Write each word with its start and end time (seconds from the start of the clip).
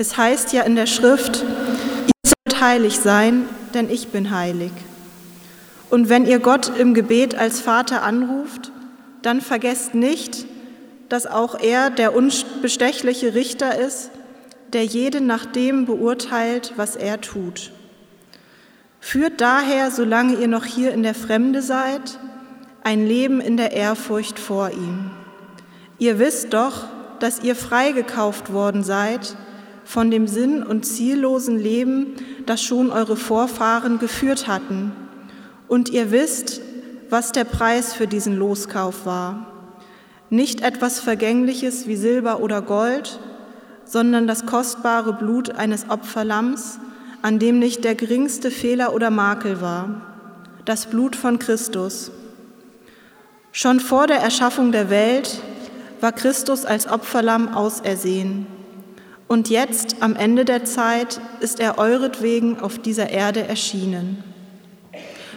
Es 0.00 0.16
heißt 0.16 0.54
ja 0.54 0.62
in 0.62 0.76
der 0.76 0.86
Schrift, 0.86 1.44
ihr 1.44 2.32
sollt 2.48 2.62
heilig 2.62 3.00
sein, 3.00 3.46
denn 3.74 3.90
ich 3.90 4.08
bin 4.08 4.30
heilig. 4.30 4.72
Und 5.90 6.08
wenn 6.08 6.24
ihr 6.24 6.38
Gott 6.38 6.72
im 6.78 6.94
Gebet 6.94 7.34
als 7.34 7.60
Vater 7.60 8.02
anruft, 8.02 8.72
dann 9.20 9.42
vergesst 9.42 9.94
nicht, 9.94 10.46
dass 11.10 11.26
auch 11.26 11.60
er 11.60 11.90
der 11.90 12.16
unbestechliche 12.16 13.34
Richter 13.34 13.78
ist, 13.78 14.10
der 14.72 14.86
jeden 14.86 15.26
nach 15.26 15.44
dem 15.44 15.84
beurteilt, 15.84 16.72
was 16.76 16.96
er 16.96 17.20
tut. 17.20 17.70
Führt 19.00 19.42
daher, 19.42 19.90
solange 19.90 20.36
ihr 20.36 20.48
noch 20.48 20.64
hier 20.64 20.94
in 20.94 21.02
der 21.02 21.14
Fremde 21.14 21.60
seid, 21.60 22.18
ein 22.82 23.06
Leben 23.06 23.42
in 23.42 23.58
der 23.58 23.72
Ehrfurcht 23.72 24.38
vor 24.38 24.70
ihm. 24.70 25.10
Ihr 25.98 26.18
wisst 26.18 26.54
doch, 26.54 26.86
dass 27.18 27.42
ihr 27.42 27.54
freigekauft 27.54 28.50
worden 28.50 28.82
seid 28.82 29.36
von 29.90 30.08
dem 30.12 30.28
sinn- 30.28 30.62
und 30.62 30.86
ziellosen 30.86 31.58
Leben, 31.58 32.14
das 32.46 32.62
schon 32.62 32.92
eure 32.92 33.16
Vorfahren 33.16 33.98
geführt 33.98 34.46
hatten. 34.46 34.92
Und 35.66 35.88
ihr 35.88 36.12
wisst, 36.12 36.60
was 37.08 37.32
der 37.32 37.42
Preis 37.42 37.92
für 37.92 38.06
diesen 38.06 38.36
Loskauf 38.36 39.04
war. 39.04 39.50
Nicht 40.30 40.60
etwas 40.60 41.00
Vergängliches 41.00 41.88
wie 41.88 41.96
Silber 41.96 42.38
oder 42.38 42.62
Gold, 42.62 43.18
sondern 43.84 44.28
das 44.28 44.46
kostbare 44.46 45.12
Blut 45.12 45.56
eines 45.56 45.90
Opferlamms, 45.90 46.78
an 47.20 47.40
dem 47.40 47.58
nicht 47.58 47.82
der 47.82 47.96
geringste 47.96 48.52
Fehler 48.52 48.94
oder 48.94 49.10
Makel 49.10 49.60
war, 49.60 50.02
das 50.66 50.86
Blut 50.86 51.16
von 51.16 51.40
Christus. 51.40 52.12
Schon 53.50 53.80
vor 53.80 54.06
der 54.06 54.18
Erschaffung 54.18 54.70
der 54.70 54.88
Welt 54.88 55.40
war 56.00 56.12
Christus 56.12 56.64
als 56.64 56.88
Opferlamm 56.88 57.48
ausersehen. 57.52 58.46
Und 59.30 59.48
jetzt, 59.48 59.98
am 60.00 60.16
Ende 60.16 60.44
der 60.44 60.64
Zeit, 60.64 61.20
ist 61.38 61.60
er 61.60 61.78
euretwegen 61.78 62.58
auf 62.58 62.80
dieser 62.80 63.10
Erde 63.10 63.46
erschienen. 63.46 64.24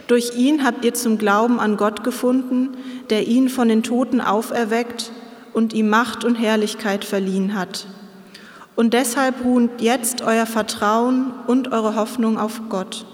Durch 0.08 0.36
ihn 0.36 0.64
habt 0.64 0.84
ihr 0.84 0.94
zum 0.94 1.16
Glauben 1.16 1.60
an 1.60 1.76
Gott 1.76 2.02
gefunden, 2.02 2.70
der 3.10 3.28
ihn 3.28 3.48
von 3.48 3.68
den 3.68 3.84
Toten 3.84 4.20
auferweckt 4.20 5.12
und 5.52 5.72
ihm 5.74 5.88
Macht 5.88 6.24
und 6.24 6.34
Herrlichkeit 6.34 7.04
verliehen 7.04 7.54
hat. 7.54 7.86
Und 8.74 8.94
deshalb 8.94 9.44
ruht 9.44 9.80
jetzt 9.80 10.22
euer 10.22 10.46
Vertrauen 10.46 11.32
und 11.46 11.70
eure 11.70 11.94
Hoffnung 11.94 12.36
auf 12.36 12.62
Gott. 12.68 13.06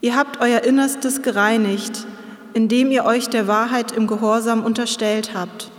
Ihr 0.00 0.16
habt 0.16 0.40
euer 0.40 0.62
Innerstes 0.62 1.22
gereinigt, 1.22 2.08
indem 2.54 2.90
ihr 2.90 3.04
euch 3.04 3.28
der 3.28 3.46
Wahrheit 3.46 3.92
im 3.92 4.08
Gehorsam 4.08 4.64
unterstellt 4.64 5.30
habt, 5.32 5.70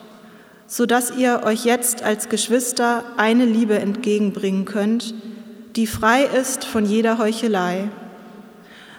so 0.71 0.85
dass 0.85 1.11
ihr 1.11 1.41
euch 1.43 1.65
jetzt 1.65 2.01
als 2.01 2.29
Geschwister 2.29 3.03
eine 3.17 3.43
Liebe 3.43 3.77
entgegenbringen 3.77 4.63
könnt, 4.63 5.13
die 5.75 5.85
frei 5.85 6.23
ist 6.23 6.63
von 6.63 6.85
jeder 6.85 7.17
Heuchelei. 7.17 7.89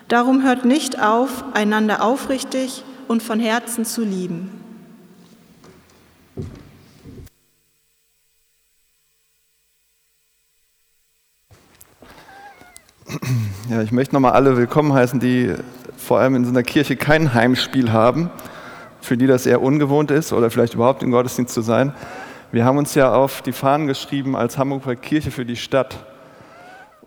Darum 0.07 0.43
hört 0.43 0.67
nicht 0.67 1.03
auf, 1.03 1.43
einander 1.55 2.03
aufrichtig 2.03 2.85
und 3.09 3.23
von 3.23 3.41
Herzen 3.41 3.87
zu 3.87 4.03
lieben. 4.03 4.51
Ja, 13.71 13.81
ich 13.81 13.93
möchte 13.93 14.15
nochmal 14.15 14.33
alle 14.33 14.59
willkommen 14.59 14.93
heißen, 14.93 15.21
die 15.21 15.55
vor 15.97 16.19
allem 16.19 16.35
in 16.35 16.45
so 16.45 16.51
einer 16.51 16.65
Kirche 16.65 16.97
kein 16.97 17.33
Heimspiel 17.33 17.93
haben, 17.93 18.31
für 19.03 19.17
die 19.17 19.27
das 19.27 19.47
eher 19.47 19.61
ungewohnt 19.61 20.11
ist 20.11 20.33
oder 20.33 20.51
vielleicht 20.51 20.75
überhaupt 20.75 21.03
im 21.03 21.11
Gottesdienst 21.11 21.53
zu 21.53 21.61
sein. 21.61 21.93
Wir 22.53 22.65
haben 22.65 22.79
uns 22.79 22.95
ja 22.95 23.13
auf 23.13 23.43
die 23.43 23.53
Fahnen 23.53 23.87
geschrieben 23.87 24.37
als 24.37 24.59
Hamburger 24.59 24.97
Kirche 24.97 25.31
für 25.31 25.45
die 25.45 25.57
Stadt. 25.57 26.07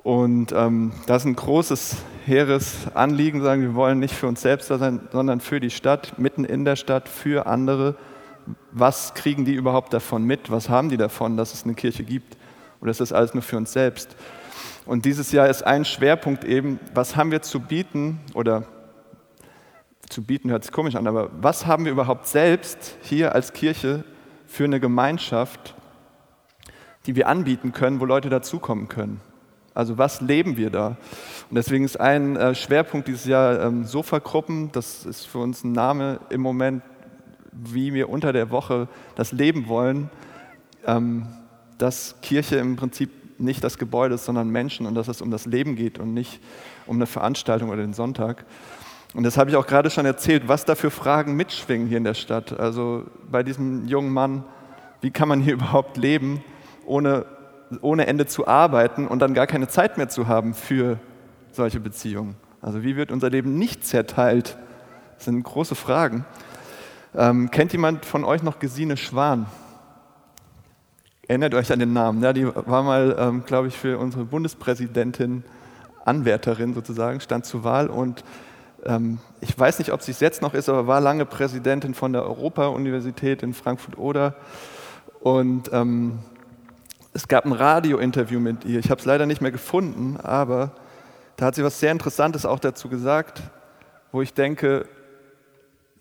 Und 0.04 0.52
ähm, 0.52 0.92
das 1.08 1.24
ist 1.24 1.26
ein 1.26 1.36
großes, 1.36 1.98
hehres 2.26 2.88
Anliegen, 2.94 3.42
sagen 3.42 3.62
wir 3.62 3.74
wollen 3.74 4.00
nicht 4.00 4.14
für 4.14 4.28
uns 4.28 4.42
selbst 4.42 4.68
sein, 4.68 5.00
sondern 5.12 5.40
für 5.40 5.60
die 5.60 5.72
Stadt, 5.72 6.20
mitten 6.20 6.46
in 6.46 6.66
der 6.66 6.76
Stadt, 6.76 7.10
für 7.10 7.48
andere. 7.48 7.96
Was 8.72 9.14
kriegen 9.14 9.46
die 9.46 9.54
überhaupt 9.54 9.94
davon 9.94 10.24
mit? 10.24 10.52
Was 10.52 10.70
haben 10.70 10.90
die 10.90 10.98
davon, 10.98 11.38
dass 11.38 11.54
es 11.54 11.64
eine 11.64 11.74
Kirche 11.74 12.04
gibt? 12.04 12.38
Oder 12.82 12.92
ist 12.92 13.02
das 13.02 13.14
alles 13.14 13.34
nur 13.34 13.42
für 13.42 13.58
uns 13.58 13.72
selbst? 13.72 14.16
Und 14.86 15.06
dieses 15.06 15.32
Jahr 15.32 15.48
ist 15.48 15.64
ein 15.64 15.86
Schwerpunkt 15.86 16.44
eben, 16.44 16.80
was 16.94 17.16
haben 17.16 17.32
wir 17.32 17.42
zu 17.42 17.60
bieten 17.60 18.20
oder 18.36 18.64
zu 20.10 20.24
bieten 20.24 20.50
hört 20.50 20.64
sich 20.64 20.72
komisch 20.72 20.96
an, 20.96 21.08
aber 21.08 21.30
was 21.42 21.66
haben 21.66 21.86
wir 21.86 21.92
überhaupt 21.92 22.28
selbst 22.28 22.96
hier 23.02 23.34
als 23.34 23.54
Kirche 23.54 24.04
für 24.46 24.64
eine 24.64 24.80
Gemeinschaft, 24.80 25.76
die 27.06 27.16
wir 27.16 27.28
anbieten 27.28 27.72
können, 27.72 28.00
wo 28.00 28.06
Leute 28.06 28.30
dazukommen 28.30 28.88
können? 28.88 29.22
Also 29.74 29.98
was 29.98 30.22
leben 30.22 30.56
wir 30.56 30.70
da? 30.70 30.96
Und 31.50 31.56
deswegen 31.56 31.84
ist 31.84 32.00
ein 32.00 32.38
äh, 32.38 32.56
Schwerpunkt 32.56 33.10
dieses 33.10 33.26
Jahr 33.26 33.62
ähm, 33.62 33.84
Sofagruppen. 33.84 34.72
Das 34.72 35.06
ist 35.06 35.28
für 35.28 35.40
uns 35.40 35.66
ein 35.66 35.74
Name 35.74 36.22
im 36.30 36.40
Moment, 36.40 36.82
wie 37.52 37.94
wir 37.94 38.10
unter 38.10 38.32
der 38.32 38.52
Woche 38.52 38.88
das 39.16 39.34
leben 39.34 39.68
wollen, 39.68 40.10
ähm, 40.88 41.28
dass 41.78 42.16
Kirche 42.22 42.56
im 42.56 42.78
Prinzip 42.78 43.12
nicht 43.38 43.64
das 43.66 43.78
Gebäude 43.78 44.16
ist, 44.16 44.24
sondern 44.26 44.50
Menschen 44.50 44.86
und 44.86 44.96
dass 44.96 45.10
es 45.10 45.22
um 45.22 45.30
das 45.30 45.46
Leben 45.46 45.76
geht 45.76 46.00
und 46.00 46.14
nicht 46.14 46.40
um 46.86 46.96
eine 46.96 47.06
Veranstaltung 47.06 47.70
oder 47.70 47.82
den 47.82 47.94
Sonntag. 47.94 48.46
Und 49.16 49.24
das 49.24 49.38
habe 49.38 49.50
ich 49.50 49.56
auch 49.56 49.66
gerade 49.66 49.90
schon 49.90 50.06
erzählt, 50.06 50.50
was 50.50 50.66
da 50.66 50.76
für 50.76 50.92
Fragen 50.92 51.38
mitschwingen 51.38 51.88
hier 51.88 51.98
in 51.98 52.04
der 52.04 52.16
Stadt. 52.16 52.60
Also 52.60 53.06
bei 53.32 53.44
diesem 53.44 53.88
jungen 53.88 54.12
Mann, 54.12 54.44
wie 55.00 55.10
kann 55.10 55.30
man 55.30 55.40
hier 55.40 55.54
überhaupt 55.56 55.96
leben, 55.96 56.44
ohne, 56.86 57.26
ohne 57.82 58.08
Ende 58.08 58.26
zu 58.26 58.46
arbeiten 58.46 59.08
und 59.08 59.20
dann 59.20 59.34
gar 59.34 59.48
keine 59.48 59.70
Zeit 59.70 59.98
mehr 59.98 60.10
zu 60.10 60.28
haben 60.28 60.54
für 60.54 61.00
solche 61.54 61.80
Beziehungen? 61.80 62.36
Also 62.62 62.84
wie 62.84 62.98
wird 62.98 63.10
unser 63.10 63.30
Leben 63.30 63.58
nicht 63.58 63.86
zerteilt? 63.86 64.58
Das 65.16 65.26
sind 65.26 65.42
große 65.44 65.76
Fragen. 65.76 66.26
Ähm, 67.16 67.50
kennt 67.52 67.72
jemand 67.72 68.06
von 68.06 68.26
euch 68.26 68.44
noch 68.44 68.60
Gesine 68.60 68.98
Schwan? 68.98 69.46
Erinnert 71.26 71.54
euch 71.54 71.72
an 71.72 71.80
den 71.80 71.94
Namen. 71.94 72.22
Ja, 72.22 72.34
die 72.34 72.54
war 72.54 72.84
mal, 72.84 73.16
ähm, 73.18 73.46
glaube 73.46 73.70
ich, 73.70 73.78
für 73.78 73.98
unsere 73.98 74.26
Bundespräsidentin 74.26 75.46
Anwärterin 76.04 76.74
sozusagen, 76.74 77.22
stand 77.22 77.46
zur 77.46 77.64
Wahl 77.64 77.88
und 77.88 78.26
ich 79.42 79.58
weiß 79.58 79.80
nicht, 79.80 79.92
ob 79.92 80.04
sie 80.04 80.12
es 80.12 80.20
jetzt 80.20 80.44
noch 80.44 80.54
ist, 80.54 80.70
aber 80.70 80.86
war 80.86 81.02
lange 81.02 81.26
Präsidentin 81.26 81.96
von 81.96 82.14
der 82.14 82.24
Europa-Universität 82.24 83.42
in 83.42 83.54
Frankfurt-Oder. 83.54 84.36
Und 85.22 85.72
ähm, 85.74 86.20
es 87.14 87.28
gab 87.28 87.46
ein 87.46 87.52
Radio-Interview 87.52 88.40
mit 88.40 88.64
ihr. 88.64 88.78
Ich 88.78 88.92
habe 88.92 89.00
es 89.00 89.06
leider 89.06 89.26
nicht 89.26 89.42
mehr 89.42 89.52
gefunden, 89.52 90.18
aber 90.22 90.76
da 91.36 91.48
hat 91.48 91.56
sie 91.56 91.64
was 91.64 91.80
sehr 91.80 91.92
Interessantes 91.92 92.46
auch 92.46 92.60
dazu 92.60 92.88
gesagt, 92.88 93.42
wo 94.12 94.22
ich 94.22 94.34
denke, 94.34 94.88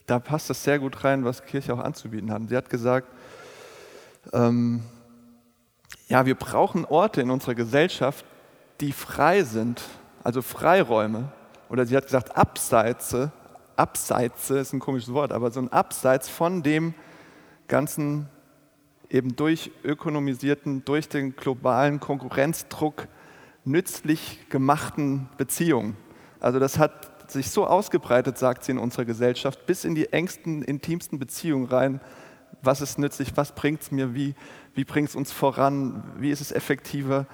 da 0.07 0.19
passt 0.19 0.51
das 0.51 0.63
sehr 0.63 0.79
gut 0.79 1.05
rein, 1.05 1.25
was 1.25 1.45
Kirche 1.45 1.73
auch 1.73 1.79
anzubieten 1.79 2.31
hat. 2.31 2.43
Sie 2.49 2.57
hat 2.57 2.69
gesagt, 2.69 3.09
ähm, 4.33 4.83
ja, 6.09 6.27
wir 6.27 6.35
brauchen 6.35 6.85
Orte 6.85 7.23
in 7.23 7.31
unserer 7.31 7.55
Gesellschaft, 7.55 8.25
die 8.81 8.93
frei 8.93 9.43
sind, 9.43 9.83
also 10.23 10.43
Freiräume. 10.43 11.33
Oder 11.69 11.87
sie 11.87 11.97
hat 11.97 12.05
gesagt, 12.05 12.37
Abseits, 12.37 13.17
Abseits 13.77 14.51
ist 14.51 14.73
ein 14.73 14.81
komisches 14.81 15.13
Wort, 15.13 15.33
aber 15.33 15.51
so 15.51 15.61
ein 15.61 15.73
Abseits 15.73 16.29
von 16.29 16.63
dem 16.63 16.95
ganzen 17.69 18.29
eben 19.11 19.37
durch 19.37 19.71
ökonomisierten, 19.85 20.85
durch 20.85 21.09
den 21.09 21.37
globalen 21.37 22.01
Konkurrenzdruck 22.01 23.09
nützlich 23.65 24.49
gemachten 24.49 25.29
Beziehungen. 25.37 25.97
Also 26.41 26.59
das 26.59 26.79
hat 26.79 27.31
sich 27.31 27.51
so 27.51 27.67
ausgebreitet, 27.67 28.39
sagt 28.39 28.65
sie 28.65 28.73
in 28.73 28.79
unserer 28.79 29.05
Gesellschaft, 29.05 29.67
bis 29.67 29.85
in 29.85 29.95
die 29.95 30.13
engsten, 30.13 30.63
intimsten 30.63 31.19
Beziehungen 31.19 31.67
rein. 31.67 32.01
Was 32.63 32.81
ist 32.81 32.99
nützlich? 32.99 33.37
Was 33.37 33.53
bringt 33.53 33.83
es 33.83 33.91
mir? 33.91 34.15
Wie 34.15 34.35
wie 34.75 34.85
bringt 34.85 35.09
es 35.09 35.17
uns 35.17 35.33
voran, 35.33 36.03
wie 36.19 36.31
ist 36.31 36.41
es 36.41 36.53
effektiver, 36.53 37.27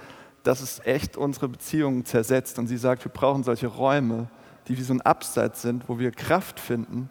dass 0.42 0.60
es 0.60 0.80
echt 0.84 1.16
unsere 1.16 1.48
Beziehungen 1.48 2.04
zersetzt. 2.04 2.58
Und 2.58 2.66
sie 2.66 2.76
sagt, 2.76 3.04
wir 3.04 3.12
brauchen 3.12 3.42
solche 3.42 3.66
Räume, 3.66 4.28
die 4.68 4.76
wie 4.78 4.82
so 4.82 4.94
ein 4.94 5.00
Abseits 5.00 5.62
sind, 5.62 5.88
wo 5.88 5.98
wir 5.98 6.10
Kraft 6.10 6.60
finden, 6.60 7.10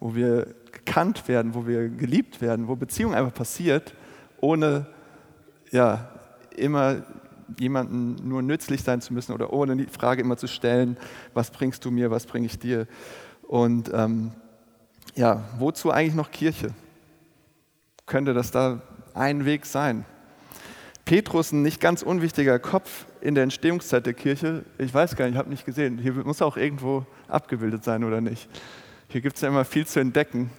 wo 0.00 0.14
wir 0.14 0.54
gekannt 0.72 1.28
werden, 1.28 1.54
wo 1.54 1.66
wir 1.66 1.88
geliebt 1.88 2.40
werden, 2.40 2.68
wo 2.68 2.76
Beziehung 2.76 3.14
einfach 3.14 3.34
passiert, 3.34 3.94
ohne 4.40 4.86
ja, 5.70 6.08
immer 6.56 7.02
jemandem 7.58 8.16
nur 8.28 8.42
nützlich 8.42 8.82
sein 8.82 9.00
zu 9.00 9.12
müssen 9.12 9.32
oder 9.32 9.52
ohne 9.52 9.76
die 9.76 9.86
Frage 9.86 10.22
immer 10.22 10.36
zu 10.36 10.46
stellen, 10.46 10.96
was 11.34 11.50
bringst 11.50 11.84
du 11.84 11.90
mir, 11.90 12.10
was 12.10 12.26
bringe 12.26 12.46
ich 12.46 12.58
dir. 12.58 12.86
Und 13.42 13.90
ähm, 13.92 14.32
ja, 15.14 15.44
wozu 15.58 15.90
eigentlich 15.90 16.14
noch 16.14 16.30
Kirche? 16.30 16.70
Könnte 18.06 18.34
das 18.34 18.50
da 18.50 18.82
ein 19.14 19.44
Weg 19.44 19.66
sein. 19.66 20.04
Petrus, 21.04 21.52
ein 21.52 21.62
nicht 21.62 21.80
ganz 21.80 22.02
unwichtiger 22.02 22.58
Kopf 22.58 23.06
in 23.20 23.34
der 23.34 23.44
Entstehungszeit 23.44 24.06
der 24.06 24.14
Kirche. 24.14 24.64
Ich 24.78 24.94
weiß 24.94 25.16
gar 25.16 25.24
nicht, 25.24 25.34
ich 25.34 25.38
habe 25.38 25.50
nicht 25.50 25.66
gesehen. 25.66 25.98
Hier 25.98 26.12
muss 26.12 26.40
auch 26.42 26.56
irgendwo 26.56 27.04
abgebildet 27.28 27.82
sein 27.82 28.04
oder 28.04 28.20
nicht. 28.20 28.48
Hier 29.08 29.20
gibt 29.20 29.36
es 29.36 29.42
ja 29.42 29.48
immer 29.48 29.64
viel 29.64 29.86
zu 29.86 30.00
entdecken. 30.00 30.50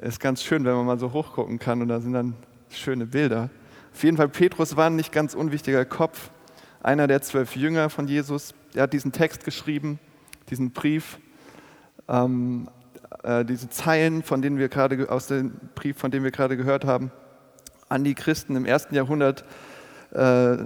Ist 0.00 0.20
ganz 0.20 0.42
schön, 0.42 0.64
wenn 0.64 0.74
man 0.74 0.86
mal 0.86 0.98
so 0.98 1.12
hochgucken 1.12 1.58
kann 1.58 1.80
und 1.80 1.88
da 1.88 2.00
sind 2.00 2.12
dann 2.12 2.34
schöne 2.70 3.06
Bilder. 3.06 3.50
Auf 3.94 4.02
jeden 4.02 4.16
Fall, 4.16 4.28
Petrus 4.28 4.76
war 4.76 4.86
ein 4.86 4.96
nicht 4.96 5.12
ganz 5.12 5.34
unwichtiger 5.34 5.84
Kopf, 5.84 6.30
einer 6.82 7.06
der 7.06 7.22
zwölf 7.22 7.54
Jünger 7.54 7.88
von 7.88 8.08
Jesus. 8.08 8.54
Er 8.74 8.84
hat 8.84 8.92
diesen 8.92 9.12
Text 9.12 9.44
geschrieben, 9.44 9.98
diesen 10.50 10.72
Brief, 10.72 11.18
ähm, 12.08 12.68
äh, 13.22 13.44
diese 13.44 13.70
Zeilen, 13.70 14.22
von 14.22 14.42
denen 14.42 14.58
wir 14.58 14.68
gerade 14.68 15.10
aus 15.10 15.28
dem 15.28 15.52
Brief, 15.74 15.98
von 15.98 16.10
dem 16.10 16.24
wir 16.24 16.30
gerade 16.30 16.56
gehört 16.56 16.84
haben, 16.84 17.12
an 17.92 18.04
die 18.04 18.14
Christen 18.14 18.56
im 18.56 18.64
ersten 18.64 18.94
Jahrhundert 18.94 19.44
äh, 20.12 20.56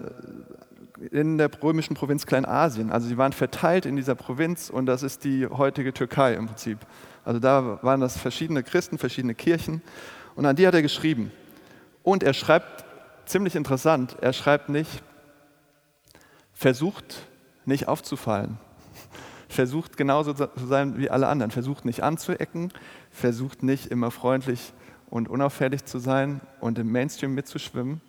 in 1.10 1.38
der 1.38 1.50
römischen 1.62 1.94
Provinz 1.94 2.24
Kleinasien. 2.24 2.90
Also 2.90 3.08
sie 3.08 3.18
waren 3.18 3.32
verteilt 3.32 3.84
in 3.84 3.96
dieser 3.96 4.14
Provinz 4.14 4.70
und 4.70 4.86
das 4.86 5.02
ist 5.02 5.24
die 5.24 5.46
heutige 5.46 5.92
Türkei 5.92 6.34
im 6.34 6.46
Prinzip. 6.46 6.78
Also 7.24 7.40
da 7.40 7.80
waren 7.82 8.00
das 8.00 8.16
verschiedene 8.16 8.62
Christen, 8.62 8.96
verschiedene 8.96 9.34
Kirchen 9.34 9.82
und 10.36 10.46
an 10.46 10.56
die 10.56 10.66
hat 10.66 10.74
er 10.74 10.82
geschrieben. 10.82 11.32
Und 12.02 12.22
er 12.22 12.32
schreibt 12.32 12.84
ziemlich 13.26 13.56
interessant, 13.56 14.16
er 14.20 14.32
schreibt 14.32 14.68
nicht, 14.68 15.02
versucht 16.52 17.16
nicht 17.64 17.88
aufzufallen, 17.88 18.58
versucht 19.48 19.96
genauso 19.96 20.32
zu 20.32 20.48
sein 20.66 20.96
wie 20.96 21.10
alle 21.10 21.26
anderen, 21.26 21.50
versucht 21.50 21.84
nicht 21.84 22.04
anzuecken, 22.04 22.72
versucht 23.10 23.64
nicht 23.64 23.86
immer 23.86 24.12
freundlich 24.12 24.72
und 25.10 25.28
unauffällig 25.28 25.84
zu 25.84 25.98
sein 25.98 26.40
und 26.60 26.78
im 26.78 26.90
Mainstream 26.90 27.34
mitzuschwimmen, 27.34 28.00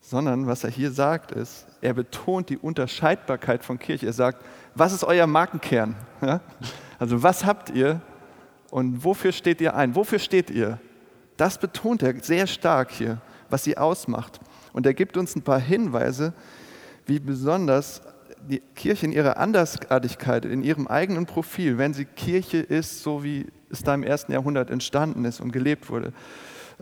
sondern 0.00 0.46
was 0.46 0.64
er 0.64 0.70
hier 0.70 0.90
sagt 0.90 1.32
ist, 1.32 1.66
er 1.80 1.94
betont 1.94 2.50
die 2.50 2.58
Unterscheidbarkeit 2.58 3.64
von 3.64 3.78
Kirche. 3.78 4.06
Er 4.06 4.12
sagt, 4.12 4.44
was 4.74 4.92
ist 4.92 5.04
euer 5.04 5.26
Markenkern? 5.26 5.96
Ja? 6.20 6.40
Also 6.98 7.22
was 7.22 7.44
habt 7.44 7.70
ihr 7.70 8.00
und 8.70 9.04
wofür 9.04 9.30
steht 9.30 9.60
ihr 9.60 9.76
ein? 9.76 9.94
Wofür 9.94 10.18
steht 10.18 10.50
ihr? 10.50 10.80
Das 11.36 11.56
betont 11.58 12.02
er 12.02 12.14
sehr 12.20 12.48
stark 12.48 12.90
hier, 12.90 13.20
was 13.48 13.62
sie 13.62 13.78
ausmacht. 13.78 14.40
Und 14.72 14.84
er 14.84 14.94
gibt 14.94 15.16
uns 15.16 15.36
ein 15.36 15.42
paar 15.42 15.60
Hinweise, 15.60 16.32
wie 17.06 17.20
besonders 17.20 18.02
die 18.46 18.60
Kirche 18.74 19.06
in 19.06 19.12
ihrer 19.12 19.36
Andersartigkeit, 19.36 20.44
in 20.44 20.62
ihrem 20.62 20.86
eigenen 20.86 21.26
Profil, 21.26 21.78
wenn 21.78 21.94
sie 21.94 22.04
Kirche 22.04 22.58
ist, 22.58 23.02
so 23.02 23.22
wie 23.22 23.46
es 23.70 23.82
da 23.82 23.94
im 23.94 24.02
ersten 24.02 24.32
Jahrhundert 24.32 24.70
entstanden 24.70 25.24
ist 25.24 25.40
und 25.40 25.52
gelebt 25.52 25.90
wurde, 25.90 26.12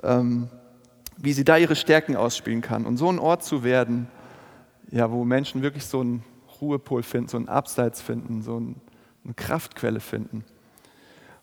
ähm, 0.02 0.48
wie 1.16 1.32
sie 1.32 1.44
da 1.44 1.56
ihre 1.56 1.76
Stärken 1.76 2.16
ausspielen 2.16 2.60
kann. 2.60 2.84
Und 2.84 2.96
so 2.96 3.10
ein 3.10 3.18
Ort 3.18 3.42
zu 3.44 3.64
werden, 3.64 4.08
ja, 4.90 5.10
wo 5.10 5.24
Menschen 5.24 5.62
wirklich 5.62 5.86
so 5.86 6.00
einen 6.00 6.22
Ruhepol 6.60 7.02
finden, 7.02 7.28
so 7.28 7.36
einen 7.36 7.48
Abseits 7.48 8.00
finden, 8.00 8.42
so 8.42 8.56
eine 8.56 9.34
Kraftquelle 9.34 10.00
finden. 10.00 10.44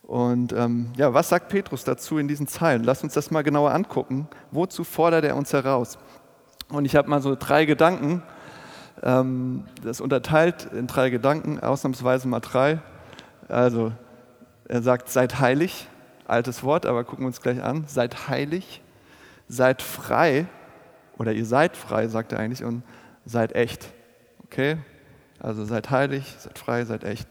Und 0.03 0.53
ähm, 0.53 0.91
ja, 0.97 1.13
was 1.13 1.29
sagt 1.29 1.49
Petrus 1.49 1.83
dazu 1.83 2.17
in 2.17 2.27
diesen 2.27 2.47
Zeilen? 2.47 2.83
Lass 2.83 3.03
uns 3.03 3.13
das 3.13 3.31
mal 3.31 3.41
genauer 3.41 3.71
angucken. 3.71 4.27
Wozu 4.51 4.83
fordert 4.83 5.23
er 5.23 5.35
uns 5.35 5.53
heraus? 5.53 5.97
Und 6.69 6.85
ich 6.85 6.95
habe 6.95 7.09
mal 7.09 7.21
so 7.21 7.35
drei 7.35 7.65
Gedanken, 7.65 8.21
ähm, 9.01 9.65
das 9.83 10.01
unterteilt 10.01 10.67
in 10.73 10.87
drei 10.87 11.09
Gedanken, 11.09 11.59
ausnahmsweise 11.59 12.27
mal 12.27 12.39
drei. 12.39 12.79
Also, 13.47 13.91
er 14.67 14.81
sagt, 14.81 15.09
seid 15.09 15.39
heilig, 15.39 15.87
altes 16.25 16.63
Wort, 16.63 16.85
aber 16.85 17.03
gucken 17.03 17.23
wir 17.23 17.27
uns 17.27 17.41
gleich 17.41 17.61
an. 17.61 17.85
Seid 17.87 18.27
heilig, 18.27 18.81
seid 19.47 19.81
frei, 19.81 20.47
oder 21.17 21.33
ihr 21.33 21.45
seid 21.45 21.77
frei, 21.77 22.07
sagt 22.07 22.31
er 22.31 22.39
eigentlich, 22.39 22.63
und 22.63 22.83
seid 23.25 23.55
echt. 23.55 23.91
Okay? 24.45 24.77
Also 25.39 25.65
seid 25.65 25.89
heilig, 25.91 26.35
seid 26.39 26.57
frei, 26.57 26.85
seid 26.85 27.03
echt. 27.03 27.27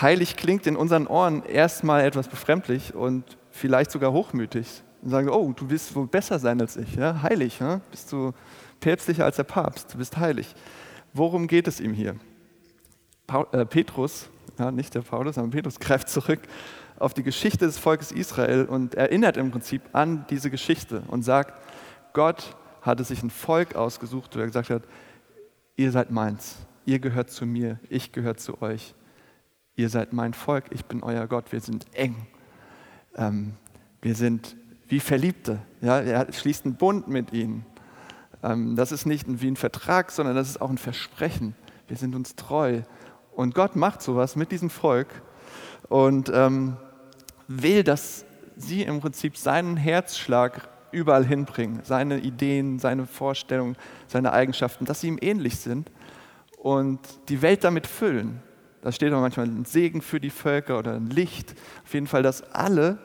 Heilig 0.00 0.36
klingt 0.36 0.66
in 0.66 0.76
unseren 0.76 1.06
Ohren 1.06 1.44
erstmal 1.44 2.04
etwas 2.04 2.28
befremdlich 2.28 2.94
und 2.94 3.24
vielleicht 3.50 3.90
sogar 3.90 4.12
hochmütig. 4.12 4.82
Und 5.02 5.10
sagen, 5.10 5.28
oh, 5.28 5.52
du 5.52 5.70
willst 5.70 5.94
wohl 5.94 6.06
besser 6.06 6.38
sein 6.38 6.60
als 6.60 6.76
ich. 6.76 6.94
Ja? 6.94 7.22
Heilig, 7.22 7.58
ja? 7.60 7.80
bist 7.90 8.12
du 8.12 8.32
päpstlicher 8.80 9.24
als 9.24 9.36
der 9.36 9.44
Papst, 9.44 9.94
du 9.94 9.98
bist 9.98 10.16
heilig. 10.16 10.54
Worum 11.12 11.46
geht 11.46 11.68
es 11.68 11.80
ihm 11.80 11.92
hier? 11.92 12.16
Paul, 13.26 13.46
äh, 13.52 13.64
Petrus, 13.64 14.28
ja, 14.58 14.70
nicht 14.70 14.94
der 14.94 15.02
Paulus, 15.02 15.36
sondern 15.36 15.50
Petrus 15.50 15.78
greift 15.78 16.08
zurück 16.08 16.40
auf 16.98 17.14
die 17.14 17.22
Geschichte 17.22 17.66
des 17.66 17.78
Volkes 17.78 18.12
Israel 18.12 18.66
und 18.66 18.94
erinnert 18.94 19.36
im 19.36 19.50
Prinzip 19.50 19.82
an 19.92 20.26
diese 20.30 20.50
Geschichte 20.50 21.02
und 21.08 21.22
sagt, 21.22 21.54
Gott 22.12 22.56
hatte 22.82 23.04
sich 23.04 23.22
ein 23.22 23.30
Volk 23.30 23.74
ausgesucht, 23.74 24.36
wo 24.36 24.40
er 24.40 24.46
gesagt 24.46 24.70
hat, 24.70 24.82
ihr 25.76 25.90
seid 25.92 26.10
meins, 26.10 26.56
ihr 26.84 26.98
gehört 26.98 27.30
zu 27.30 27.46
mir, 27.46 27.78
ich 27.88 28.12
gehöre 28.12 28.36
zu 28.36 28.60
euch, 28.62 28.94
ihr 29.76 29.88
seid 29.88 30.12
mein 30.12 30.34
Volk, 30.34 30.64
ich 30.70 30.84
bin 30.84 31.02
euer 31.02 31.26
Gott, 31.26 31.52
wir 31.52 31.60
sind 31.60 31.86
eng, 31.94 32.16
ähm, 33.16 33.54
wir 34.02 34.14
sind 34.14 34.56
wie 34.88 35.00
Verliebte, 35.00 35.60
ja, 35.80 36.00
er 36.00 36.32
schließt 36.32 36.64
einen 36.64 36.74
Bund 36.74 37.08
mit 37.08 37.32
ihnen. 37.32 37.64
Ähm, 38.42 38.76
das 38.76 38.92
ist 38.92 39.06
nicht 39.06 39.26
wie 39.28 39.50
ein 39.50 39.56
Vertrag, 39.56 40.10
sondern 40.10 40.36
das 40.36 40.48
ist 40.48 40.60
auch 40.60 40.70
ein 40.70 40.78
Versprechen. 40.78 41.54
Wir 41.88 41.96
sind 41.96 42.14
uns 42.14 42.36
treu. 42.36 42.82
Und 43.32 43.54
Gott 43.54 43.76
macht 43.76 44.02
sowas 44.02 44.36
mit 44.36 44.52
diesem 44.52 44.70
Volk 44.70 45.08
und 45.88 46.30
ähm, 46.32 46.76
will, 47.48 47.82
dass 47.84 48.24
sie 48.56 48.82
im 48.82 49.00
Prinzip 49.00 49.36
seinen 49.36 49.76
Herzschlag 49.76 50.68
überall 50.92 51.24
hinbringen, 51.24 51.80
seine 51.84 52.18
Ideen, 52.18 52.78
seine 52.78 53.06
Vorstellungen, 53.06 53.76
seine 54.06 54.32
Eigenschaften, 54.32 54.84
dass 54.84 55.00
sie 55.00 55.08
ihm 55.08 55.18
ähnlich 55.20 55.56
sind 55.56 55.90
und 56.58 57.00
die 57.28 57.42
Welt 57.42 57.64
damit 57.64 57.86
füllen. 57.86 58.42
Da 58.82 58.92
steht 58.92 59.12
auch 59.12 59.20
manchmal 59.20 59.46
ein 59.46 59.64
Segen 59.64 60.02
für 60.02 60.20
die 60.20 60.30
Völker 60.30 60.78
oder 60.78 60.94
ein 60.94 61.10
Licht. 61.10 61.54
Auf 61.84 61.94
jeden 61.94 62.06
Fall, 62.06 62.22
dass 62.22 62.42
alle 62.52 62.98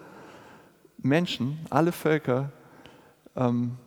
Menschen, 0.97 1.59
alle 1.69 1.91
Völker 1.91 2.51
ähm, 3.35 3.77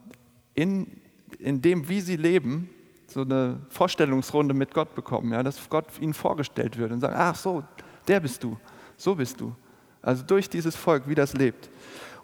in 0.55 1.01
in 1.39 1.63
dem, 1.63 1.89
wie 1.89 2.01
sie 2.01 2.17
leben, 2.17 2.69
so 3.07 3.23
eine 3.23 3.61
Vorstellungsrunde 3.71 4.55
mit 4.55 4.75
Gott 4.75 4.95
bekommen, 4.95 5.33
ja, 5.33 5.43
dass 5.43 5.69
Gott 5.69 5.87
ihnen 6.01 6.15
vorgestellt 6.15 6.79
wird 6.79 6.93
und 6.93 7.01
sagen, 7.01 7.15
ach 7.17 7.35
so, 7.35 7.63
der 8.07 8.21
bist 8.21 8.45
du, 8.45 8.57
so 8.97 9.15
bist 9.15 9.41
du. 9.41 9.55
Also 10.03 10.23
durch 10.25 10.49
dieses 10.49 10.77
Volk, 10.77 11.09
wie 11.09 11.15
das 11.15 11.35
lebt. 11.35 11.71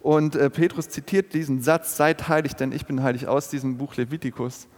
Und 0.00 0.36
äh, 0.36 0.50
Petrus 0.50 0.88
zitiert 0.88 1.32
diesen 1.32 1.62
Satz, 1.62 1.96
seid 1.96 2.28
heilig, 2.28 2.54
denn 2.54 2.72
ich 2.72 2.84
bin 2.84 3.02
heilig, 3.02 3.26
aus 3.26 3.48
diesem 3.48 3.78
Buch 3.78 3.96
Levitikus. 3.96 4.68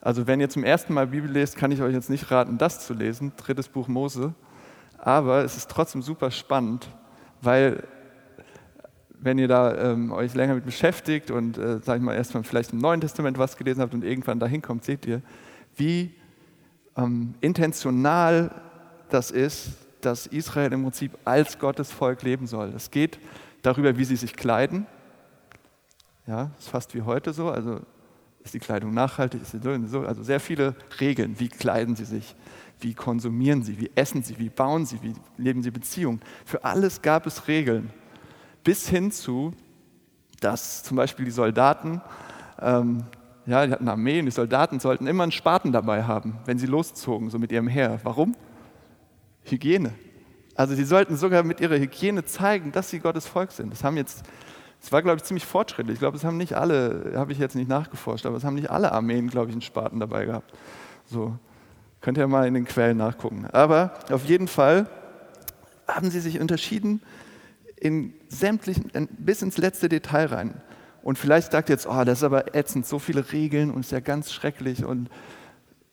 Also 0.00 0.26
wenn 0.26 0.40
ihr 0.40 0.48
zum 0.48 0.64
ersten 0.64 0.94
Mal 0.94 1.08
Bibel 1.08 1.30
lest, 1.30 1.56
kann 1.56 1.70
ich 1.70 1.82
euch 1.82 1.92
jetzt 1.92 2.10
nicht 2.10 2.30
raten, 2.30 2.58
das 2.58 2.86
zu 2.86 2.94
lesen, 2.94 3.32
drittes 3.36 3.68
Buch 3.68 3.86
Mose. 3.86 4.34
Aber 4.98 5.44
es 5.44 5.56
ist 5.56 5.70
trotzdem 5.70 6.00
super 6.00 6.30
spannend, 6.30 6.88
weil 7.40 7.86
wenn 9.22 9.38
ihr 9.38 9.48
da 9.48 9.92
ähm, 9.92 10.12
euch 10.12 10.34
länger 10.34 10.54
mit 10.54 10.64
beschäftigt 10.64 11.30
und, 11.30 11.56
äh, 11.56 11.78
sag 11.80 11.96
ich 11.96 12.02
mal, 12.02 12.14
erstmal 12.14 12.42
vielleicht 12.42 12.72
im 12.72 12.78
Neuen 12.78 13.00
Testament 13.00 13.38
was 13.38 13.56
gelesen 13.56 13.80
habt 13.80 13.94
und 13.94 14.04
irgendwann 14.04 14.40
dahin 14.40 14.62
kommt, 14.62 14.84
seht 14.84 15.06
ihr, 15.06 15.22
wie 15.76 16.12
ähm, 16.96 17.34
intentional 17.40 18.50
das 19.10 19.30
ist, 19.30 19.70
dass 20.00 20.26
Israel 20.26 20.72
im 20.72 20.82
Prinzip 20.82 21.16
als 21.24 21.58
Gottes 21.60 21.92
Volk 21.92 22.22
leben 22.22 22.48
soll. 22.48 22.72
Es 22.74 22.90
geht 22.90 23.20
darüber, 23.62 23.96
wie 23.96 24.04
sie 24.04 24.16
sich 24.16 24.34
kleiden. 24.34 24.86
Ja, 26.26 26.50
ist 26.58 26.68
fast 26.68 26.94
wie 26.94 27.02
heute 27.02 27.32
so. 27.32 27.48
Also 27.48 27.80
ist 28.42 28.54
die 28.54 28.58
Kleidung 28.58 28.92
nachhaltig, 28.92 29.42
ist 29.42 29.52
sie 29.52 29.60
so, 29.86 30.00
also 30.00 30.24
sehr 30.24 30.40
viele 30.40 30.74
Regeln. 30.98 31.38
Wie 31.38 31.48
kleiden 31.48 31.94
sie 31.94 32.04
sich? 32.04 32.34
Wie 32.80 32.94
konsumieren 32.94 33.62
sie? 33.62 33.78
Wie 33.78 33.92
essen 33.94 34.24
sie? 34.24 34.36
Wie 34.40 34.48
bauen 34.48 34.84
sie? 34.84 35.00
Wie 35.00 35.14
leben 35.36 35.62
sie 35.62 35.70
Beziehungen? 35.70 36.20
Für 36.44 36.64
alles 36.64 37.02
gab 37.02 37.26
es 37.26 37.46
Regeln 37.46 37.90
bis 38.64 38.88
hin 38.88 39.10
zu, 39.10 39.52
dass 40.40 40.82
zum 40.82 40.96
Beispiel 40.96 41.24
die 41.24 41.30
Soldaten, 41.30 42.00
ähm, 42.60 43.04
ja, 43.46 43.66
die 43.66 43.72
hatten 43.72 43.84
eine 43.84 43.92
Armee 43.92 44.20
und 44.20 44.26
die 44.26 44.32
Soldaten 44.32 44.80
sollten 44.80 45.06
immer 45.06 45.24
einen 45.24 45.32
Spaten 45.32 45.72
dabei 45.72 46.04
haben, 46.04 46.38
wenn 46.44 46.58
sie 46.58 46.66
loszogen, 46.66 47.30
so 47.30 47.38
mit 47.38 47.50
ihrem 47.52 47.68
Heer. 47.68 48.00
Warum? 48.04 48.36
Hygiene. 49.44 49.92
Also 50.54 50.74
sie 50.74 50.84
sollten 50.84 51.16
sogar 51.16 51.42
mit 51.42 51.60
ihrer 51.60 51.76
Hygiene 51.76 52.24
zeigen, 52.24 52.72
dass 52.72 52.90
sie 52.90 53.00
Gottes 53.00 53.26
Volk 53.26 53.52
sind. 53.52 53.72
Das 53.72 53.82
haben 53.82 53.96
jetzt, 53.96 54.22
das 54.80 54.92
war 54.92 55.02
glaube 55.02 55.16
ich 55.16 55.24
ziemlich 55.24 55.46
fortschrittlich. 55.46 55.94
Ich 55.94 56.00
glaube, 56.00 56.16
es 56.16 56.24
haben 56.24 56.36
nicht 56.36 56.54
alle, 56.54 57.14
habe 57.16 57.32
ich 57.32 57.38
jetzt 57.38 57.56
nicht 57.56 57.68
nachgeforscht, 57.68 58.26
aber 58.26 58.36
es 58.36 58.44
haben 58.44 58.54
nicht 58.54 58.70
alle 58.70 58.92
Armeen, 58.92 59.28
glaube 59.28 59.48
ich, 59.48 59.54
einen 59.54 59.62
Spaten 59.62 59.98
dabei 59.98 60.26
gehabt. 60.26 60.52
So, 61.06 61.36
könnt 62.00 62.18
ihr 62.18 62.26
mal 62.28 62.46
in 62.46 62.54
den 62.54 62.64
Quellen 62.64 62.98
nachgucken. 62.98 63.46
Aber 63.52 63.92
auf 64.10 64.24
jeden 64.26 64.46
Fall 64.46 64.86
haben 65.88 66.10
sie 66.10 66.20
sich 66.20 66.38
unterschieden 66.40 67.02
in 67.76 68.14
sämtlichen, 68.32 68.90
bis 69.18 69.42
ins 69.42 69.58
letzte 69.58 69.88
Detail 69.88 70.26
rein. 70.26 70.60
Und 71.02 71.18
vielleicht 71.18 71.52
sagt 71.52 71.68
ihr 71.68 71.74
jetzt, 71.74 71.86
oh, 71.86 72.04
das 72.04 72.18
ist 72.18 72.24
aber 72.24 72.54
ätzend, 72.54 72.86
so 72.86 72.98
viele 72.98 73.32
Regeln 73.32 73.70
und 73.70 73.80
ist 73.80 73.92
ja 73.92 74.00
ganz 74.00 74.32
schrecklich 74.32 74.84
und 74.84 75.08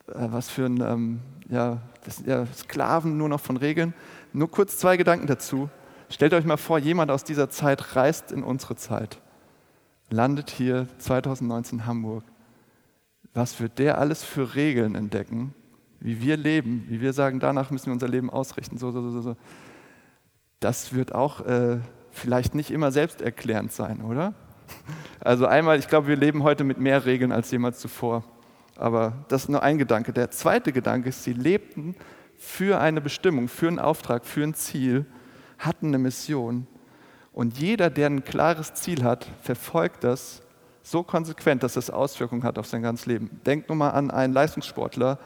äh, 0.07 0.27
was 0.29 0.49
für 0.49 0.65
ein, 0.65 0.81
ähm, 0.81 1.19
ja, 1.49 1.81
das 2.03 2.23
ja 2.25 2.45
Sklaven 2.47 3.17
nur 3.17 3.29
noch 3.29 3.39
von 3.39 3.57
Regeln. 3.57 3.93
Nur 4.33 4.49
kurz 4.49 4.77
zwei 4.77 4.97
Gedanken 4.97 5.27
dazu. 5.27 5.69
Stellt 6.09 6.33
euch 6.33 6.45
mal 6.45 6.57
vor, 6.57 6.79
jemand 6.79 7.11
aus 7.11 7.23
dieser 7.23 7.49
Zeit 7.49 7.95
reist 7.95 8.31
in 8.31 8.43
unsere 8.43 8.75
Zeit, 8.75 9.19
landet 10.09 10.49
hier 10.49 10.87
2019 10.99 11.79
in 11.79 11.85
Hamburg. 11.85 12.23
Was 13.33 13.59
wird 13.59 13.77
der 13.77 13.99
alles 13.99 14.23
für 14.23 14.55
Regeln 14.55 14.95
entdecken, 14.95 15.53
wie 15.99 16.21
wir 16.21 16.37
leben, 16.37 16.85
wie 16.87 17.01
wir 17.01 17.13
sagen, 17.13 17.39
danach 17.39 17.69
müssen 17.69 17.87
wir 17.87 17.93
unser 17.93 18.07
Leben 18.07 18.29
ausrichten, 18.29 18.77
so, 18.77 18.91
so, 18.91 19.07
so, 19.09 19.21
so 19.21 19.35
das 20.59 20.93
wird 20.93 21.15
auch 21.15 21.41
äh, 21.41 21.79
vielleicht 22.19 22.55
nicht 22.55 22.71
immer 22.71 22.91
selbsterklärend 22.91 23.71
sein, 23.71 24.01
oder? 24.01 24.33
Also 25.19 25.47
einmal, 25.47 25.79
ich 25.79 25.87
glaube, 25.87 26.07
wir 26.07 26.15
leben 26.15 26.43
heute 26.43 26.63
mit 26.63 26.79
mehr 26.79 27.05
Regeln 27.05 27.31
als 27.31 27.49
jemals 27.51 27.79
zuvor. 27.79 28.23
Aber 28.75 29.13
das 29.27 29.43
ist 29.43 29.49
nur 29.49 29.63
ein 29.63 29.77
Gedanke. 29.77 30.13
Der 30.13 30.31
zweite 30.31 30.71
Gedanke 30.71 31.09
ist, 31.09 31.23
sie 31.23 31.33
lebten 31.33 31.95
für 32.37 32.79
eine 32.79 33.01
Bestimmung, 33.01 33.47
für 33.47 33.67
einen 33.67 33.79
Auftrag, 33.79 34.25
für 34.25 34.43
ein 34.43 34.53
Ziel, 34.53 35.05
hatten 35.57 35.87
eine 35.87 35.97
Mission. 35.97 36.67
Und 37.33 37.57
jeder, 37.57 37.89
der 37.89 38.07
ein 38.07 38.23
klares 38.23 38.73
Ziel 38.73 39.03
hat, 39.03 39.27
verfolgt 39.41 40.03
das 40.03 40.41
so 40.81 41.03
konsequent, 41.03 41.63
dass 41.63 41.75
es 41.75 41.89
Auswirkungen 41.89 42.43
hat 42.43 42.57
auf 42.57 42.65
sein 42.65 42.81
ganzes 42.81 43.05
Leben. 43.05 43.41
Denkt 43.45 43.69
nur 43.69 43.75
mal 43.75 43.91
an 43.91 44.11
einen 44.11 44.33
Leistungssportler, 44.33 45.19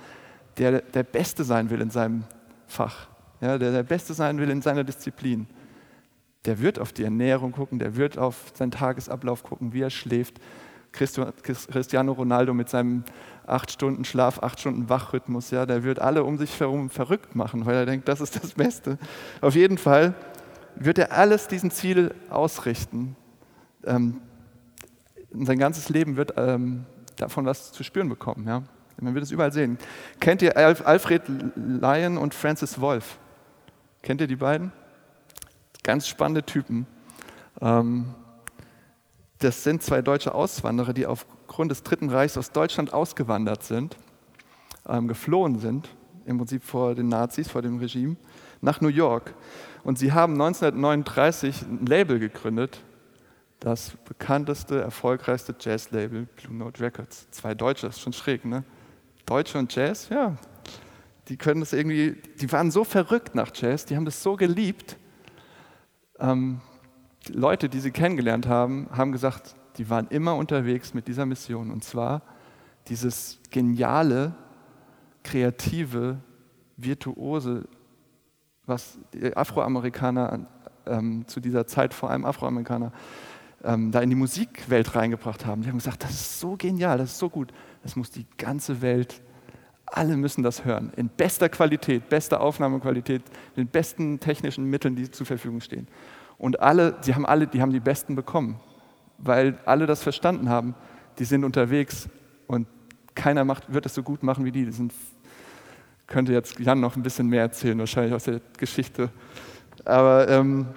der 0.57 0.81
der 0.81 1.03
Beste 1.03 1.43
sein 1.43 1.69
will 1.69 1.81
in 1.81 1.89
seinem 1.89 2.23
Fach, 2.67 3.07
ja, 3.41 3.57
der 3.57 3.71
der 3.71 3.83
Beste 3.83 4.13
sein 4.13 4.39
will 4.39 4.49
in 4.49 4.61
seiner 4.61 4.83
Disziplin. 4.83 5.47
Der 6.45 6.59
wird 6.59 6.79
auf 6.79 6.91
die 6.91 7.03
Ernährung 7.03 7.51
gucken, 7.53 7.79
der 7.79 7.95
wird 7.95 8.17
auf 8.17 8.51
seinen 8.53 8.71
Tagesablauf 8.71 9.43
gucken, 9.43 9.73
wie 9.73 9.81
er 9.81 9.89
schläft. 9.89 10.39
Cristiano 10.91 12.11
Ronaldo 12.11 12.53
mit 12.53 12.69
seinem 12.69 13.03
acht 13.47 13.71
Stunden 13.71 14.05
Schlaf, 14.05 14.43
acht 14.43 14.59
Stunden 14.59 14.89
Wachrhythmus, 14.89 15.49
ja, 15.49 15.65
der 15.65 15.83
wird 15.83 15.99
alle 15.99 16.23
um 16.23 16.37
sich 16.37 16.59
herum 16.59 16.91
verrückt 16.91 17.35
machen, 17.35 17.65
weil 17.65 17.75
er 17.75 17.85
denkt, 17.87 18.07
das 18.07 18.21
ist 18.21 18.35
das 18.35 18.53
Beste. 18.53 18.99
Auf 19.41 19.55
jeden 19.55 19.79
Fall 19.79 20.13
wird 20.75 20.99
er 20.99 21.11
alles 21.11 21.47
diesem 21.47 21.71
Ziel 21.71 22.13
ausrichten. 22.29 23.15
Ähm, 23.85 24.21
sein 25.31 25.57
ganzes 25.57 25.89
Leben 25.89 26.15
wird 26.15 26.33
ähm, 26.37 26.85
davon 27.15 27.45
was 27.45 27.71
zu 27.71 27.83
spüren 27.83 28.09
bekommen. 28.09 28.47
Ja? 28.47 28.61
Man 29.01 29.15
wird 29.15 29.23
es 29.23 29.31
überall 29.31 29.51
sehen. 29.51 29.79
Kennt 30.19 30.41
ihr 30.43 30.55
Alfred 30.55 31.23
Lyon 31.55 32.17
und 32.17 32.33
Francis 32.33 32.79
Wolf? 32.79 33.17
Kennt 34.03 34.21
ihr 34.21 34.27
die 34.27 34.35
beiden? 34.35 34.71
Ganz 35.83 36.07
spannende 36.07 36.43
Typen. 36.43 36.87
Ähm, 37.61 38.15
das 39.39 39.63
sind 39.63 39.83
zwei 39.83 40.01
deutsche 40.01 40.33
Auswanderer, 40.33 40.93
die 40.93 41.05
aufgrund 41.05 41.71
des 41.71 41.83
Dritten 41.83 42.09
Reichs 42.09 42.37
aus 42.37 42.51
Deutschland 42.51 42.93
ausgewandert 42.93 43.63
sind, 43.63 43.97
ähm, 44.87 45.09
geflohen 45.09 45.59
sind, 45.59 45.89
im 46.25 46.37
Prinzip 46.37 46.63
vor 46.63 46.95
den 46.95 47.09
Nazis, 47.09 47.49
vor 47.49 47.61
dem 47.61 47.79
Regime, 47.79 48.15
nach 48.61 48.79
New 48.79 48.87
York. 48.87 49.35
Und 49.83 49.99
sie 49.99 50.13
haben 50.13 50.33
1939 50.33 51.63
ein 51.63 51.85
Label 51.85 52.19
gegründet, 52.19 52.81
das 53.59 53.91
bekannteste, 54.05 54.79
erfolgreichste 54.81 55.53
Jazz-Label, 55.59 56.27
Blue 56.37 56.55
Note 56.55 56.81
Records. 56.81 57.27
Zwei 57.31 57.53
Deutsche, 57.53 57.87
das 57.87 57.97
ist 57.97 58.01
schon 58.01 58.13
schräg, 58.13 58.45
ne? 58.45 58.63
Deutsche 59.25 59.57
und 59.57 59.73
Jazz, 59.73 60.09
ja, 60.09 60.37
die 61.27 61.37
können 61.37 61.61
das 61.61 61.73
irgendwie, 61.73 62.17
die 62.39 62.51
waren 62.51 62.71
so 62.71 62.83
verrückt 62.83 63.35
nach 63.35 63.51
Jazz, 63.53 63.85
die 63.85 63.95
haben 63.95 64.05
das 64.05 64.21
so 64.21 64.35
geliebt. 64.35 64.97
Ähm, 66.23 66.61
Leute, 67.29 67.69
die 67.69 67.79
sie 67.79 67.91
kennengelernt 67.91 68.47
haben, 68.47 68.87
haben 68.91 69.11
gesagt, 69.11 69.55
die 69.77 69.89
waren 69.89 70.07
immer 70.07 70.35
unterwegs 70.35 70.93
mit 70.93 71.07
dieser 71.07 71.25
Mission 71.25 71.69
und 71.69 71.83
zwar 71.83 72.21
dieses 72.87 73.39
geniale, 73.51 74.33
kreative, 75.23 76.17
virtuose, 76.77 77.67
was 78.65 78.97
Afroamerikaner 79.35 80.47
ähm, 80.85 81.27
zu 81.27 81.39
dieser 81.39 81.67
Zeit, 81.67 81.93
vor 81.93 82.09
allem 82.09 82.25
Afroamerikaner, 82.25 82.91
ähm, 83.63 83.91
da 83.91 84.01
in 84.01 84.09
die 84.09 84.15
Musikwelt 84.15 84.95
reingebracht 84.95 85.45
haben. 85.45 85.61
Die 85.61 85.69
haben 85.69 85.77
gesagt, 85.77 86.03
das 86.03 86.11
ist 86.11 86.39
so 86.39 86.55
genial, 86.57 86.97
das 86.97 87.11
ist 87.11 87.19
so 87.19 87.29
gut, 87.29 87.53
das 87.83 87.95
muss 87.95 88.11
die 88.11 88.25
ganze 88.37 88.81
Welt, 88.81 89.21
alle 89.93 90.17
müssen 90.17 90.43
das 90.43 90.65
hören, 90.65 90.91
in 90.95 91.07
bester 91.09 91.49
Qualität, 91.49 92.09
bester 92.09 92.41
Aufnahmequalität, 92.41 93.21
den 93.55 93.67
besten 93.67 94.19
technischen 94.19 94.65
Mitteln, 94.65 94.95
die 94.95 95.09
zur 95.09 95.25
Verfügung 95.25 95.61
stehen. 95.61 95.87
Und 96.37 96.59
alle, 96.59 96.95
die 97.05 97.13
haben 97.13 97.25
alle, 97.25 97.47
die 97.47 97.61
haben 97.61 97.71
die 97.71 97.79
Besten 97.79 98.15
bekommen, 98.15 98.59
weil 99.17 99.57
alle 99.65 99.85
das 99.85 100.01
verstanden 100.01 100.49
haben. 100.49 100.75
Die 101.19 101.25
sind 101.25 101.43
unterwegs 101.43 102.09
und 102.47 102.67
keiner 103.15 103.45
macht, 103.45 103.71
wird 103.71 103.85
es 103.85 103.93
so 103.93 104.01
gut 104.01 104.23
machen 104.23 104.45
wie 104.45 104.51
die. 104.51 104.65
die 104.65 104.71
sind, 104.71 104.93
könnte 106.07 106.33
jetzt 106.33 106.59
Jan 106.59 106.79
noch 106.79 106.95
ein 106.95 107.03
bisschen 107.03 107.27
mehr 107.27 107.41
erzählen, 107.41 107.77
wahrscheinlich 107.77 108.13
aus 108.13 108.23
der 108.23 108.41
Geschichte. 108.57 109.09
Aber 109.85 110.27
ähm, 110.27 110.67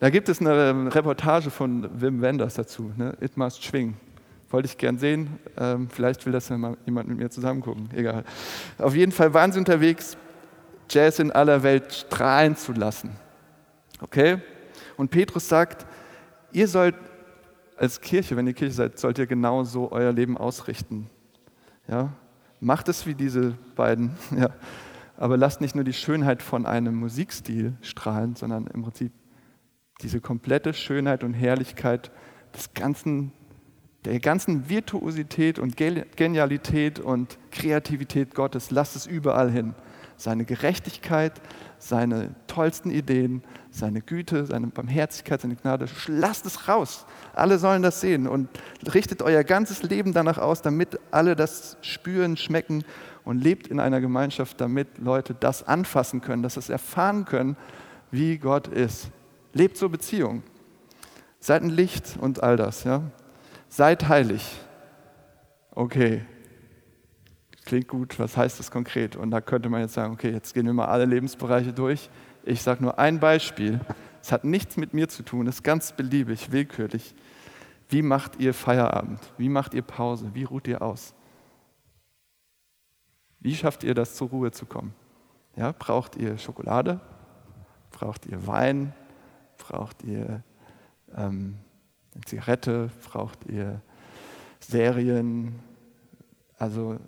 da 0.00 0.10
gibt 0.10 0.28
es 0.28 0.40
eine 0.40 0.70
ähm, 0.70 0.88
Reportage 0.88 1.50
von 1.50 1.88
Wim 2.00 2.20
Wenders 2.20 2.54
dazu, 2.54 2.92
ne? 2.96 3.16
It 3.20 3.36
Must 3.36 3.62
Schwing. 3.62 3.96
Wollte 4.50 4.66
ich 4.66 4.78
gern 4.78 4.98
sehen. 4.98 5.38
Ähm, 5.56 5.88
vielleicht 5.88 6.26
will 6.26 6.32
das 6.32 6.48
ja 6.48 6.58
mal 6.58 6.76
jemand 6.84 7.08
mit 7.08 7.18
mir 7.18 7.30
zusammen 7.30 7.60
gucken. 7.60 7.88
Egal. 7.94 8.24
Auf 8.78 8.94
jeden 8.94 9.12
Fall 9.12 9.32
waren 9.32 9.52
sie 9.52 9.58
unterwegs, 9.58 10.16
Jazz 10.88 11.20
in 11.20 11.30
aller 11.30 11.62
Welt 11.62 11.92
strahlen 11.92 12.56
zu 12.56 12.72
lassen. 12.72 13.10
Okay? 14.00 14.38
Und 14.96 15.10
Petrus 15.10 15.48
sagt, 15.48 15.86
ihr 16.52 16.66
sollt 16.66 16.96
als 17.76 18.00
Kirche, 18.00 18.36
wenn 18.36 18.46
ihr 18.46 18.52
Kirche 18.52 18.74
seid, 18.74 18.98
sollt 18.98 19.18
ihr 19.18 19.26
genauso 19.26 19.90
euer 19.92 20.12
Leben 20.12 20.36
ausrichten. 20.36 21.08
Ja? 21.88 22.12
Macht 22.60 22.88
es 22.88 23.06
wie 23.06 23.14
diese 23.14 23.54
beiden. 23.74 24.16
Ja? 24.36 24.50
Aber 25.16 25.36
lasst 25.36 25.60
nicht 25.60 25.74
nur 25.74 25.84
die 25.84 25.92
Schönheit 25.92 26.42
von 26.42 26.64
einem 26.64 26.94
Musikstil 26.94 27.74
strahlen, 27.82 28.36
sondern 28.36 28.66
im 28.68 28.82
Prinzip 28.82 29.12
diese 30.00 30.18
komplette 30.18 30.72
Schönheit 30.72 31.24
und 31.24 31.34
Herrlichkeit 31.34 32.10
des 32.54 32.72
ganzen, 32.72 33.32
der 34.04 34.18
ganzen 34.18 34.68
Virtuosität 34.68 35.58
und 35.58 35.76
Genialität 35.76 36.98
und 36.98 37.38
Kreativität 37.50 38.34
Gottes, 38.34 38.70
lasst 38.70 38.96
es 38.96 39.06
überall 39.06 39.50
hin. 39.50 39.74
Seine 40.16 40.44
Gerechtigkeit, 40.44 41.40
seine 41.78 42.34
tollsten 42.46 42.90
Ideen, 42.90 43.42
seine 43.70 44.02
Güte, 44.02 44.44
seine 44.44 44.66
Barmherzigkeit, 44.66 45.40
seine 45.40 45.56
Gnade, 45.56 45.86
lasst 46.08 46.44
es 46.44 46.68
raus. 46.68 47.06
Alle 47.34 47.58
sollen 47.58 47.82
das 47.82 48.00
sehen 48.00 48.26
und 48.26 48.48
richtet 48.92 49.22
euer 49.22 49.44
ganzes 49.44 49.82
Leben 49.82 50.12
danach 50.12 50.38
aus, 50.38 50.60
damit 50.60 50.98
alle 51.10 51.36
das 51.36 51.78
spüren, 51.80 52.36
schmecken 52.36 52.84
und 53.24 53.42
lebt 53.42 53.68
in 53.68 53.80
einer 53.80 54.00
Gemeinschaft, 54.00 54.60
damit 54.60 54.98
Leute 54.98 55.34
das 55.34 55.66
anfassen 55.66 56.20
können, 56.20 56.42
dass 56.42 56.56
es 56.56 56.68
erfahren 56.68 57.24
können, 57.24 57.56
wie 58.10 58.38
Gott 58.38 58.68
ist. 58.68 59.10
Lebt 59.52 59.76
so 59.76 59.88
Beziehung. 59.88 60.42
Seid 61.38 61.62
ein 61.62 61.70
Licht 61.70 62.16
und 62.20 62.42
all 62.42 62.56
das. 62.56 62.84
Ja? 62.84 63.02
Seid 63.70 64.08
heilig. 64.08 64.58
Okay. 65.70 66.24
Klingt 67.64 67.86
gut. 67.86 68.18
Was 68.18 68.36
heißt 68.36 68.58
das 68.58 68.72
konkret? 68.72 69.14
Und 69.14 69.30
da 69.30 69.40
könnte 69.40 69.68
man 69.68 69.80
jetzt 69.80 69.94
sagen, 69.94 70.12
okay, 70.12 70.32
jetzt 70.32 70.54
gehen 70.54 70.66
wir 70.66 70.72
mal 70.72 70.86
alle 70.86 71.04
Lebensbereiche 71.04 71.72
durch. 71.72 72.10
Ich 72.42 72.62
sage 72.62 72.82
nur 72.82 72.98
ein 72.98 73.20
Beispiel. 73.20 73.78
Es 74.20 74.32
hat 74.32 74.42
nichts 74.42 74.76
mit 74.76 74.92
mir 74.92 75.08
zu 75.08 75.22
tun. 75.22 75.46
Es 75.46 75.56
ist 75.56 75.62
ganz 75.62 75.92
beliebig, 75.92 76.50
willkürlich. 76.50 77.14
Wie 77.88 78.02
macht 78.02 78.40
ihr 78.40 78.54
Feierabend? 78.54 79.20
Wie 79.38 79.48
macht 79.48 79.72
ihr 79.72 79.82
Pause? 79.82 80.30
Wie 80.34 80.44
ruht 80.44 80.66
ihr 80.66 80.82
aus? 80.82 81.14
Wie 83.38 83.54
schafft 83.54 83.84
ihr 83.84 83.94
das, 83.94 84.16
zur 84.16 84.30
Ruhe 84.30 84.50
zu 84.50 84.66
kommen? 84.66 84.94
Ja, 85.54 85.72
braucht 85.78 86.16
ihr 86.16 86.38
Schokolade? 86.38 87.00
Braucht 87.92 88.26
ihr 88.26 88.46
Wein? 88.48 88.92
Braucht 89.58 90.02
ihr 90.02 90.42
ähm, 91.16 91.58
Zigarette? 92.24 92.90
Braucht 93.04 93.46
ihr 93.46 93.80
Serien? 94.60 95.58
Also 96.58 96.98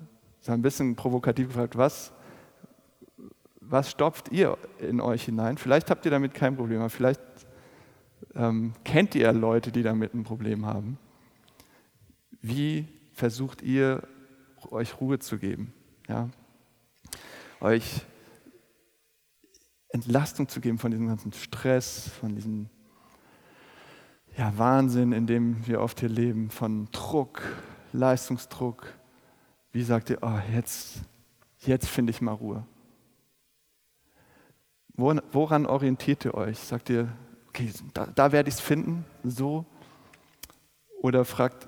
so 0.41 0.53
ein 0.53 0.63
bisschen 0.63 0.97
provokativ 0.97 1.49
gefragt, 1.49 1.77
was, 1.77 2.13
was 3.61 3.91
stopft 3.91 4.31
ihr 4.33 4.57
in 4.79 5.01
euch 5.01 5.25
hinein? 5.25 5.59
Vielleicht 5.59 5.91
habt 5.91 6.05
ihr 6.05 6.11
damit 6.11 6.35
kein 6.35 6.57
Problem, 6.57 6.81
aber 6.81 6.91
vielleicht 6.91 7.21
ähm, 8.35 8.73
kennt 8.85 9.15
ihr 9.15 9.33
Leute, 9.33 9.73
die 9.73 9.83
damit 9.83 10.15
ein 10.15 10.25
Problem 10.25 10.67
haben. 10.67 10.99
Wie 12.41 12.89
versucht 13.13 13.63
ihr, 13.63 14.03
euch 14.71 15.01
Ruhe 15.01 15.19
zu 15.19 15.39
geben? 15.39 15.73
Ja? 16.09 16.29
Euch 17.61 18.03
Entlastung 19.91 20.49
zu 20.49 20.61
geben 20.61 20.79
von 20.79 20.91
diesem 20.91 21.07
ganzen 21.07 21.33
Stress, 21.33 22.09
von 22.09 22.35
diesem 22.35 22.69
ja, 24.37 24.53
Wahnsinn, 24.57 25.13
in 25.13 25.27
dem 25.27 25.67
wir 25.67 25.81
oft 25.81 26.01
hier 26.01 26.09
leben, 26.09 26.51
von 26.51 26.89
Druck, 26.93 27.43
Leistungsdruck. 27.93 28.87
Wie 29.73 29.83
sagt 29.83 30.11
ihr, 30.11 30.19
oh, 30.23 30.39
jetzt, 30.55 31.01
jetzt 31.61 31.89
finde 31.89 32.11
ich 32.11 32.21
mal 32.21 32.33
Ruhe? 32.33 32.65
Woran 34.95 35.67
orientiert 35.67 36.25
ihr 36.25 36.35
euch? 36.35 36.59
Sagt 36.59 36.91
ihr, 36.91 37.09
okay, 37.49 37.71
da, 37.95 38.07
da 38.07 38.33
werde 38.33 38.49
ich 38.49 38.57
es 38.57 38.61
finden, 38.61 39.05
so? 39.25 39.65
Oder 41.01 41.25
fragt, 41.25 41.67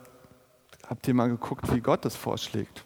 habt 0.87 1.09
ihr 1.09 1.14
mal 1.14 1.28
geguckt, 1.28 1.75
wie 1.75 1.80
Gott 1.80 2.04
das 2.04 2.16
vorschlägt? 2.16 2.85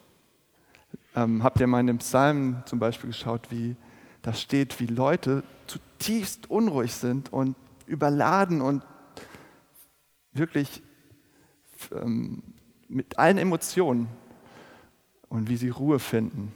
Ähm, 1.15 1.43
habt 1.43 1.61
ihr 1.61 1.67
mal 1.67 1.81
in 1.81 1.89
dem 1.89 1.99
Psalm 1.99 2.63
zum 2.65 2.79
Beispiel 2.79 3.11
geschaut, 3.11 3.51
wie 3.51 3.77
da 4.23 4.33
steht, 4.33 4.79
wie 4.81 4.87
Leute 4.87 5.43
zutiefst 5.67 6.51
unruhig 6.51 6.95
sind 6.95 7.33
und 7.33 7.57
überladen 7.87 8.61
und 8.61 8.83
wirklich 10.39 10.83
ähm, 11.93 12.43
mit 12.89 13.19
allen 13.19 13.39
Emotionen 13.39 14.09
und 15.29 15.49
wie 15.49 15.57
sie 15.57 15.69
Ruhe 15.69 15.99
finden. 15.99 16.53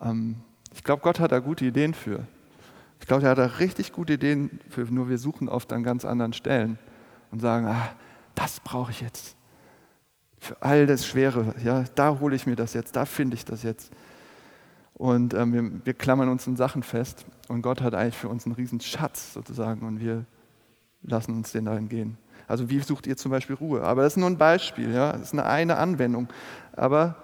Ähm, 0.00 0.36
ich 0.74 0.84
glaube, 0.84 1.02
Gott 1.02 1.20
hat 1.20 1.32
da 1.32 1.38
gute 1.38 1.64
Ideen 1.64 1.94
für. 1.94 2.26
Ich 3.00 3.06
glaube, 3.06 3.24
er 3.24 3.30
hat 3.30 3.38
da 3.38 3.46
richtig 3.46 3.92
gute 3.92 4.14
Ideen 4.14 4.60
für, 4.68 4.82
nur 4.82 5.08
wir 5.08 5.18
suchen 5.18 5.48
oft 5.48 5.72
an 5.72 5.82
ganz 5.82 6.04
anderen 6.04 6.32
Stellen 6.32 6.78
und 7.30 7.40
sagen, 7.40 7.66
ah, 7.66 7.88
das 8.34 8.60
brauche 8.60 8.90
ich 8.90 9.00
jetzt. 9.00 9.36
Für 10.38 10.60
all 10.62 10.86
das 10.86 11.06
Schwere, 11.06 11.54
ja, 11.62 11.84
da 11.94 12.18
hole 12.20 12.36
ich 12.36 12.46
mir 12.46 12.56
das 12.56 12.74
jetzt, 12.74 12.96
da 12.96 13.04
finde 13.04 13.36
ich 13.36 13.44
das 13.44 13.62
jetzt. 13.62 13.92
Und 14.94 15.34
ähm, 15.34 15.52
wir, 15.52 15.86
wir, 15.86 15.94
klammern 15.94 16.28
uns 16.28 16.46
in 16.46 16.56
Sachen 16.56 16.82
fest 16.82 17.26
und 17.48 17.62
Gott 17.62 17.82
hat 17.82 17.94
eigentlich 17.94 18.16
für 18.16 18.28
uns 18.28 18.46
einen 18.46 18.54
riesen 18.54 18.80
Schatz 18.80 19.34
sozusagen 19.34 19.86
und 19.86 20.00
wir 20.00 20.24
lassen 21.02 21.34
uns 21.36 21.52
den 21.52 21.66
dahin 21.66 21.88
gehen. 21.88 22.18
Also 22.46 22.70
wie 22.70 22.80
sucht 22.80 23.06
ihr 23.06 23.16
zum 23.16 23.30
Beispiel 23.30 23.56
Ruhe? 23.56 23.82
Aber 23.82 24.02
das 24.02 24.14
ist 24.14 24.18
nur 24.18 24.30
ein 24.30 24.38
Beispiel, 24.38 24.92
ja, 24.92 25.12
das 25.12 25.22
ist 25.22 25.32
eine, 25.32 25.46
eine 25.46 25.76
Anwendung. 25.76 26.28
Aber 26.72 27.16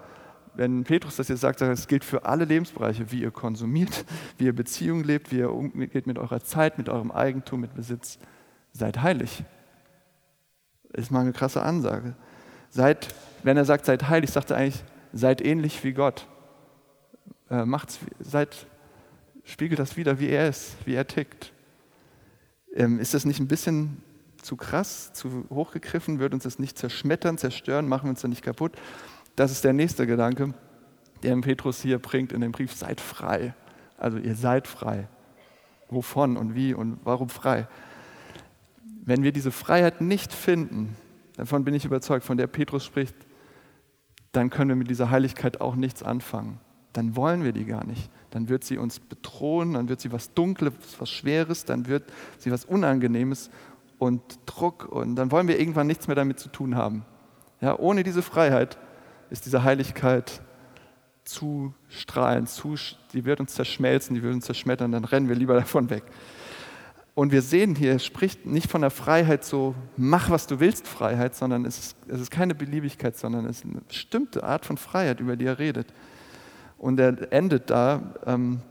wenn 0.55 0.83
Petrus 0.83 1.15
das 1.15 1.29
jetzt 1.29 1.41
sagt, 1.41 1.59
sagt 1.59 1.71
es 1.71 1.87
gilt 1.87 2.03
für 2.03 2.25
alle 2.25 2.45
Lebensbereiche, 2.45 3.11
wie 3.11 3.21
ihr 3.21 3.31
konsumiert, 3.31 4.05
wie 4.37 4.45
ihr 4.45 4.55
Beziehungen 4.55 5.03
lebt, 5.03 5.31
wie 5.31 5.39
ihr 5.39 5.51
umgeht 5.51 6.07
mit 6.07 6.19
eurer 6.19 6.41
Zeit, 6.41 6.77
mit 6.77 6.89
eurem 6.89 7.11
Eigentum, 7.11 7.61
mit 7.61 7.73
Besitz. 7.73 8.19
Seid 8.73 9.01
heilig. 9.01 9.43
Ist 10.93 11.11
mal 11.11 11.21
eine 11.21 11.33
krasse 11.33 11.61
Ansage. 11.61 12.15
Seid, 12.69 13.07
wenn 13.43 13.57
er 13.57 13.65
sagt, 13.65 13.85
seid 13.85 14.09
heilig, 14.09 14.31
sagt 14.31 14.51
er 14.51 14.57
eigentlich, 14.57 14.83
seid 15.11 15.41
ähnlich 15.41 15.83
wie 15.83 15.93
Gott. 15.93 16.27
Äh, 17.49 17.65
macht's, 17.65 17.99
seid, 18.19 18.67
spiegelt 19.43 19.79
das 19.79 19.95
wieder, 19.95 20.19
wie 20.19 20.29
er 20.29 20.49
ist, 20.49 20.75
wie 20.85 20.95
er 20.95 21.07
tickt. 21.07 21.51
Ähm, 22.75 22.99
ist 22.99 23.13
das 23.13 23.25
nicht 23.25 23.39
ein 23.39 23.47
bisschen 23.47 24.01
zu 24.43 24.55
krass, 24.55 25.13
zu 25.13 25.45
hochgegriffen? 25.49 26.19
Wird 26.19 26.33
uns 26.33 26.43
das 26.43 26.59
nicht 26.59 26.77
zerschmettern, 26.77 27.37
zerstören? 27.37 27.87
Machen 27.87 28.05
wir 28.05 28.11
uns 28.11 28.21
da 28.21 28.27
nicht 28.27 28.43
kaputt? 28.43 28.73
Das 29.35 29.51
ist 29.51 29.63
der 29.63 29.73
nächste 29.73 30.05
Gedanke, 30.05 30.53
den 31.23 31.41
Petrus 31.41 31.81
hier 31.81 31.99
bringt 31.99 32.31
in 32.31 32.41
dem 32.41 32.51
Brief. 32.51 32.73
Seid 32.73 33.01
frei. 33.01 33.53
Also 33.97 34.17
ihr 34.17 34.35
seid 34.35 34.67
frei. 34.67 35.07
Wovon 35.89 36.37
und 36.37 36.55
wie 36.55 36.73
und 36.73 36.99
warum 37.03 37.29
frei? 37.29 37.67
Wenn 39.05 39.23
wir 39.23 39.31
diese 39.31 39.51
Freiheit 39.51 40.01
nicht 40.01 40.31
finden, 40.33 40.95
davon 41.35 41.63
bin 41.63 41.73
ich 41.73 41.85
überzeugt, 41.85 42.25
von 42.25 42.37
der 42.37 42.47
Petrus 42.47 42.85
spricht, 42.85 43.15
dann 44.31 44.49
können 44.49 44.69
wir 44.69 44.75
mit 44.75 44.89
dieser 44.89 45.09
Heiligkeit 45.09 45.61
auch 45.61 45.75
nichts 45.75 46.03
anfangen. 46.03 46.59
Dann 46.93 47.15
wollen 47.15 47.43
wir 47.43 47.53
die 47.53 47.65
gar 47.65 47.85
nicht. 47.85 48.09
Dann 48.29 48.49
wird 48.49 48.63
sie 48.63 48.77
uns 48.77 48.99
bedrohen, 48.99 49.73
dann 49.73 49.89
wird 49.89 49.99
sie 49.99 50.11
was 50.11 50.33
Dunkles, 50.33 50.73
was 50.99 51.09
Schweres, 51.09 51.65
dann 51.65 51.87
wird 51.87 52.11
sie 52.37 52.51
was 52.51 52.65
Unangenehmes 52.65 53.49
und 54.03 54.21
Druck 54.45 54.85
und 54.85 55.15
dann 55.15 55.31
wollen 55.31 55.47
wir 55.47 55.57
irgendwann 55.57 55.87
nichts 55.87 56.07
mehr 56.07 56.15
damit 56.15 56.37
zu 56.37 56.49
tun 56.49 56.75
haben. 56.75 57.05
Ja, 57.61 57.79
ohne 57.79 58.03
diese 58.03 58.21
Freiheit 58.21 58.77
ist 59.29 59.45
diese 59.45 59.63
Heiligkeit 59.63 60.41
zu 61.23 61.73
strahlend, 61.87 62.49
zu, 62.49 62.75
die 63.13 63.23
wird 63.23 63.39
uns 63.39 63.53
zerschmelzen, 63.53 64.13
die 64.13 64.21
wird 64.21 64.33
uns 64.33 64.45
zerschmettern, 64.45 64.91
dann 64.91 65.05
rennen 65.05 65.29
wir 65.29 65.35
lieber 65.35 65.53
davon 65.59 65.89
weg. 65.89 66.03
Und 67.15 67.31
wir 67.31 67.41
sehen 67.41 67.75
hier, 67.75 67.93
er 67.93 67.99
spricht 67.99 68.45
nicht 68.45 68.69
von 68.69 68.81
der 68.81 68.89
Freiheit 68.89 69.45
so, 69.45 69.73
mach 69.95 70.29
was 70.29 70.47
du 70.47 70.59
willst, 70.59 70.85
Freiheit, 70.85 71.35
sondern 71.35 71.63
es 71.63 71.77
ist, 71.77 71.97
es 72.07 72.19
ist 72.19 72.31
keine 72.31 72.55
Beliebigkeit, 72.55 73.15
sondern 73.15 73.45
es 73.45 73.59
ist 73.59 73.65
eine 73.65 73.81
bestimmte 73.87 74.43
Art 74.43 74.65
von 74.65 74.77
Freiheit, 74.77 75.21
über 75.21 75.37
die 75.37 75.45
er 75.45 75.59
redet. 75.59 75.93
Und 76.77 76.99
er 76.99 77.31
endet 77.31 77.69
da, 77.69 78.15
ähm, 78.25 78.61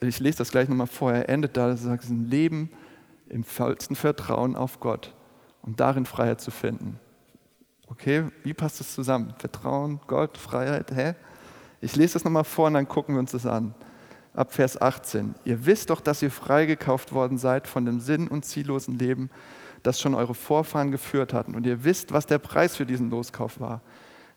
ich 0.00 0.18
lese 0.18 0.38
das 0.38 0.50
gleich 0.50 0.68
nochmal 0.68 0.88
vor, 0.88 1.12
er 1.12 1.28
endet 1.28 1.56
da, 1.56 1.68
er 1.68 1.76
sagt, 1.76 2.02
es 2.02 2.10
ist 2.10 2.16
ein 2.16 2.28
Leben 2.28 2.70
im 3.34 3.42
vollsten 3.42 3.96
Vertrauen 3.96 4.54
auf 4.54 4.78
Gott 4.78 5.12
und 5.60 5.80
darin 5.80 6.06
Freiheit 6.06 6.40
zu 6.40 6.52
finden. 6.52 7.00
Okay, 7.88 8.26
wie 8.44 8.54
passt 8.54 8.78
das 8.78 8.94
zusammen? 8.94 9.34
Vertrauen, 9.38 10.00
Gott, 10.06 10.38
Freiheit, 10.38 10.92
hä? 10.94 11.14
Ich 11.80 11.96
lese 11.96 12.14
das 12.14 12.24
nochmal 12.24 12.44
vor 12.44 12.68
und 12.68 12.74
dann 12.74 12.88
gucken 12.88 13.16
wir 13.16 13.18
uns 13.18 13.32
das 13.32 13.44
an. 13.44 13.74
Ab 14.34 14.52
Vers 14.52 14.80
18. 14.80 15.34
Ihr 15.44 15.66
wisst 15.66 15.90
doch, 15.90 16.00
dass 16.00 16.22
ihr 16.22 16.30
freigekauft 16.30 17.12
worden 17.12 17.36
seid 17.36 17.66
von 17.66 17.84
dem 17.84 17.98
sinn- 18.00 18.28
und 18.28 18.44
ziellosen 18.44 18.98
Leben, 18.98 19.30
das 19.82 20.00
schon 20.00 20.14
eure 20.14 20.34
Vorfahren 20.34 20.92
geführt 20.92 21.34
hatten. 21.34 21.56
Und 21.56 21.66
ihr 21.66 21.84
wisst, 21.84 22.12
was 22.12 22.26
der 22.26 22.38
Preis 22.38 22.76
für 22.76 22.86
diesen 22.86 23.10
Loskauf 23.10 23.58
war. 23.58 23.82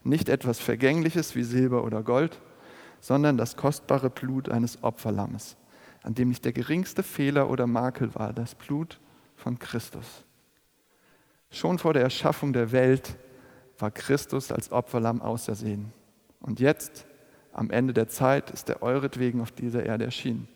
Nicht 0.03 0.27
etwas 0.27 0.59
Vergängliches 0.59 1.35
wie 1.35 1.43
Silber 1.43 1.83
oder 1.83 2.01
Gold, 2.01 2.41
sondern 2.99 3.37
das 3.37 3.57
kostbare 3.57 4.09
Blut 4.09 4.49
eines 4.49 4.83
Opferlammes, 4.83 5.55
an 6.07 6.15
dem 6.15 6.29
nicht 6.29 6.45
der 6.45 6.53
geringste 6.53 7.03
Fehler 7.03 7.49
oder 7.49 7.67
Makel 7.67 8.15
war, 8.15 8.31
das 8.31 8.55
Blut 8.55 8.97
von 9.35 9.59
Christus. 9.59 10.23
Schon 11.51 11.79
vor 11.79 11.93
der 11.93 12.01
Erschaffung 12.03 12.53
der 12.53 12.71
Welt 12.71 13.17
war 13.77 13.91
Christus 13.91 14.53
als 14.53 14.71
Opferlamm 14.71 15.21
ausersehen. 15.21 15.91
Und 16.39 16.61
jetzt, 16.61 17.05
am 17.51 17.71
Ende 17.71 17.93
der 17.93 18.07
Zeit, 18.07 18.51
ist 18.51 18.69
er 18.69 18.83
euretwegen 18.83 19.41
auf 19.41 19.51
dieser 19.51 19.85
Erde 19.85 20.05
erschienen. 20.05 20.47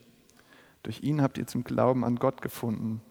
Durch 0.84 1.04
ihn 1.04 1.22
habt 1.22 1.38
ihr 1.38 1.48
zum 1.48 1.66
Glauben 1.66 2.06
an 2.06 2.16
Gott 2.16 2.42
gefunden, 2.42 3.02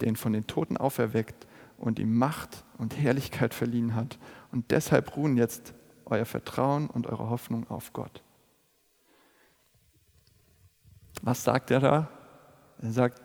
der 0.00 0.08
ihn 0.08 0.16
von 0.16 0.32
den 0.32 0.48
Toten 0.48 0.76
auferweckt 0.76 1.46
und 1.78 2.00
ihm 2.00 2.18
Macht 2.18 2.64
und 2.76 2.98
Herrlichkeit 2.98 3.54
verliehen 3.54 3.94
hat. 3.94 4.18
Und 4.50 4.72
deshalb 4.72 5.16
ruhen 5.16 5.36
jetzt 5.36 5.74
euer 6.06 6.24
Vertrauen 6.24 6.90
und 6.90 7.06
eure 7.06 7.30
Hoffnung 7.30 7.70
auf 7.70 7.92
Gott. 7.92 8.24
Was 11.24 11.42
sagt 11.42 11.70
er 11.70 11.80
da? 11.80 12.08
Er 12.80 12.92
sagt, 12.92 13.20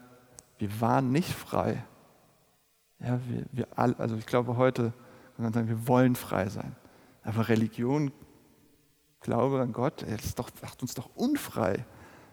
wir 0.58 0.82
waren 0.82 1.12
nicht 1.12 1.32
frei. 1.32 1.84
Ja, 3.00 3.20
wir, 3.28 3.46
wir 3.52 3.68
all, 3.76 3.94
also 3.96 4.16
ich 4.16 4.26
glaube 4.26 4.58
heute 4.58 4.94
sondern 5.40 5.54
sagen, 5.54 5.70
wir 5.70 5.88
wollen 5.88 6.18
frei 6.18 6.50
sein. 6.50 6.76
Aber 7.24 7.48
Religion, 7.48 8.12
Glaube 9.22 9.62
an 9.62 9.72
Gott, 9.72 10.06
das 10.10 10.36
doch, 10.36 10.50
macht 10.62 10.82
uns 10.82 10.96
doch 10.96 11.10
unfrei. 11.16 11.74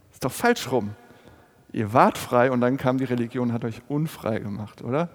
Das 0.09 0.15
ist 0.15 0.25
doch 0.25 0.33
falsch 0.33 0.73
rum. 0.73 0.91
Ihr 1.73 1.93
wart 1.93 2.19
frei 2.19 2.51
und 2.51 2.61
dann 2.61 2.77
kam 2.77 2.99
die 2.99 3.05
Religion 3.05 3.49
und 3.49 3.55
hat 3.55 3.65
euch 3.65 3.81
unfrei 3.87 4.41
gemacht, 4.41 4.83
oder? 4.83 5.09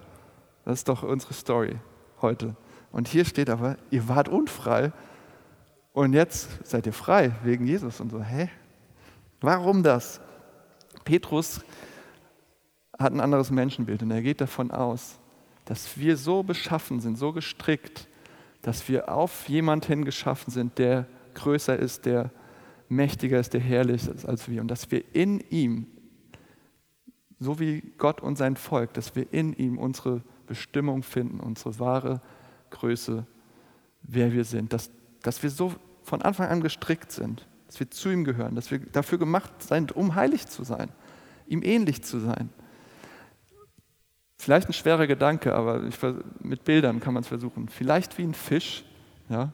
Das 0.64 0.78
ist 0.78 0.88
doch 0.88 1.02
unsere 1.02 1.34
Story 1.34 1.78
heute. 2.22 2.56
Und 2.92 3.08
hier 3.08 3.26
steht 3.26 3.50
aber, 3.50 3.76
ihr 3.90 4.08
wart 4.08 4.28
unfrei 4.30 4.92
und 5.92 6.14
jetzt 6.14 6.66
seid 6.66 6.86
ihr 6.86 6.92
frei 6.94 7.32
wegen 7.42 7.66
Jesus 7.66 8.00
und 8.00 8.10
so. 8.10 8.22
Hä? 8.22 8.48
Warum 9.42 9.82
das? 9.82 10.20
Petrus 11.04 11.60
hat 12.98 13.12
ein 13.12 13.20
anderes 13.20 13.50
Menschenbild 13.50 14.02
und 14.02 14.10
er 14.10 14.22
geht 14.22 14.40
davon 14.40 14.70
aus, 14.70 15.18
dass 15.64 15.96
wir 15.98 16.16
so 16.16 16.42
beschaffen 16.42 17.00
sind, 17.00 17.16
so 17.16 17.32
gestrickt, 17.32 18.08
dass 18.62 18.88
wir 18.88 19.12
auf 19.12 19.48
jemanden 19.48 20.04
geschaffen 20.04 20.50
sind, 20.50 20.78
der 20.78 21.06
größer 21.34 21.76
ist, 21.78 22.06
der 22.06 22.30
mächtiger 22.88 23.40
ist, 23.40 23.54
der 23.54 23.60
herrlicher 23.60 24.14
ist 24.14 24.26
als 24.26 24.48
wir. 24.48 24.60
Und 24.60 24.68
dass 24.68 24.90
wir 24.90 25.02
in 25.14 25.40
ihm, 25.50 25.86
so 27.40 27.58
wie 27.58 27.82
Gott 27.98 28.20
und 28.20 28.36
sein 28.36 28.56
Volk, 28.56 28.92
dass 28.94 29.16
wir 29.16 29.32
in 29.32 29.52
ihm 29.54 29.78
unsere 29.78 30.22
Bestimmung 30.46 31.02
finden, 31.02 31.40
unsere 31.40 31.78
wahre 31.78 32.20
Größe, 32.70 33.26
wer 34.02 34.32
wir 34.32 34.44
sind. 34.44 34.72
Dass, 34.72 34.90
dass 35.22 35.42
wir 35.42 35.50
so 35.50 35.74
von 36.02 36.22
Anfang 36.22 36.48
an 36.48 36.60
gestrickt 36.60 37.10
sind, 37.10 37.46
dass 37.72 37.80
wir 37.80 37.90
zu 37.90 38.10
ihm 38.10 38.24
gehören, 38.24 38.54
dass 38.54 38.70
wir 38.70 38.80
dafür 38.80 39.16
gemacht 39.16 39.62
sind, 39.62 39.92
um 39.92 40.14
heilig 40.14 40.46
zu 40.46 40.62
sein, 40.62 40.90
ihm 41.46 41.62
ähnlich 41.62 42.04
zu 42.04 42.18
sein. 42.18 42.50
Vielleicht 44.36 44.68
ein 44.68 44.74
schwerer 44.74 45.06
Gedanke, 45.06 45.54
aber 45.54 45.82
ich, 45.84 45.96
mit 46.40 46.64
Bildern 46.64 47.00
kann 47.00 47.14
man 47.14 47.22
es 47.22 47.28
versuchen. 47.28 47.70
Vielleicht 47.70 48.18
wie 48.18 48.24
ein 48.24 48.34
Fisch, 48.34 48.84
ja, 49.30 49.52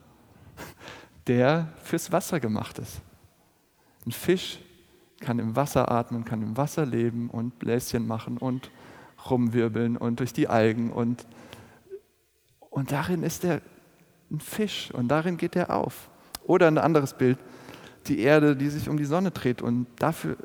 der 1.27 1.69
fürs 1.81 2.11
Wasser 2.11 2.41
gemacht 2.41 2.77
ist. 2.79 2.99
Ein 4.05 4.11
Fisch 4.11 4.59
kann 5.21 5.39
im 5.39 5.55
Wasser 5.55 5.89
atmen, 5.89 6.25
kann 6.25 6.41
im 6.41 6.57
Wasser 6.57 6.85
leben 6.85 7.29
und 7.29 7.57
Bläschen 7.57 8.05
machen 8.05 8.37
und 8.37 8.69
rumwirbeln 9.29 9.95
und 9.95 10.19
durch 10.19 10.33
die 10.33 10.49
Algen. 10.49 10.91
Und, 10.91 11.25
und 12.69 12.91
darin 12.91 13.23
ist 13.23 13.45
er 13.45 13.61
ein 14.29 14.41
Fisch 14.41 14.91
und 14.91 15.07
darin 15.07 15.37
geht 15.37 15.55
er 15.55 15.73
auf. 15.73 16.09
Oder 16.43 16.67
ein 16.67 16.77
anderes 16.77 17.13
Bild, 17.13 17.37
die 18.07 18.19
Erde, 18.19 18.55
die 18.55 18.69
sich 18.69 18.89
um 18.89 18.97
die 18.97 19.05
Sonne 19.05 19.31
dreht 19.31 19.61
und 19.61 19.87
dafür 19.97 20.37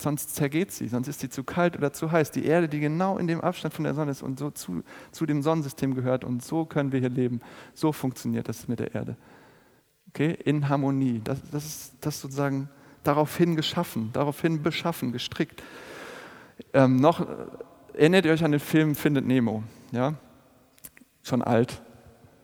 sonst 0.00 0.34
zergeht 0.34 0.72
sie, 0.72 0.88
sonst 0.88 1.08
ist 1.08 1.20
sie 1.20 1.28
zu 1.28 1.44
kalt 1.44 1.76
oder 1.76 1.92
zu 1.92 2.10
heiß. 2.10 2.30
Die 2.30 2.44
Erde, 2.44 2.68
die 2.68 2.80
genau 2.80 3.18
in 3.18 3.26
dem 3.26 3.40
Abstand 3.40 3.74
von 3.74 3.84
der 3.84 3.94
Sonne 3.94 4.10
ist 4.10 4.22
und 4.22 4.38
so 4.38 4.50
zu, 4.50 4.82
zu 5.12 5.26
dem 5.26 5.42
Sonnensystem 5.42 5.94
gehört 5.94 6.24
und 6.24 6.42
so 6.42 6.64
können 6.64 6.92
wir 6.92 7.00
hier 7.00 7.10
leben. 7.10 7.40
So 7.74 7.92
funktioniert 7.92 8.48
das 8.48 8.68
mit 8.68 8.80
der 8.80 8.94
Erde. 8.94 9.16
Okay? 10.08 10.36
In 10.44 10.68
Harmonie. 10.68 11.20
Das, 11.22 11.38
das 11.50 11.66
ist 11.66 11.94
das 12.00 12.20
sozusagen 12.20 12.68
daraufhin 13.04 13.56
geschaffen, 13.56 14.10
daraufhin 14.12 14.62
beschaffen, 14.62 15.12
gestrickt. 15.12 15.62
Ähm, 16.72 16.96
noch 16.96 17.26
erinnert 17.94 18.24
ihr 18.24 18.32
euch 18.32 18.44
an 18.44 18.52
den 18.52 18.60
Film 18.60 18.94
Findet 18.94 19.26
Nemo? 19.26 19.62
Ja? 19.92 20.14
Schon 21.22 21.42
alt. 21.42 21.82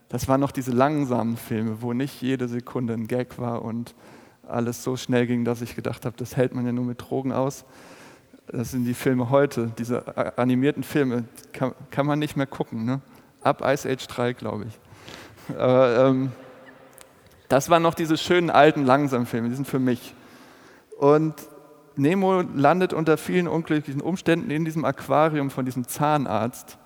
Das 0.08 0.28
waren 0.28 0.40
noch 0.40 0.52
diese 0.52 0.70
langsamen 0.70 1.36
Filme, 1.36 1.82
wo 1.82 1.92
nicht 1.92 2.22
jede 2.22 2.46
Sekunde 2.46 2.94
ein 2.94 3.08
Gag 3.08 3.38
war 3.38 3.62
und 3.62 3.94
alles 4.46 4.84
so 4.84 4.96
schnell 4.96 5.26
ging, 5.26 5.44
dass 5.44 5.62
ich 5.62 5.74
gedacht 5.74 6.04
habe, 6.04 6.16
das 6.16 6.36
hält 6.36 6.54
man 6.54 6.64
ja 6.64 6.72
nur 6.72 6.84
mit 6.84 7.02
Drogen 7.02 7.32
aus. 7.32 7.64
Das 8.46 8.70
sind 8.70 8.84
die 8.84 8.94
Filme 8.94 9.30
heute, 9.30 9.72
diese 9.76 10.38
animierten 10.38 10.84
Filme, 10.84 11.24
kann, 11.52 11.72
kann 11.90 12.06
man 12.06 12.20
nicht 12.20 12.36
mehr 12.36 12.46
gucken. 12.46 12.84
Ne? 12.84 13.00
Ab 13.40 13.62
Ice 13.64 13.88
Age 13.90 14.06
3, 14.06 14.32
glaube 14.34 14.66
ich. 14.68 15.56
Aber 15.58 16.06
ähm, 16.06 16.32
das 17.48 17.70
waren 17.70 17.82
noch 17.82 17.94
diese 17.94 18.16
schönen 18.16 18.50
alten 18.50 18.84
langsamen 18.84 19.26
Filme, 19.26 19.48
die 19.48 19.56
sind 19.56 19.66
für 19.66 19.80
mich. 19.80 20.14
Und 20.98 21.34
Nemo 21.96 22.42
landet 22.42 22.92
unter 22.92 23.16
vielen 23.16 23.48
unglücklichen 23.48 24.00
Umständen 24.00 24.50
in 24.50 24.64
diesem 24.64 24.84
Aquarium 24.84 25.50
von 25.50 25.64
diesem 25.64 25.88
Zahnarzt. 25.88 26.78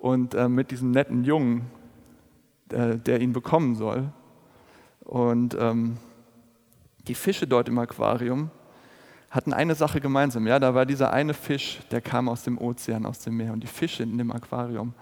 und 0.00 0.34
äh, 0.34 0.48
mit 0.48 0.70
diesem 0.70 0.92
netten 0.92 1.24
Jungen, 1.24 1.66
der, 2.70 2.96
der 2.96 3.20
ihn 3.20 3.32
bekommen 3.32 3.74
soll. 3.74 4.12
Und 5.00 5.56
ähm, 5.58 5.96
die 7.08 7.14
Fische 7.14 7.46
dort 7.46 7.68
im 7.68 7.78
Aquarium 7.78 8.50
hatten 9.30 9.52
eine 9.52 9.74
Sache 9.74 10.00
gemeinsam. 10.00 10.46
Ja, 10.46 10.58
da 10.58 10.74
war 10.74 10.86
dieser 10.86 11.12
eine 11.12 11.34
Fisch, 11.34 11.80
der 11.90 12.00
kam 12.00 12.28
aus 12.28 12.42
dem 12.42 12.58
Ozean, 12.58 13.06
aus 13.06 13.20
dem 13.20 13.36
Meer. 13.36 13.52
Und 13.52 13.62
die 13.62 13.68
Fische 13.68 14.02
in 14.02 14.18
dem 14.18 14.32
Aquarium, 14.32 14.92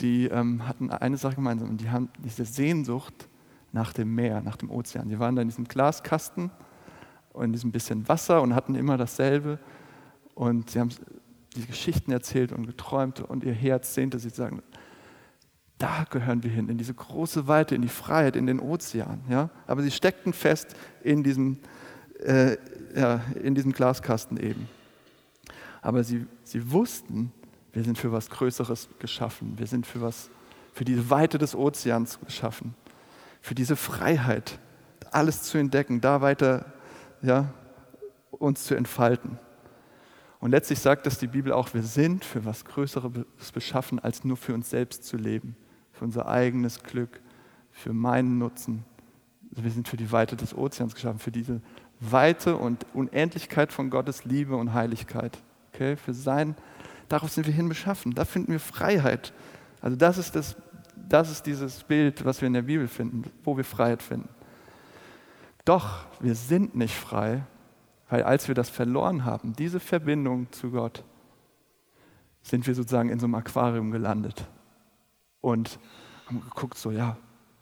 die 0.00 0.26
ähm, 0.26 0.66
hatten 0.68 0.90
eine 0.90 1.16
Sache 1.16 1.36
gemeinsam. 1.36 1.70
Und 1.70 1.80
die 1.80 1.90
haben 1.90 2.10
diese 2.18 2.44
Sehnsucht 2.44 3.28
nach 3.72 3.92
dem 3.92 4.14
Meer, 4.14 4.42
nach 4.42 4.56
dem 4.56 4.70
Ozean. 4.70 5.08
Die 5.08 5.18
waren 5.18 5.36
da 5.36 5.42
in 5.42 5.48
diesem 5.48 5.66
Glaskasten 5.66 6.50
und 7.32 7.44
in 7.44 7.52
diesem 7.52 7.72
bisschen 7.72 8.08
Wasser 8.08 8.42
und 8.42 8.54
hatten 8.54 8.74
immer 8.74 8.96
dasselbe. 8.96 9.58
Und 10.34 10.70
sie 10.70 10.80
haben 10.80 10.90
die 11.56 11.66
Geschichten 11.66 12.12
erzählt 12.12 12.52
und 12.52 12.66
geträumt 12.66 13.20
und 13.20 13.42
ihr 13.44 13.54
Herz 13.54 13.94
sehnte 13.94 14.18
sich, 14.18 14.34
sagen, 14.34 14.62
da 15.78 16.06
gehören 16.08 16.42
wir 16.42 16.50
hin, 16.50 16.68
in 16.68 16.78
diese 16.78 16.94
große 16.94 17.48
Weite, 17.48 17.74
in 17.74 17.82
die 17.82 17.88
Freiheit, 17.88 18.36
in 18.36 18.46
den 18.46 18.60
Ozean. 18.60 19.20
Ja? 19.28 19.50
Aber 19.66 19.82
sie 19.82 19.90
steckten 19.90 20.32
fest 20.32 20.74
in 21.02 21.22
diesem, 21.22 21.58
äh, 22.24 22.56
ja, 22.94 23.20
in 23.42 23.54
diesem 23.54 23.72
Glaskasten 23.72 24.38
eben. 24.38 24.68
Aber 25.82 26.02
sie, 26.02 26.26
sie 26.44 26.72
wussten, 26.72 27.32
wir 27.72 27.84
sind 27.84 27.98
für 27.98 28.10
was 28.10 28.30
Größeres 28.30 28.88
geschaffen. 28.98 29.54
Wir 29.58 29.66
sind 29.66 29.86
für, 29.86 30.00
was, 30.00 30.30
für 30.72 30.84
diese 30.84 31.10
Weite 31.10 31.36
des 31.36 31.54
Ozeans 31.54 32.18
geschaffen. 32.24 32.74
Für 33.42 33.54
diese 33.54 33.76
Freiheit, 33.76 34.58
alles 35.10 35.42
zu 35.42 35.58
entdecken, 35.58 36.00
da 36.00 36.22
weiter 36.22 36.72
ja, 37.20 37.52
uns 38.30 38.64
zu 38.64 38.74
entfalten. 38.74 39.38
Und 40.40 40.50
letztlich 40.50 40.78
sagt 40.78 41.06
das 41.06 41.18
die 41.18 41.26
Bibel 41.26 41.52
auch, 41.52 41.74
wir 41.74 41.82
sind 41.82 42.24
für 42.24 42.44
was 42.44 42.64
Größeres 42.64 43.52
beschaffen, 43.52 43.98
als 43.98 44.24
nur 44.24 44.36
für 44.36 44.54
uns 44.54 44.70
selbst 44.70 45.04
zu 45.04 45.16
leben, 45.16 45.56
für 45.96 46.04
unser 46.04 46.28
eigenes 46.28 46.82
Glück, 46.82 47.20
für 47.70 47.92
meinen 47.92 48.38
Nutzen. 48.38 48.84
Wir 49.50 49.70
sind 49.70 49.88
für 49.88 49.96
die 49.96 50.12
Weite 50.12 50.36
des 50.36 50.56
Ozeans 50.56 50.94
geschaffen, 50.94 51.18
für 51.18 51.30
diese 51.30 51.60
Weite 52.00 52.56
und 52.56 52.84
Unendlichkeit 52.92 53.72
von 53.72 53.88
Gottes 53.88 54.24
Liebe 54.24 54.56
und 54.56 54.74
Heiligkeit. 54.74 55.38
Okay? 55.72 55.96
Für 55.96 56.12
sein, 56.12 56.54
darauf 57.08 57.30
sind 57.30 57.46
wir 57.46 57.54
hin 57.54 57.68
beschaffen. 57.68 58.12
Da 58.12 58.26
finden 58.26 58.52
wir 58.52 58.60
Freiheit. 58.60 59.32
Also 59.80 59.96
das 59.96 60.18
ist, 60.18 60.36
das, 60.36 60.56
das 61.08 61.30
ist 61.30 61.46
dieses 61.46 61.84
Bild, 61.84 62.24
was 62.24 62.42
wir 62.42 62.46
in 62.46 62.54
der 62.54 62.62
Bibel 62.62 62.88
finden, 62.88 63.24
wo 63.44 63.56
wir 63.56 63.64
Freiheit 63.64 64.02
finden. 64.02 64.28
Doch 65.64 66.04
wir 66.20 66.34
sind 66.34 66.76
nicht 66.76 66.94
frei, 66.94 67.42
weil 68.10 68.22
als 68.22 68.48
wir 68.48 68.54
das 68.54 68.68
verloren 68.68 69.24
haben, 69.24 69.54
diese 69.54 69.80
Verbindung 69.80 70.52
zu 70.52 70.70
Gott, 70.70 71.02
sind 72.42 72.66
wir 72.66 72.74
sozusagen 72.74 73.08
in 73.08 73.18
so 73.18 73.26
einem 73.26 73.34
Aquarium 73.34 73.90
gelandet 73.90 74.46
und 75.46 75.78
haben 76.26 76.40
geguckt, 76.40 76.76
so 76.76 76.90
ja, 76.90 77.16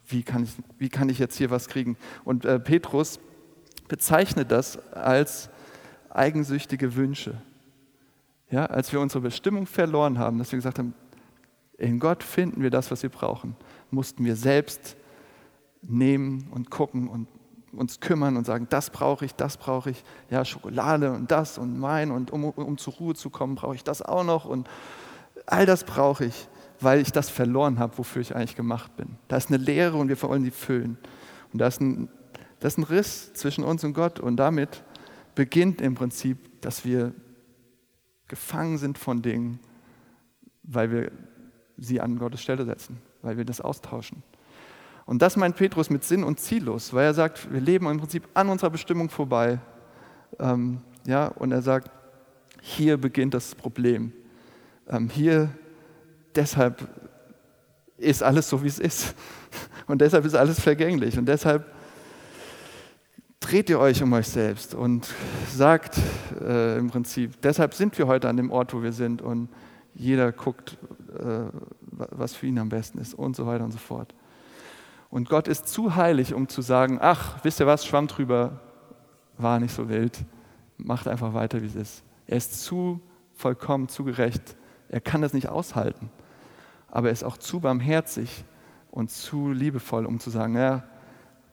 wie 0.07 0.23
kann 0.23 0.43
ich, 0.43 0.55
wie 0.79 0.89
kann 0.89 1.07
ich 1.07 1.19
jetzt 1.19 1.37
hier 1.37 1.51
was 1.51 1.67
kriegen? 1.67 1.97
Und 2.23 2.43
äh, 2.43 2.59
Petrus 2.59 3.19
bezeichnet 3.87 4.51
das 4.51 4.79
als 4.91 5.51
eigensüchtige 6.09 6.95
Wünsche. 6.95 7.39
Ja, 8.49 8.65
als 8.65 8.91
wir 8.91 8.99
unsere 8.99 9.21
Bestimmung 9.21 9.67
verloren 9.67 10.17
haben, 10.17 10.39
dass 10.39 10.51
wir 10.51 10.57
gesagt 10.57 10.79
haben, 10.79 10.95
in 11.77 11.99
Gott 11.99 12.23
finden 12.23 12.63
wir 12.63 12.71
das, 12.71 12.89
was 12.89 13.03
wir 13.03 13.11
brauchen, 13.11 13.55
mussten 13.91 14.25
wir 14.25 14.35
selbst 14.35 14.95
nehmen 15.83 16.47
und 16.49 16.71
gucken 16.71 17.07
und 17.07 17.27
uns 17.71 17.99
kümmern 17.99 18.35
und 18.35 18.45
sagen, 18.45 18.65
das 18.71 18.89
brauche 18.89 19.25
ich, 19.25 19.35
das 19.35 19.57
brauche 19.57 19.91
ich, 19.91 20.03
ja, 20.31 20.43
Schokolade 20.43 21.11
und 21.11 21.29
das 21.29 21.59
und 21.59 21.77
mein 21.77 22.09
und 22.09 22.31
um, 22.31 22.45
um 22.45 22.79
zur 22.79 22.93
Ruhe 22.93 23.13
zu 23.13 23.29
kommen, 23.29 23.53
brauche 23.53 23.75
ich 23.75 23.83
das 23.83 24.01
auch 24.01 24.23
noch 24.23 24.45
und 24.45 24.67
all 25.45 25.67
das 25.67 25.83
brauche 25.83 26.25
ich, 26.25 26.47
weil 26.79 26.99
ich 26.99 27.11
das 27.11 27.29
verloren 27.29 27.79
habe, 27.79 27.97
wofür 27.97 28.21
ich 28.21 28.35
eigentlich 28.35 28.55
gemacht 28.55 28.95
bin. 28.97 29.17
Da 29.27 29.37
ist 29.37 29.49
eine 29.49 29.57
Leere 29.57 29.97
und 29.97 30.09
wir 30.09 30.21
wollen 30.21 30.43
sie 30.43 30.51
füllen. 30.51 30.97
Und 31.53 31.59
da 31.59 31.67
ist 31.67 31.81
ein, 31.81 32.09
das 32.59 32.73
ist 32.73 32.77
ein 32.79 32.83
Riss 32.83 33.33
zwischen 33.33 33.63
uns 33.63 33.83
und 33.83 33.93
Gott 33.93 34.19
und 34.19 34.37
damit 34.37 34.83
beginnt 35.35 35.81
im 35.81 35.95
Prinzip, 35.95 36.61
dass 36.61 36.85
wir 36.85 37.13
gefangen 38.27 38.77
sind 38.77 38.97
von 38.97 39.21
Dingen, 39.21 39.59
weil 40.63 40.91
wir 40.91 41.11
sie 41.77 42.01
an 42.01 42.17
Gottes 42.17 42.41
Stelle 42.41 42.65
setzen, 42.65 42.97
weil 43.21 43.37
wir 43.37 43.45
das 43.45 43.61
austauschen. 43.61 44.23
Und 45.05 45.21
das 45.21 45.37
meint 45.37 45.55
Petrus 45.55 45.89
mit 45.89 46.03
Sinn 46.03 46.23
und 46.23 46.39
ziellos, 46.39 46.93
weil 46.93 47.05
er 47.05 47.13
sagt, 47.13 47.51
wir 47.53 47.61
leben 47.61 47.87
im 47.87 47.99
Prinzip 47.99 48.27
an 48.33 48.49
unserer 48.49 48.71
Bestimmung 48.71 49.09
vorbei. 49.09 49.59
Ähm, 50.39 50.81
ja, 51.05 51.27
und 51.27 51.51
er 51.51 51.61
sagt, 51.61 51.91
hier 52.61 52.97
beginnt 52.97 53.35
das 53.35 53.53
Problem. 53.53 54.11
Ähm, 54.89 55.09
hier, 55.09 55.49
deshalb 56.35 56.87
ist 57.97 58.23
alles 58.23 58.49
so, 58.49 58.63
wie 58.63 58.67
es 58.67 58.79
ist. 58.79 59.15
Und 59.87 60.01
deshalb 60.01 60.25
ist 60.25 60.35
alles 60.35 60.59
vergänglich. 60.59 61.17
Und 61.17 61.25
deshalb 61.25 61.65
dreht 63.39 63.69
ihr 63.69 63.79
euch 63.79 64.01
um 64.01 64.11
euch 64.13 64.27
selbst 64.27 64.73
und 64.73 65.07
sagt 65.53 65.99
äh, 66.41 66.77
im 66.77 66.89
Prinzip, 66.89 67.39
deshalb 67.41 67.73
sind 67.73 67.97
wir 67.97 68.07
heute 68.07 68.27
an 68.27 68.37
dem 68.37 68.51
Ort, 68.51 68.73
wo 68.73 68.81
wir 68.81 68.91
sind. 68.91 69.21
Und 69.21 69.49
jeder 69.93 70.31
guckt, 70.31 70.77
äh, 71.17 71.45
was 71.91 72.35
für 72.35 72.47
ihn 72.47 72.59
am 72.59 72.69
besten 72.69 72.97
ist 72.99 73.13
und 73.13 73.35
so 73.35 73.45
weiter 73.45 73.63
und 73.63 73.71
so 73.71 73.77
fort. 73.77 74.13
Und 75.09 75.29
Gott 75.29 75.47
ist 75.47 75.67
zu 75.67 75.95
heilig, 75.95 76.33
um 76.33 76.49
zu 76.49 76.61
sagen, 76.61 76.97
ach, 76.99 77.43
wisst 77.43 77.59
ihr 77.59 77.67
was, 77.67 77.85
schwamm 77.85 78.07
drüber, 78.07 78.59
war 79.37 79.59
nicht 79.59 79.73
so 79.73 79.87
wild, 79.87 80.17
macht 80.77 81.07
einfach 81.07 81.33
weiter, 81.33 81.61
wie 81.61 81.67
es 81.67 81.75
ist. 81.75 82.03
Er 82.27 82.37
ist 82.37 82.63
zu 82.63 82.99
vollkommen, 83.33 83.87
zu 83.87 84.03
gerecht. 84.03 84.57
Er 84.89 85.01
kann 85.01 85.21
das 85.21 85.33
nicht 85.33 85.47
aushalten. 85.49 86.09
Aber 86.95 87.09
er 87.09 87.11
ist 87.11 87.25
auch 87.25 87.35
zu 87.35 87.59
barmherzig 87.59 88.45
und 88.89 89.11
zu 89.11 89.51
liebevoll, 89.51 90.05
um 90.05 90.17
zu 90.21 90.29
sagen, 90.29 90.55
ja, 90.55 90.85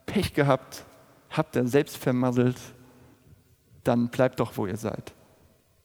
Pech 0.07 0.35
gehabt, 0.35 0.85
habt 1.31 1.57
ihr 1.57 1.67
selbst 1.67 1.97
vermasselt, 1.97 2.61
dann 3.83 4.09
bleibt 4.09 4.39
doch, 4.39 4.57
wo 4.57 4.69
ihr 4.69 4.77
seid. 4.77 5.15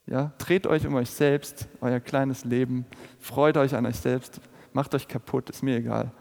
Ja, 0.06 0.32
dreht 0.38 0.68
euch 0.68 0.86
um 0.86 0.94
euch 0.94 1.10
selbst, 1.10 1.68
euer 1.82 2.00
kleines 2.00 2.46
Leben, 2.46 2.86
freut 3.20 3.58
euch 3.58 3.74
an 3.74 3.88
euch 3.88 3.96
selbst, 3.96 4.42
macht 4.74 4.94
euch 4.94 5.08
kaputt, 5.08 5.50
ist 5.50 5.64
mir 5.64 5.78
egal. 5.78 6.12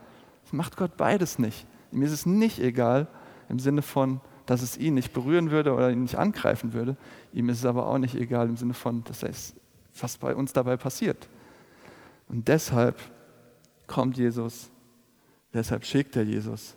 Das 0.44 0.54
macht 0.54 0.78
Gott 0.78 0.96
beides 0.96 1.38
nicht. 1.38 1.66
Ihm 1.92 2.00
ist 2.00 2.12
es 2.12 2.24
nicht 2.24 2.58
egal 2.58 3.06
im 3.50 3.58
Sinne 3.58 3.82
von, 3.82 4.22
dass 4.46 4.62
es 4.62 4.78
ihn 4.78 4.94
nicht 4.94 5.12
berühren 5.12 5.50
würde 5.50 5.74
oder 5.74 5.90
ihn 5.90 6.04
nicht 6.04 6.16
angreifen 6.16 6.72
würde. 6.72 6.96
Ihm 7.34 7.50
ist 7.50 7.58
es 7.58 7.66
aber 7.66 7.86
auch 7.86 7.98
nicht 7.98 8.14
egal 8.14 8.48
im 8.48 8.56
Sinne 8.56 8.72
von, 8.72 9.04
dass 9.04 9.22
es, 9.22 9.54
was 10.00 10.16
bei 10.16 10.34
uns 10.34 10.54
dabei 10.54 10.78
passiert. 10.78 11.28
Und 12.28 12.48
deshalb 12.48 12.98
kommt 13.86 14.16
Jesus, 14.16 14.70
deshalb 15.52 15.84
schickt 15.84 16.16
er 16.16 16.22
Jesus, 16.22 16.76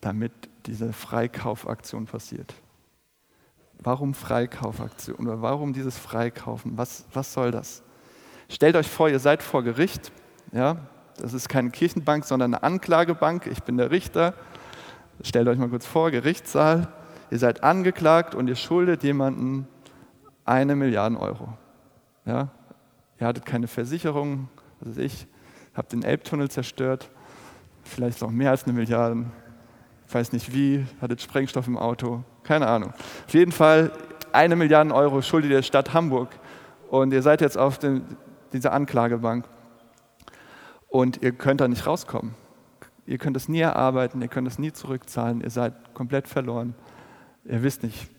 damit 0.00 0.32
diese 0.66 0.92
Freikaufaktion 0.92 2.06
passiert. 2.06 2.54
Warum 3.78 4.14
Freikaufaktion 4.14 5.26
oder 5.26 5.40
warum 5.40 5.72
dieses 5.72 5.96
Freikaufen? 5.98 6.76
Was, 6.76 7.06
was 7.12 7.32
soll 7.32 7.50
das? 7.50 7.82
Stellt 8.48 8.76
euch 8.76 8.88
vor, 8.88 9.08
ihr 9.08 9.18
seid 9.18 9.42
vor 9.42 9.62
Gericht, 9.62 10.12
ja, 10.52 10.76
das 11.16 11.34
ist 11.34 11.48
keine 11.48 11.70
Kirchenbank, 11.70 12.24
sondern 12.24 12.54
eine 12.54 12.62
Anklagebank. 12.62 13.46
Ich 13.46 13.62
bin 13.62 13.76
der 13.76 13.90
Richter. 13.90 14.34
Stellt 15.22 15.48
euch 15.48 15.58
mal 15.58 15.68
kurz 15.68 15.86
vor, 15.86 16.10
Gerichtssaal. 16.10 16.88
Ihr 17.30 17.38
seid 17.38 17.62
angeklagt 17.62 18.34
und 18.34 18.48
ihr 18.48 18.56
schuldet 18.56 19.02
jemanden 19.02 19.68
eine 20.44 20.74
Milliarde 20.76 21.20
Euro. 21.20 21.52
Ja? 22.24 22.48
Ihr 23.20 23.26
hattet 23.26 23.44
keine 23.44 23.68
Versicherung, 23.68 24.48
was 24.80 24.90
weiß 24.90 24.98
ich, 24.98 25.26
habt 25.80 25.92
den 25.92 26.02
Elbtunnel 26.02 26.50
zerstört, 26.50 27.08
vielleicht 27.84 28.20
noch 28.20 28.30
mehr 28.30 28.50
als 28.50 28.64
eine 28.64 28.74
Milliarde. 28.74 29.24
Ich 30.06 30.14
weiß 30.14 30.30
nicht 30.32 30.52
wie, 30.52 30.84
hattet 31.00 31.22
Sprengstoff 31.22 31.66
im 31.68 31.78
Auto, 31.78 32.22
keine 32.42 32.66
Ahnung. 32.66 32.92
Auf 33.26 33.32
jeden 33.32 33.50
Fall 33.50 33.90
eine 34.30 34.56
Milliarde 34.56 34.94
Euro 34.94 35.22
schuldet 35.22 35.50
ihr 35.50 35.62
Stadt 35.62 35.94
Hamburg 35.94 36.28
und 36.90 37.14
ihr 37.14 37.22
seid 37.22 37.40
jetzt 37.40 37.56
auf 37.56 37.78
den, 37.78 38.02
dieser 38.52 38.74
Anklagebank 38.74 39.46
und 40.88 41.22
ihr 41.22 41.32
könnt 41.32 41.62
da 41.62 41.68
nicht 41.68 41.86
rauskommen. 41.86 42.34
Ihr 43.06 43.16
könnt 43.16 43.38
es 43.38 43.48
nie 43.48 43.60
erarbeiten, 43.60 44.20
ihr 44.20 44.28
könnt 44.28 44.48
es 44.48 44.58
nie 44.58 44.72
zurückzahlen, 44.72 45.40
ihr 45.40 45.48
seid 45.48 45.94
komplett 45.94 46.28
verloren. 46.28 46.74
Ihr 47.46 47.62
wisst 47.62 47.84
nicht, 47.84 48.10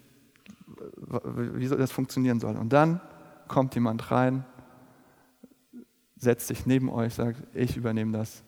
wie 1.36 1.68
das 1.68 1.92
funktionieren 1.92 2.40
soll. 2.40 2.58
Und 2.58 2.74
dann 2.74 3.02
kommt 3.48 3.76
jemand 3.76 4.10
rein, 4.10 4.46
setzt 6.22 6.48
sich 6.48 6.68
neben 6.68 6.90
euch, 6.90 7.16
sagt, 7.16 7.42
ich 7.56 7.76
übernehme 7.76 8.16
das, 8.16 8.44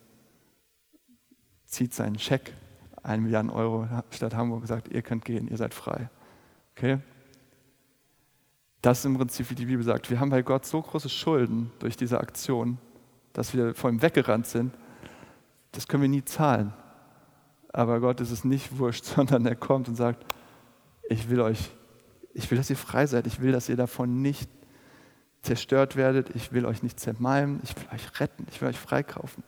zieht 1.66 1.94
seinen 1.94 2.20
Scheck, 2.20 2.54
1 3.02 3.24
Milliarden 3.24 3.50
Euro 3.50 3.88
Stadt 4.12 4.36
Hamburg, 4.36 4.68
sagt, 4.68 4.90
ihr 4.90 5.02
könnt 5.02 5.26
gehen, 5.26 5.48
ihr 5.48 5.58
seid 5.58 5.74
frei. 5.74 6.10
Okay? 6.78 7.00
Das 8.84 9.00
ist 9.00 9.06
im 9.06 9.18
Prinzip, 9.18 9.50
wie 9.50 9.56
die 9.56 9.66
Bibel 9.66 9.84
sagt, 9.84 10.12
wir 10.12 10.20
haben 10.20 10.30
bei 10.30 10.44
Gott 10.44 10.66
so 10.68 10.82
große 10.82 11.10
Schulden 11.10 11.72
durch 11.80 11.98
diese 11.98 12.20
Aktion, 12.20 12.78
dass 13.34 13.56
wir 13.56 13.74
vor 13.74 13.90
ihm 13.90 14.04
weggerannt 14.04 14.46
sind, 14.46 14.72
das 15.72 15.88
können 15.88 16.04
wir 16.04 16.10
nie 16.10 16.24
zahlen. 16.24 16.74
Aber 17.70 18.00
Gott 18.00 18.22
ist 18.22 18.30
es 18.30 18.44
nicht 18.44 18.78
wurscht, 18.78 19.04
sondern 19.16 19.48
er 19.48 19.56
kommt 19.56 19.88
und 19.88 19.96
sagt, 19.96 20.24
ich 21.10 21.28
will 21.28 21.42
euch, 21.42 21.72
ich 22.36 22.52
will, 22.52 22.58
dass 22.60 22.70
ihr 22.70 22.78
frei 22.78 23.08
seid, 23.08 23.26
ich 23.26 23.42
will, 23.42 23.52
dass 23.52 23.68
ihr 23.68 23.78
davon 23.78 24.22
nicht 24.22 24.48
zerstört 25.44 25.96
werdet. 25.96 26.36
Ich 26.36 26.52
will 26.52 26.66
euch 26.66 26.82
nicht 26.82 27.00
zermalmen. 27.00 27.60
Ich 27.64 27.76
will 27.76 27.86
euch 27.94 28.20
retten. 28.20 28.48
Ich 28.50 28.62
will 28.62 28.70
euch 28.70 28.80
freikaufen. 28.80 29.44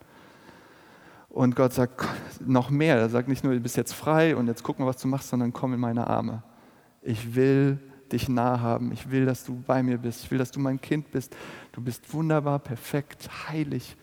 Und 1.30 1.56
Gott 1.56 1.74
sagt 1.74 2.06
noch 2.46 2.70
mehr. 2.70 2.98
Er 2.98 3.10
sagt 3.10 3.28
nicht 3.28 3.44
nur, 3.44 3.54
du 3.54 3.60
bist 3.60 3.76
jetzt 3.76 3.94
frei 3.94 4.36
und 4.36 4.48
jetzt 4.48 4.64
guck 4.64 4.80
mal, 4.80 4.86
was 4.86 4.98
du 4.98 5.08
machst, 5.08 5.30
sondern 5.30 5.52
komm 5.52 5.74
in 5.74 5.80
meine 5.80 6.08
Arme. 6.08 6.44
Ich 7.02 7.36
will 7.36 7.80
dich 8.12 8.30
nah 8.30 8.60
haben. 8.60 8.92
Ich 8.92 9.10
will, 9.10 9.26
dass 9.26 9.44
du 9.44 9.62
bei 9.66 9.84
mir 9.84 9.98
bist. 9.98 10.24
Ich 10.24 10.32
will, 10.32 10.38
dass 10.38 10.52
du 10.52 10.60
mein 10.60 10.80
Kind 10.80 11.12
bist. 11.12 11.36
Du 11.72 11.82
bist 11.82 12.14
wunderbar, 12.14 12.60
perfekt, 12.60 13.30
heilig, 13.50 13.98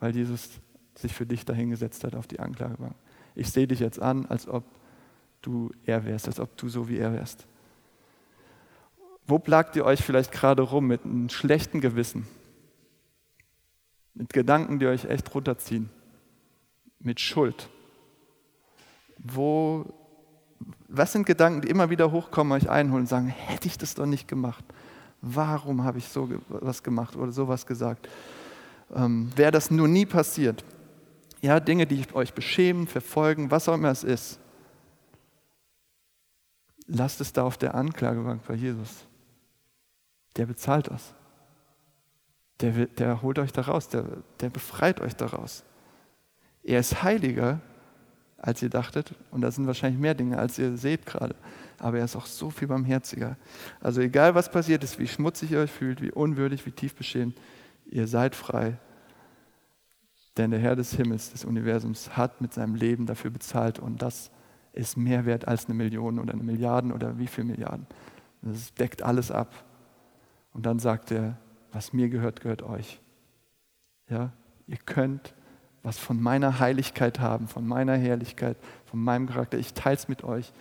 weil 0.00 0.14
Jesus 0.14 0.48
sich 0.94 1.12
für 1.12 1.26
dich 1.26 1.44
dahingesetzt 1.44 2.04
hat 2.04 2.14
auf 2.14 2.26
die 2.26 2.40
Anklagebank. 2.40 2.94
Ich 3.34 3.50
sehe 3.50 3.66
dich 3.66 3.80
jetzt 3.80 4.00
an, 4.00 4.26
als 4.26 4.48
ob 4.48 4.64
du 5.42 5.70
er 5.84 6.04
wärst, 6.04 6.26
als 6.26 6.40
ob 6.40 6.56
du 6.56 6.68
so 6.68 6.88
wie 6.88 6.98
er 6.98 7.12
wärst. 7.12 7.46
Wo 9.28 9.38
plagt 9.38 9.76
ihr 9.76 9.84
euch 9.84 10.02
vielleicht 10.02 10.32
gerade 10.32 10.62
rum 10.62 10.86
mit 10.86 11.04
einem 11.04 11.28
schlechten 11.28 11.82
Gewissen? 11.82 12.26
Mit 14.14 14.32
Gedanken, 14.32 14.78
die 14.78 14.86
euch 14.86 15.04
echt 15.04 15.34
runterziehen? 15.34 15.90
Mit 16.98 17.20
Schuld? 17.20 17.68
Wo, 19.18 19.84
was 20.88 21.12
sind 21.12 21.26
Gedanken, 21.26 21.60
die 21.60 21.68
immer 21.68 21.90
wieder 21.90 22.10
hochkommen, 22.10 22.54
euch 22.54 22.70
einholen 22.70 23.02
und 23.02 23.06
sagen, 23.06 23.28
hätte 23.28 23.68
ich 23.68 23.76
das 23.76 23.94
doch 23.94 24.06
nicht 24.06 24.28
gemacht? 24.28 24.64
Warum 25.20 25.84
habe 25.84 25.98
ich 25.98 26.08
so 26.08 26.30
was 26.48 26.82
gemacht 26.82 27.14
oder 27.14 27.30
sowas 27.30 27.66
gesagt? 27.66 28.08
Ähm, 28.94 29.30
Wäre 29.36 29.52
das 29.52 29.70
nur 29.70 29.88
nie 29.88 30.06
passiert? 30.06 30.64
Ja, 31.42 31.60
Dinge, 31.60 31.86
die 31.86 32.02
euch 32.14 32.32
beschämen, 32.32 32.86
verfolgen, 32.86 33.50
was 33.50 33.68
auch 33.68 33.74
immer 33.74 33.90
es 33.90 34.04
ist. 34.04 34.40
Lasst 36.86 37.20
es 37.20 37.34
da 37.34 37.42
auf 37.42 37.58
der 37.58 37.74
Anklagebank 37.74 38.46
bei 38.46 38.54
Jesus. 38.54 39.04
Der 40.38 40.46
bezahlt 40.46 40.88
das. 40.90 41.14
Der, 42.60 42.86
der 42.86 43.22
holt 43.22 43.38
euch 43.38 43.52
da 43.52 43.62
raus, 43.62 43.88
der, 43.88 44.04
der 44.40 44.50
befreit 44.50 45.00
euch 45.00 45.14
daraus. 45.14 45.64
Er 46.62 46.80
ist 46.80 47.02
heiliger, 47.02 47.60
als 48.36 48.62
ihr 48.62 48.70
dachtet, 48.70 49.14
und 49.32 49.40
da 49.40 49.50
sind 49.50 49.66
wahrscheinlich 49.66 50.00
mehr 50.00 50.14
Dinge, 50.14 50.38
als 50.38 50.58
ihr 50.58 50.76
seht 50.76 51.06
gerade. 51.06 51.34
Aber 51.78 51.98
er 51.98 52.04
ist 52.04 52.16
auch 52.16 52.26
so 52.26 52.50
viel 52.50 52.68
barmherziger. 52.68 53.36
Also 53.80 54.00
egal, 54.00 54.34
was 54.34 54.50
passiert 54.50 54.84
ist, 54.84 54.98
wie 54.98 55.08
schmutzig 55.08 55.52
ihr 55.52 55.58
euch 55.58 55.70
fühlt, 55.70 56.00
wie 56.00 56.12
unwürdig, 56.12 56.64
wie 56.64 56.72
tief 56.72 56.94
beschämt, 56.94 57.36
ihr 57.86 58.06
seid 58.06 58.34
frei. 58.34 58.78
Denn 60.36 60.52
der 60.52 60.60
Herr 60.60 60.76
des 60.76 60.94
Himmels, 60.94 61.32
des 61.32 61.44
Universums, 61.44 62.16
hat 62.16 62.40
mit 62.40 62.54
seinem 62.54 62.76
Leben 62.76 63.06
dafür 63.06 63.32
bezahlt 63.32 63.80
und 63.80 64.02
das 64.02 64.30
ist 64.72 64.96
mehr 64.96 65.26
wert 65.26 65.48
als 65.48 65.66
eine 65.66 65.74
Million 65.74 66.20
oder 66.20 66.32
eine 66.32 66.44
Milliarden 66.44 66.92
oder 66.92 67.18
wie 67.18 67.26
viele 67.26 67.48
Milliarden. 67.48 67.86
Das 68.42 68.72
deckt 68.74 69.02
alles 69.02 69.32
ab. 69.32 69.52
Und 70.52 70.66
dann 70.66 70.78
sagt 70.78 71.10
er, 71.10 71.38
was 71.72 71.92
mir 71.92 72.08
gehört, 72.08 72.40
gehört 72.40 72.62
euch. 72.62 73.00
Ja, 74.08 74.32
ihr 74.66 74.78
könnt 74.78 75.34
was 75.82 75.98
von 75.98 76.20
meiner 76.20 76.58
Heiligkeit 76.58 77.20
haben, 77.20 77.48
von 77.48 77.66
meiner 77.66 77.96
Herrlichkeit, 77.96 78.56
von 78.84 79.02
meinem 79.02 79.26
Charakter. 79.26 79.58
Ich 79.58 79.74
teile 79.74 79.96
es 79.96 80.08
mit 80.08 80.24
euch. 80.24 80.52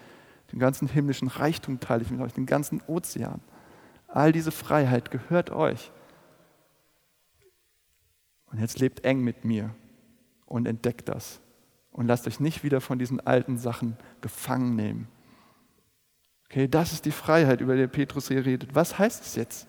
Den 0.51 0.59
ganzen 0.59 0.87
himmlischen 0.87 1.27
Reichtum 1.27 1.79
teile 1.79 2.03
ich 2.03 2.11
mit 2.11 2.21
euch, 2.21 2.33
den 2.33 2.45
ganzen 2.45 2.81
Ozean. 2.87 3.41
All 4.07 4.31
diese 4.31 4.51
Freiheit 4.51 5.11
gehört 5.11 5.49
euch. 5.49 5.91
Und 8.45 8.59
jetzt 8.59 8.79
lebt 8.79 9.03
eng 9.03 9.21
mit 9.21 9.43
mir 9.43 9.75
und 10.45 10.67
entdeckt 10.67 11.09
das. 11.09 11.41
Und 11.91 12.07
lasst 12.07 12.27
euch 12.27 12.39
nicht 12.39 12.63
wieder 12.63 12.79
von 12.79 12.99
diesen 12.99 13.19
alten 13.19 13.57
Sachen 13.57 13.97
gefangen 14.21 14.75
nehmen. 14.75 15.07
Okay, 16.45 16.67
das 16.67 16.93
ist 16.93 17.03
die 17.05 17.11
Freiheit, 17.11 17.59
über 17.59 17.75
die 17.75 17.87
Petrus 17.87 18.29
hier 18.29 18.45
redet. 18.45 18.73
Was 18.73 18.97
heißt 18.97 19.21
es 19.21 19.35
jetzt? 19.35 19.67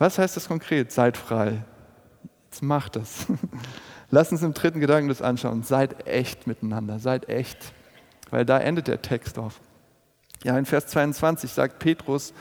Was 0.00 0.18
heißt 0.18 0.34
das 0.34 0.48
konkret? 0.48 0.90
Seid 0.90 1.18
frei. 1.18 1.62
Jetzt 2.46 2.62
macht 2.62 2.96
das. 2.96 3.26
Lasst 4.10 4.32
uns 4.32 4.42
im 4.42 4.54
dritten 4.54 4.80
Gedanken 4.80 5.10
das 5.10 5.20
anschauen. 5.20 5.62
Seid 5.62 6.06
echt 6.06 6.46
miteinander. 6.46 6.98
Seid 6.98 7.28
echt. 7.28 7.74
Weil 8.30 8.46
da 8.46 8.58
endet 8.58 8.88
der 8.88 9.02
Text 9.02 9.38
auf. 9.38 9.60
Ja, 10.42 10.56
in 10.56 10.64
Vers 10.64 10.86
22 10.86 11.52
sagt 11.52 11.80
Petrus, 11.80 12.32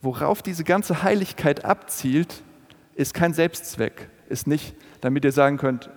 worauf 0.00 0.40
diese 0.40 0.64
ganze 0.64 1.02
Heiligkeit 1.02 1.62
abzielt, 1.66 2.42
ist 2.94 3.12
kein 3.12 3.34
Selbstzweck, 3.34 4.08
ist 4.30 4.46
nicht, 4.46 4.74
damit 5.02 5.26
ihr 5.26 5.32
sagen 5.32 5.58
könnt, 5.58 5.90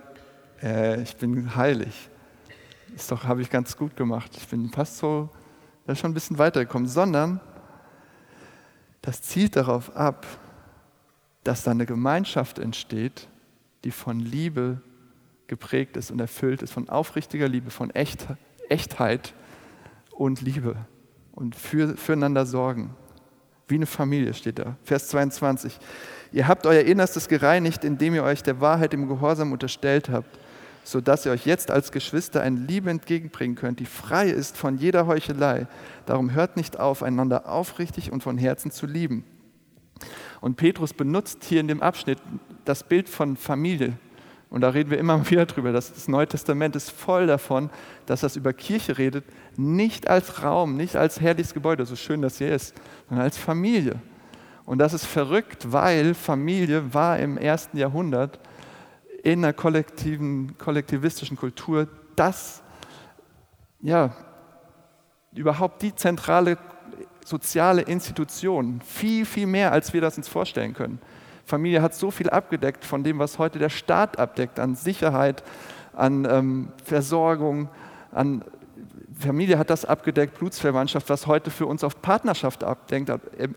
äh, 0.62 1.00
ich 1.00 1.16
bin 1.16 1.56
heilig. 1.56 2.10
Ist 2.94 3.10
doch, 3.10 3.24
habe 3.24 3.40
ich 3.40 3.48
ganz 3.48 3.78
gut 3.78 3.96
gemacht. 3.96 4.30
Ich 4.36 4.46
bin 4.46 4.68
fast 4.68 4.98
so, 4.98 5.30
da 5.86 5.94
schon 5.94 6.10
ein 6.10 6.14
bisschen 6.14 6.36
weitergekommen, 6.36 6.86
sondern 6.86 7.40
das 9.00 9.22
zielt 9.22 9.56
darauf 9.56 9.96
ab, 9.96 10.26
dass 11.46 11.62
da 11.62 11.70
eine 11.70 11.86
Gemeinschaft 11.86 12.58
entsteht, 12.58 13.28
die 13.84 13.92
von 13.92 14.18
Liebe 14.18 14.80
geprägt 15.46 15.96
ist 15.96 16.10
und 16.10 16.20
erfüllt 16.20 16.62
ist, 16.62 16.72
von 16.72 16.88
aufrichtiger 16.88 17.48
Liebe, 17.48 17.70
von 17.70 17.90
Echt, 17.90 18.26
Echtheit 18.68 19.32
und 20.10 20.40
Liebe 20.40 20.76
und 21.32 21.54
für, 21.54 21.96
füreinander 21.96 22.46
sorgen. 22.46 22.94
Wie 23.68 23.76
eine 23.76 23.86
Familie 23.86 24.34
steht 24.34 24.58
da. 24.58 24.76
Vers 24.82 25.08
22. 25.08 25.78
Ihr 26.32 26.48
habt 26.48 26.66
euer 26.66 26.82
Innerstes 26.82 27.28
gereinigt, 27.28 27.84
indem 27.84 28.14
ihr 28.14 28.24
euch 28.24 28.42
der 28.42 28.60
Wahrheit 28.60 28.92
im 28.94 29.08
Gehorsam 29.08 29.52
unterstellt 29.52 30.08
habt, 30.08 30.38
sodass 30.82 31.26
ihr 31.26 31.32
euch 31.32 31.46
jetzt 31.46 31.70
als 31.70 31.92
Geschwister 31.92 32.42
eine 32.42 32.58
Liebe 32.58 32.90
entgegenbringen 32.90 33.56
könnt, 33.56 33.78
die 33.78 33.86
frei 33.86 34.28
ist 34.30 34.56
von 34.56 34.78
jeder 34.78 35.06
Heuchelei. 35.06 35.68
Darum 36.06 36.32
hört 36.32 36.56
nicht 36.56 36.78
auf, 36.80 37.02
einander 37.02 37.48
aufrichtig 37.48 38.10
und 38.10 38.22
von 38.22 38.38
Herzen 38.38 38.70
zu 38.72 38.86
lieben. 38.86 39.24
Und 40.40 40.56
Petrus 40.56 40.92
benutzt 40.92 41.44
hier 41.44 41.60
in 41.60 41.68
dem 41.68 41.82
Abschnitt 41.82 42.18
das 42.64 42.84
Bild 42.84 43.08
von 43.08 43.36
Familie. 43.36 43.94
Und 44.50 44.60
da 44.60 44.70
reden 44.70 44.90
wir 44.90 44.98
immer 44.98 45.28
wieder 45.30 45.46
drüber. 45.46 45.72
dass 45.72 45.92
Das 45.92 46.08
Neue 46.08 46.26
Testament 46.26 46.76
ist 46.76 46.90
voll 46.90 47.26
davon, 47.26 47.70
dass 48.06 48.20
das 48.20 48.36
über 48.36 48.52
Kirche 48.52 48.98
redet, 48.98 49.24
nicht 49.56 50.08
als 50.08 50.42
Raum, 50.42 50.76
nicht 50.76 50.96
als 50.96 51.20
herrliches 51.20 51.54
Gebäude, 51.54 51.86
so 51.86 51.96
schön 51.96 52.22
das 52.22 52.38
hier 52.38 52.54
ist, 52.54 52.74
sondern 53.08 53.24
als 53.24 53.38
Familie. 53.38 54.00
Und 54.64 54.78
das 54.78 54.92
ist 54.92 55.06
verrückt, 55.06 55.72
weil 55.72 56.14
Familie 56.14 56.92
war 56.92 57.18
im 57.18 57.38
ersten 57.38 57.78
Jahrhundert 57.78 58.40
in 59.22 59.44
einer 59.44 59.52
kollektiven, 59.52 60.56
kollektivistischen 60.58 61.36
Kultur 61.36 61.88
das, 62.16 62.62
ja, 63.80 64.14
überhaupt 65.32 65.82
die 65.82 65.94
zentrale 65.94 66.58
soziale 67.26 67.82
Institution. 67.82 68.80
Viel, 68.84 69.26
viel 69.26 69.46
mehr, 69.46 69.72
als 69.72 69.92
wir 69.92 70.00
das 70.00 70.16
uns 70.16 70.28
vorstellen 70.28 70.74
können. 70.74 71.00
Familie 71.44 71.82
hat 71.82 71.94
so 71.94 72.10
viel 72.10 72.30
abgedeckt 72.30 72.84
von 72.84 73.02
dem, 73.02 73.18
was 73.18 73.38
heute 73.38 73.58
der 73.58 73.68
Staat 73.68 74.18
abdeckt, 74.18 74.60
an 74.60 74.76
Sicherheit, 74.76 75.42
an 75.92 76.26
ähm, 76.30 76.68
Versorgung, 76.84 77.68
an 78.12 78.44
Familie 79.18 79.58
hat 79.58 79.70
das 79.70 79.84
abgedeckt, 79.84 80.38
Blutsverwandtschaft, 80.38 81.08
was 81.08 81.26
heute 81.26 81.50
für 81.50 81.66
uns 81.66 81.82
auf 81.82 82.02
Partnerschaft 82.02 82.62
abdenkt, 82.62 83.10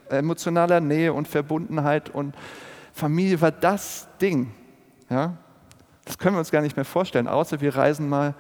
emotionaler 0.10 0.80
Nähe 0.80 1.14
und 1.14 1.28
Verbundenheit 1.28 2.10
und 2.10 2.34
Familie 2.94 3.40
war 3.42 3.52
das 3.52 4.08
Ding. 4.22 4.52
Ja? 5.10 5.38
Das 6.06 6.18
können 6.18 6.36
wir 6.36 6.40
uns 6.40 6.52
gar 6.52 6.62
nicht 6.62 6.76
mehr 6.76 6.86
vorstellen, 6.86 7.28
außer 7.28 7.62
wir 7.62 7.76
reisen 7.76 8.08
mal 8.08 8.34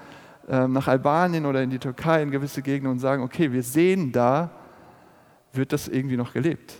äh, 0.47 0.67
nach 0.67 0.87
Albanien 0.87 1.45
oder 1.45 1.61
in 1.61 1.69
die 1.69 1.79
Türkei 1.79 2.23
in 2.23 2.31
gewisse 2.31 2.61
Gegenden 2.61 2.93
und 2.93 2.99
sagen, 2.99 3.21
okay, 3.21 3.51
wir 3.51 3.63
sehen 3.63 4.11
da, 4.11 4.49
wird 5.53 5.73
das 5.73 5.87
irgendwie 5.87 6.17
noch 6.17 6.33
gelebt. 6.33 6.75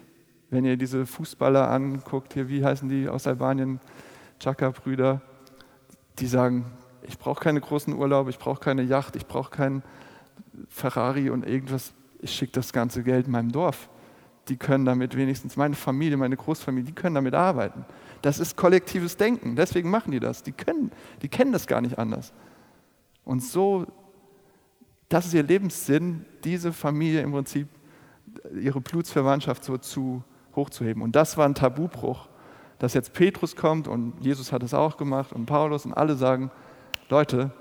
Wenn 0.50 0.66
ihr 0.66 0.78
diese 0.78 1.06
Fußballer 1.06 1.70
anguckt, 1.70 2.34
hier, 2.34 2.50
wie 2.50 2.64
heißen 2.64 2.90
die 2.90 3.08
aus 3.08 3.28
Albanien, 3.28 3.80
Chaka-Brüder, 4.40 5.22
die 6.18 6.28
sagen, 6.28 6.66
ich 7.04 7.18
brauche 7.18 7.42
keine 7.42 7.62
großen 7.62 7.94
Urlaube, 7.94 8.30
ich 8.30 8.40
brauche 8.40 8.60
keine 8.60 8.84
Yacht, 8.84 9.16
ich 9.16 9.26
brauche 9.26 9.52
keinen 9.52 9.84
Ferrari 10.68 11.30
und 11.30 11.46
irgendwas, 11.46 11.94
ich 12.22 12.32
schicke 12.32 12.54
das 12.54 12.74
ganze 12.74 13.04
Geld 13.04 13.28
meinem 13.28 13.52
Dorf. 13.52 13.90
Die 14.48 14.58
können 14.58 14.86
damit 14.86 15.16
wenigstens, 15.16 15.56
meine 15.56 15.76
Familie, 15.76 16.18
meine 16.18 16.36
Großfamilie, 16.36 16.86
die 16.86 16.96
können 16.96 17.16
damit 17.16 17.36
arbeiten. 17.36 17.86
Das 18.22 18.40
ist 18.40 18.58
kollektives 18.58 19.16
Denken, 19.16 19.56
deswegen 19.56 19.90
machen 19.90 20.12
die 20.12 20.20
das. 20.20 20.44
Die, 20.44 20.52
können, 20.52 20.92
die 21.22 21.30
kennen 21.30 21.52
das 21.52 21.68
gar 21.68 21.82
nicht 21.82 21.98
anders. 21.98 22.34
Und 23.24 23.44
so, 23.44 23.86
das 25.08 25.28
ist 25.28 25.34
ihr 25.34 25.44
Lebenssinn, 25.44 26.26
diese 26.44 26.74
Familie 26.74 27.22
im 27.22 27.32
Prinzip, 27.32 27.68
ihre 28.60 28.82
Blutsverwandtschaft 28.82 29.63
so 29.63 29.78
zu 29.78 30.24
hochzuheben. 30.56 31.02
Und 31.02 31.15
das 31.15 31.38
war 31.38 31.46
ein 31.46 31.56
Tabubruch, 31.56 32.28
dass 32.80 32.94
jetzt 32.94 33.13
Petrus 33.13 33.56
kommt 33.56 33.88
und 33.88 34.13
Jesus 34.22 34.52
hat 34.52 34.63
es 34.63 34.74
auch 34.74 34.98
gemacht 34.98 35.34
und 35.34 35.46
Paulus 35.46 35.86
und 35.86 35.94
alle 35.94 36.15
sagen, 36.15 36.52
Leute, 37.10 37.52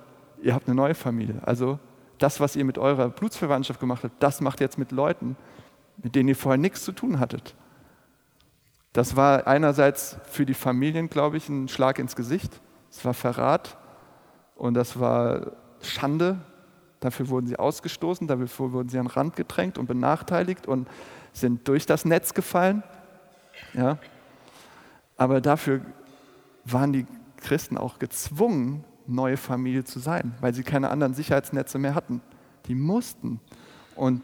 ihr 0.42 0.54
habt 0.54 0.68
eine 0.68 0.74
neue 0.74 0.94
Familie. 0.94 1.40
Also 1.44 1.78
das, 2.18 2.40
was 2.40 2.57
ihr 2.57 2.64
mit 2.64 2.78
eurer 2.78 3.09
Blutsverwandtschaft 3.09 3.81
gemacht 3.81 4.04
habt, 4.04 4.22
das 4.22 4.40
macht 4.40 4.61
jetzt 4.61 4.78
mit 4.78 4.92
Leuten, 4.92 5.37
mit 5.96 6.14
denen 6.14 6.28
ihr 6.28 6.37
vorher 6.37 6.59
nichts 6.59 6.85
zu 6.85 6.92
tun 6.92 7.18
hattet. 7.18 7.54
Das 8.92 9.16
war 9.16 9.46
einerseits 9.46 10.16
für 10.24 10.46
die 10.46 10.54
Familien, 10.54 11.09
glaube 11.09 11.37
ich, 11.37 11.48
ein 11.48 11.68
Schlag 11.68 11.98
ins 11.98 12.16
Gesicht. 12.16 12.61
Es 12.90 13.04
war 13.04 13.14
Verrat 13.14 13.76
und 14.57 14.74
das 14.74 14.98
war 14.98 15.52
Schande. 15.83 16.38
Dafür 17.00 17.28
wurden 17.28 17.46
sie 17.46 17.58
ausgestoßen, 17.58 18.26
dafür 18.26 18.72
wurden 18.72 18.88
sie 18.88 18.98
an 18.98 19.06
den 19.06 19.12
Rand 19.12 19.37
gedrängt 19.37 19.78
und 19.78 19.87
benachteiligt 19.87 20.66
und 20.66 20.88
sind 21.32 21.66
durch 21.68 21.87
das 21.87 22.04
Netz 22.04 22.34
gefallen. 22.34 22.82
Ja? 23.74 23.98
Aber 25.16 25.40
dafür 25.40 25.80
waren 26.64 26.92
die 26.92 27.06
Christen 27.37 27.78
auch 27.78 27.98
gezwungen, 27.98 28.84
neue 29.06 29.37
Familie 29.37 29.84
zu 29.84 30.00
sein, 30.00 30.34
weil 30.40 30.54
sie 30.54 30.62
keine 30.62 30.90
anderen 30.90 31.14
Sicherheitsnetze 31.14 31.78
mehr 31.78 31.94
hatten. 31.94 32.20
Die 32.66 32.74
mussten. 32.74 33.40
Und 33.96 34.22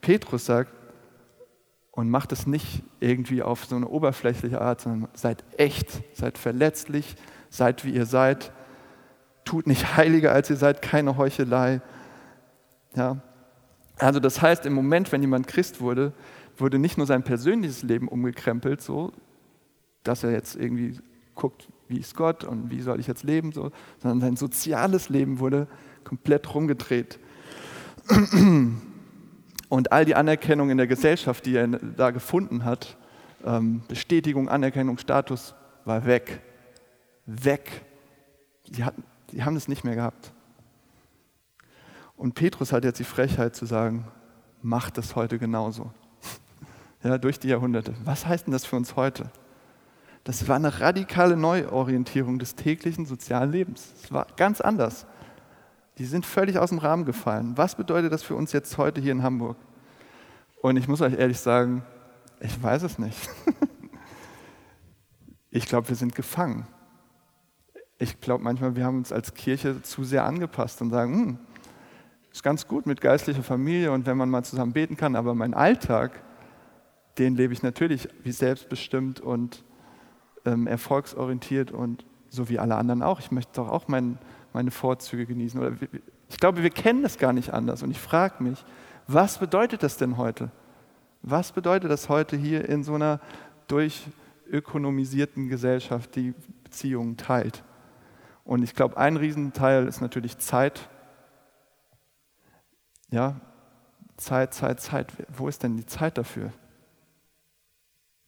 Petrus 0.00 0.46
sagt, 0.46 0.72
und 1.96 2.10
macht 2.10 2.30
es 2.32 2.46
nicht 2.46 2.82
irgendwie 3.00 3.42
auf 3.42 3.64
so 3.64 3.74
eine 3.74 3.88
oberflächliche 3.88 4.60
Art, 4.60 4.82
sondern 4.82 5.08
seid 5.14 5.44
echt, 5.56 6.02
seid 6.14 6.36
verletzlich, 6.36 7.16
seid 7.48 7.86
wie 7.86 7.94
ihr 7.94 8.04
seid, 8.04 8.52
tut 9.46 9.66
nicht 9.66 9.96
heiliger 9.96 10.32
als 10.32 10.50
ihr 10.50 10.56
seid, 10.56 10.82
keine 10.82 11.16
Heuchelei. 11.16 11.80
Ja. 12.96 13.18
Also 13.98 14.20
das 14.20 14.42
heißt, 14.42 14.66
im 14.66 14.72
Moment, 14.72 15.12
wenn 15.12 15.20
jemand 15.22 15.46
Christ 15.46 15.80
wurde, 15.80 16.12
wurde 16.56 16.78
nicht 16.78 16.98
nur 16.98 17.06
sein 17.06 17.22
persönliches 17.22 17.82
Leben 17.82 18.08
umgekrempelt, 18.08 18.82
so, 18.82 19.12
dass 20.02 20.24
er 20.24 20.32
jetzt 20.32 20.56
irgendwie 20.56 20.98
guckt, 21.34 21.68
wie 21.88 21.98
ist 21.98 22.16
Gott 22.16 22.44
und 22.44 22.70
wie 22.70 22.80
soll 22.80 22.98
ich 22.98 23.06
jetzt 23.06 23.22
leben, 23.22 23.52
so, 23.52 23.70
sondern 23.98 24.20
sein 24.20 24.36
soziales 24.36 25.08
Leben 25.08 25.38
wurde 25.38 25.68
komplett 26.04 26.52
rumgedreht. 26.54 27.18
Und 29.68 29.90
all 29.90 30.04
die 30.04 30.14
Anerkennung 30.14 30.70
in 30.70 30.76
der 30.76 30.86
Gesellschaft, 30.86 31.44
die 31.44 31.56
er 31.56 31.66
da 31.66 32.12
gefunden 32.12 32.64
hat, 32.64 32.96
ähm, 33.44 33.82
Bestätigung, 33.88 34.48
Anerkennung, 34.48 34.96
Status, 34.98 35.56
war 35.84 36.06
weg. 36.06 36.40
Weg. 37.26 37.82
Die, 38.68 38.84
hatten, 38.84 39.02
die 39.32 39.42
haben 39.42 39.56
es 39.56 39.66
nicht 39.66 39.82
mehr 39.82 39.96
gehabt. 39.96 40.32
Und 42.16 42.34
Petrus 42.34 42.72
hat 42.72 42.84
jetzt 42.84 42.98
die 42.98 43.04
Frechheit 43.04 43.54
zu 43.54 43.66
sagen, 43.66 44.06
macht 44.62 44.98
es 44.98 45.16
heute 45.16 45.38
genauso. 45.38 45.92
Ja, 47.02 47.18
durch 47.18 47.38
die 47.38 47.48
Jahrhunderte. 47.48 47.94
Was 48.04 48.26
heißt 48.26 48.46
denn 48.46 48.52
das 48.52 48.64
für 48.64 48.74
uns 48.74 48.96
heute? 48.96 49.30
Das 50.24 50.48
war 50.48 50.56
eine 50.56 50.80
radikale 50.80 51.36
Neuorientierung 51.36 52.40
des 52.40 52.56
täglichen 52.56 53.06
sozialen 53.06 53.52
Lebens. 53.52 53.92
Es 54.02 54.10
war 54.10 54.26
ganz 54.36 54.60
anders. 54.60 55.06
Die 55.98 56.04
sind 56.04 56.26
völlig 56.26 56.58
aus 56.58 56.70
dem 56.70 56.78
Rahmen 56.78 57.04
gefallen. 57.04 57.52
Was 57.56 57.76
bedeutet 57.76 58.12
das 58.12 58.24
für 58.24 58.34
uns 58.34 58.52
jetzt 58.52 58.76
heute 58.76 59.00
hier 59.00 59.12
in 59.12 59.22
Hamburg? 59.22 59.56
Und 60.62 60.78
ich 60.78 60.88
muss 60.88 61.00
euch 61.00 61.12
ehrlich 61.12 61.38
sagen, 61.38 61.84
ich 62.40 62.60
weiß 62.60 62.82
es 62.82 62.98
nicht. 62.98 63.28
Ich 65.56 65.64
glaube, 65.64 65.88
wir 65.88 65.96
sind 65.96 66.14
gefangen. 66.14 66.66
Ich 67.98 68.20
glaube 68.20 68.44
manchmal, 68.44 68.76
wir 68.76 68.84
haben 68.84 68.98
uns 68.98 69.10
als 69.10 69.32
Kirche 69.32 69.80
zu 69.80 70.04
sehr 70.04 70.24
angepasst 70.24 70.82
und 70.82 70.90
sagen, 70.90 71.14
hm, 71.14 71.38
ist 72.36 72.42
ganz 72.42 72.68
gut 72.68 72.84
mit 72.84 73.00
geistlicher 73.00 73.42
Familie 73.42 73.92
und 73.92 74.04
wenn 74.04 74.18
man 74.18 74.28
mal 74.28 74.44
zusammen 74.44 74.74
beten 74.74 74.98
kann, 74.98 75.16
aber 75.16 75.34
mein 75.34 75.54
Alltag, 75.54 76.22
den 77.16 77.34
lebe 77.34 77.54
ich 77.54 77.62
natürlich 77.62 78.10
wie 78.24 78.30
selbstbestimmt 78.30 79.20
und 79.20 79.64
ähm, 80.44 80.66
erfolgsorientiert 80.66 81.70
und 81.70 82.04
so 82.28 82.50
wie 82.50 82.58
alle 82.58 82.76
anderen 82.76 83.02
auch. 83.02 83.20
Ich 83.20 83.30
möchte 83.30 83.52
doch 83.54 83.70
auch 83.70 83.88
mein, 83.88 84.18
meine 84.52 84.70
Vorzüge 84.70 85.24
genießen. 85.24 85.58
Oder 85.58 85.72
ich 86.28 86.36
glaube, 86.36 86.62
wir 86.62 86.68
kennen 86.68 87.02
das 87.02 87.16
gar 87.16 87.32
nicht 87.32 87.54
anders. 87.54 87.82
Und 87.82 87.90
ich 87.90 87.98
frage 87.98 88.42
mich, 88.42 88.62
was 89.06 89.38
bedeutet 89.38 89.82
das 89.82 89.96
denn 89.96 90.18
heute? 90.18 90.50
Was 91.22 91.52
bedeutet 91.52 91.90
das 91.90 92.10
heute 92.10 92.36
hier 92.36 92.68
in 92.68 92.84
so 92.84 92.96
einer 92.96 93.18
durchökonomisierten 93.68 95.48
Gesellschaft, 95.48 96.14
die 96.14 96.34
Beziehungen 96.64 97.16
teilt? 97.16 97.64
Und 98.44 98.62
ich 98.62 98.74
glaube, 98.74 98.98
ein 98.98 99.16
Riesenteil 99.16 99.86
ist 99.86 100.02
natürlich 100.02 100.36
Zeit. 100.36 100.90
Ja, 103.10 103.40
Zeit, 104.16 104.54
Zeit, 104.54 104.80
Zeit. 104.80 105.12
Wo 105.36 105.48
ist 105.48 105.62
denn 105.62 105.76
die 105.76 105.86
Zeit 105.86 106.18
dafür? 106.18 106.52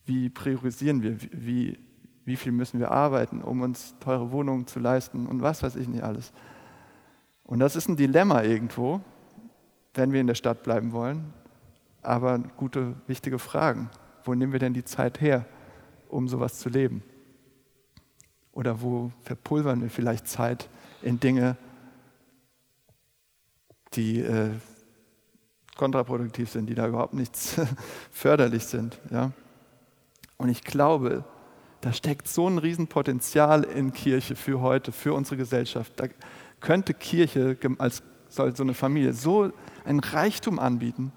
Wie 0.05 0.29
priorisieren 0.29 1.03
wir? 1.03 1.19
Wie 1.33 1.79
wie 2.29 2.37
viel 2.37 2.53
müssen 2.53 2.79
wir 2.79 2.91
arbeiten, 2.91 3.41
um 3.41 3.63
uns 3.63 3.95
teure 4.01 4.31
Wohnungen 4.33 4.67
zu 4.67 4.81
leisten 4.81 5.27
und 5.27 5.41
was 5.41 5.63
weiß 5.63 5.77
ich 5.77 5.89
nicht 5.89 6.03
alles. 6.03 6.31
Und 7.43 7.59
das 7.59 7.75
ist 7.75 7.89
ein 7.89 7.97
Dilemma 7.97 8.43
irgendwo, 8.43 9.01
wenn 9.95 10.13
wir 10.13 10.21
in 10.21 10.27
der 10.27 10.35
Stadt 10.35 10.63
bleiben 10.63 10.93
wollen, 10.93 11.33
aber 12.03 12.39
gute, 12.59 12.97
wichtige 13.07 13.39
Fragen. 13.39 13.89
Wo 14.25 14.35
nehmen 14.35 14.53
wir 14.53 14.59
denn 14.59 14.75
die 14.75 14.85
Zeit 14.85 15.23
her, 15.23 15.47
um 16.11 16.29
sowas 16.29 16.59
zu 16.59 16.69
leben? 16.69 17.03
Oder 18.53 18.83
wo 18.83 19.11
verpulvern 19.23 19.81
wir 19.81 19.89
vielleicht 19.89 20.29
Zeit 20.29 20.69
in 21.01 21.19
Dinge, 21.21 21.57
die 23.95 24.21
äh, 24.21 24.51
kontraproduktiv 25.79 26.51
sind, 26.51 26.69
die 26.69 26.75
da 26.75 26.87
überhaupt 26.87 27.15
nichts 27.15 27.59
förderlich 28.11 28.67
sind? 28.67 29.01
Ja? 29.11 29.33
Und 30.37 30.51
ich 30.51 30.63
glaube, 30.63 31.25
da 31.81 31.93
steckt 31.93 32.29
so 32.29 32.49
ein 32.49 32.59
Riesenpotenzial 32.59 33.65
in 33.65 33.93
Kirche 33.93 34.37
für 34.37 34.61
heute, 34.61 34.93
für 34.93 35.15
unsere 35.15 35.39
Gesellschaft. 35.39 35.93
Da 35.97 36.09
könnte 36.61 36.93
Kirche 36.93 37.57
als 37.79 38.03
so 38.29 38.43
eine 38.43 38.75
Familie 38.75 39.15
so 39.15 39.51
einen 39.85 40.01
Reichtum 40.01 40.59
anbieten 40.59 41.13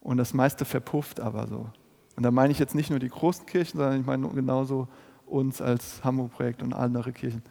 und 0.00 0.16
das 0.16 0.32
meiste 0.32 0.64
verpufft 0.64 1.20
aber 1.20 1.46
so. 1.46 1.68
Und 2.16 2.22
da 2.22 2.30
meine 2.30 2.52
ich 2.52 2.58
jetzt 2.58 2.74
nicht 2.74 2.90
nur 2.90 2.98
die 2.98 3.08
großen 3.08 3.46
Kirchen, 3.46 3.78
sondern 3.78 4.00
ich 4.00 4.06
meine 4.06 4.28
genauso 4.28 4.88
uns 5.26 5.60
als 5.60 6.04
Hamburg-Projekt 6.04 6.62
und 6.62 6.72
andere 6.72 7.12
Kirchen. 7.12 7.42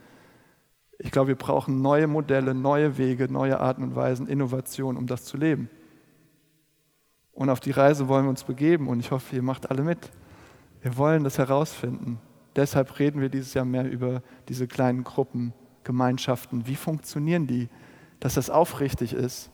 Ich 1.00 1.12
glaube, 1.12 1.30
wir 1.30 1.36
brauchen 1.36 1.82
neue 1.82 2.08
Modelle, 2.08 2.54
neue 2.54 2.98
Wege, 2.98 3.32
neue 3.32 3.60
Arten 3.60 3.84
und 3.84 3.96
Weisen, 3.96 4.28
Innovationen, 4.28 4.98
um 4.98 5.08
das 5.08 5.26
zu 5.26 5.38
leben. 5.38 5.70
Und 7.34 7.50
auf 7.50 7.60
die 7.60 7.72
Reise 7.72 8.08
wollen 8.08 8.26
wir 8.26 8.30
uns 8.30 8.44
begeben 8.44 8.88
und 8.88 9.00
ich 9.00 9.12
hoffe, 9.12 9.36
ihr 9.36 9.44
macht 9.44 9.70
alle 9.72 9.84
mit. 9.84 10.12
Wir 10.82 10.98
wollen 10.98 11.24
das 11.24 11.38
herausfinden. 11.38 12.20
Deshalb 12.56 13.00
reden 13.00 13.22
wir 13.22 13.30
dieses 13.30 13.54
Jahr 13.54 13.66
mehr 13.66 13.90
über 13.90 14.22
diese 14.50 14.68
kleinen 14.68 15.04
Gruppen, 15.04 15.54
Gemeinschaften. 15.84 16.68
Wie 16.68 16.76
funktionieren 16.76 17.48
die? 17.48 17.70
Dass 18.20 18.36
das 18.36 18.50
aufrichtig 18.50 19.14
ist 19.14 19.50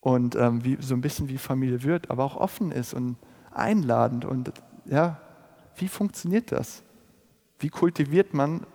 und 0.00 0.34
ähm, 0.34 0.64
wie, 0.64 0.78
so 0.80 0.94
ein 0.94 1.00
bisschen 1.00 1.28
wie 1.28 1.38
Familie 1.38 1.82
wird, 1.82 2.10
aber 2.10 2.24
auch 2.24 2.36
offen 2.36 2.72
ist 2.72 2.94
und 2.94 3.16
einladend. 3.50 4.24
Und 4.24 4.52
ja, 4.86 5.20
wie 5.76 5.88
funktioniert 5.88 6.52
das? 6.52 6.82
Wie 7.58 7.68
kultiviert 7.68 8.32
man 8.32 8.66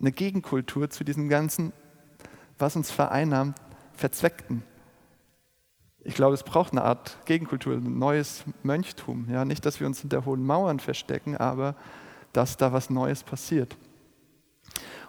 eine 0.00 0.12
Gegenkultur 0.12 0.88
zu 0.88 1.04
diesem 1.04 1.28
ganzen, 1.28 1.72
was 2.58 2.74
uns 2.74 2.90
vereinnahmt, 2.90 3.56
Verzweckten? 3.92 4.62
Ich 6.02 6.14
glaube, 6.14 6.34
es 6.34 6.42
braucht 6.42 6.72
eine 6.72 6.82
Art 6.82 7.18
Gegenkultur, 7.26 7.74
ein 7.74 7.98
neues 7.98 8.44
Mönchtum. 8.62 9.26
Ja, 9.30 9.44
nicht, 9.44 9.66
dass 9.66 9.80
wir 9.80 9.86
uns 9.86 10.00
hinter 10.00 10.24
hohen 10.24 10.44
Mauern 10.44 10.80
verstecken, 10.80 11.36
aber 11.36 11.74
dass 12.32 12.56
da 12.56 12.72
was 12.72 12.90
Neues 12.90 13.22
passiert. 13.22 13.76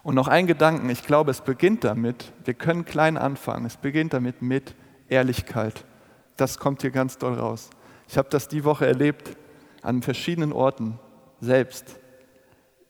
Und 0.03 0.15
noch 0.15 0.27
ein 0.27 0.47
Gedanken, 0.47 0.89
ich 0.89 1.05
glaube, 1.05 1.31
es 1.31 1.41
beginnt 1.41 1.83
damit, 1.83 2.33
wir 2.43 2.55
können 2.55 2.85
klein 2.85 3.17
anfangen, 3.17 3.65
es 3.65 3.77
beginnt 3.77 4.13
damit 4.13 4.41
mit 4.41 4.75
Ehrlichkeit. 5.07 5.85
Das 6.37 6.57
kommt 6.57 6.81
hier 6.81 6.91
ganz 6.91 7.17
doll 7.17 7.35
raus. 7.35 7.69
Ich 8.07 8.17
habe 8.17 8.29
das 8.29 8.47
die 8.47 8.63
Woche 8.63 8.87
erlebt 8.87 9.37
an 9.83 10.01
verschiedenen 10.01 10.51
Orten 10.51 10.99
selbst. 11.39 11.99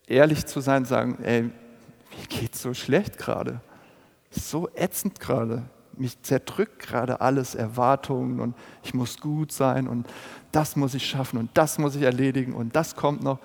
Ehrlich 0.08 0.46
zu 0.46 0.62
sein, 0.62 0.86
sagen, 0.86 1.20
ey, 1.24 1.44
mir 1.44 1.52
geht's 2.30 2.62
so 2.62 2.74
schlecht 2.74 3.18
gerade, 3.18 3.62
so 4.30 4.70
ätzend 4.76 5.20
gerade 5.20 5.64
mich 5.98 6.22
zerdrückt 6.22 6.80
gerade 6.80 7.22
alles, 7.22 7.56
Erwartungen 7.56 8.40
und 8.40 8.56
ich 8.84 8.94
muss 8.94 9.20
gut 9.20 9.52
sein 9.52 9.88
und 9.88 10.08
das 10.52 10.76
muss 10.76 10.94
ich 10.94 11.06
schaffen 11.06 11.38
und 11.38 11.50
das 11.54 11.78
muss 11.78 11.96
ich 11.96 12.04
erledigen 12.04 12.54
und 12.54 12.76
das 12.76 12.96
kommt 12.96 13.24
noch. 13.24 13.40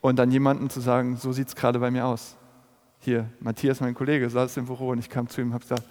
Und 0.00 0.18
dann 0.18 0.30
jemandem 0.30 0.68
zu 0.68 0.80
sagen, 0.80 1.16
so 1.16 1.32
sieht 1.32 1.48
es 1.48 1.56
gerade 1.56 1.78
bei 1.78 1.90
mir 1.90 2.06
aus. 2.06 2.36
Hier, 2.98 3.28
Matthias, 3.40 3.80
mein 3.80 3.94
Kollege, 3.94 4.28
saß 4.28 4.56
im 4.56 4.66
Büro 4.66 4.88
und 4.88 4.98
ich 4.98 5.08
kam 5.08 5.28
zu 5.28 5.40
ihm 5.40 5.48
und 5.48 5.54
habe 5.54 5.62
gesagt, 5.62 5.84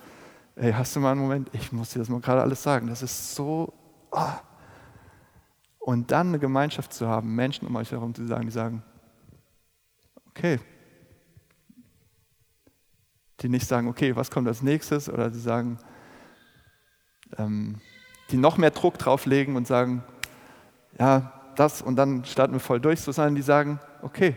ey, 0.55 0.73
hast 0.73 0.95
du 0.95 0.99
mal 0.99 1.11
einen 1.11 1.21
Moment? 1.21 1.49
Ich 1.53 1.71
muss 1.71 1.91
dir 1.91 1.99
das 1.99 2.09
mal 2.09 2.19
gerade 2.19 2.41
alles 2.41 2.61
sagen. 2.61 2.87
Das 2.87 3.01
ist 3.01 3.35
so... 3.35 3.73
Oh. 4.11 4.27
Und 5.79 6.11
dann 6.11 6.27
eine 6.27 6.39
Gemeinschaft 6.39 6.93
zu 6.93 7.07
haben, 7.07 7.33
Menschen 7.33 7.67
um 7.67 7.75
euch 7.75 7.91
herum 7.91 8.13
zu 8.13 8.25
sagen, 8.27 8.45
die 8.45 8.51
sagen, 8.51 8.83
okay, 10.29 10.59
die 13.41 13.49
nicht 13.49 13.67
sagen, 13.67 13.87
okay, 13.87 14.15
was 14.15 14.31
kommt 14.31 14.47
als 14.47 14.61
nächstes, 14.61 15.09
oder 15.09 15.29
die 15.29 15.39
sagen, 15.39 15.79
ähm, 17.37 17.81
die 18.29 18.37
noch 18.37 18.57
mehr 18.57 18.71
Druck 18.71 18.97
drauflegen 18.97 19.55
und 19.55 19.67
sagen, 19.67 20.03
ja, 20.99 21.33
das 21.55 21.81
und 21.81 21.95
dann 21.95 22.25
starten 22.25 22.53
wir 22.53 22.59
voll 22.59 22.79
durch, 22.79 23.01
sondern 23.01 23.35
die 23.35 23.41
sagen, 23.41 23.79
okay, 24.01 24.35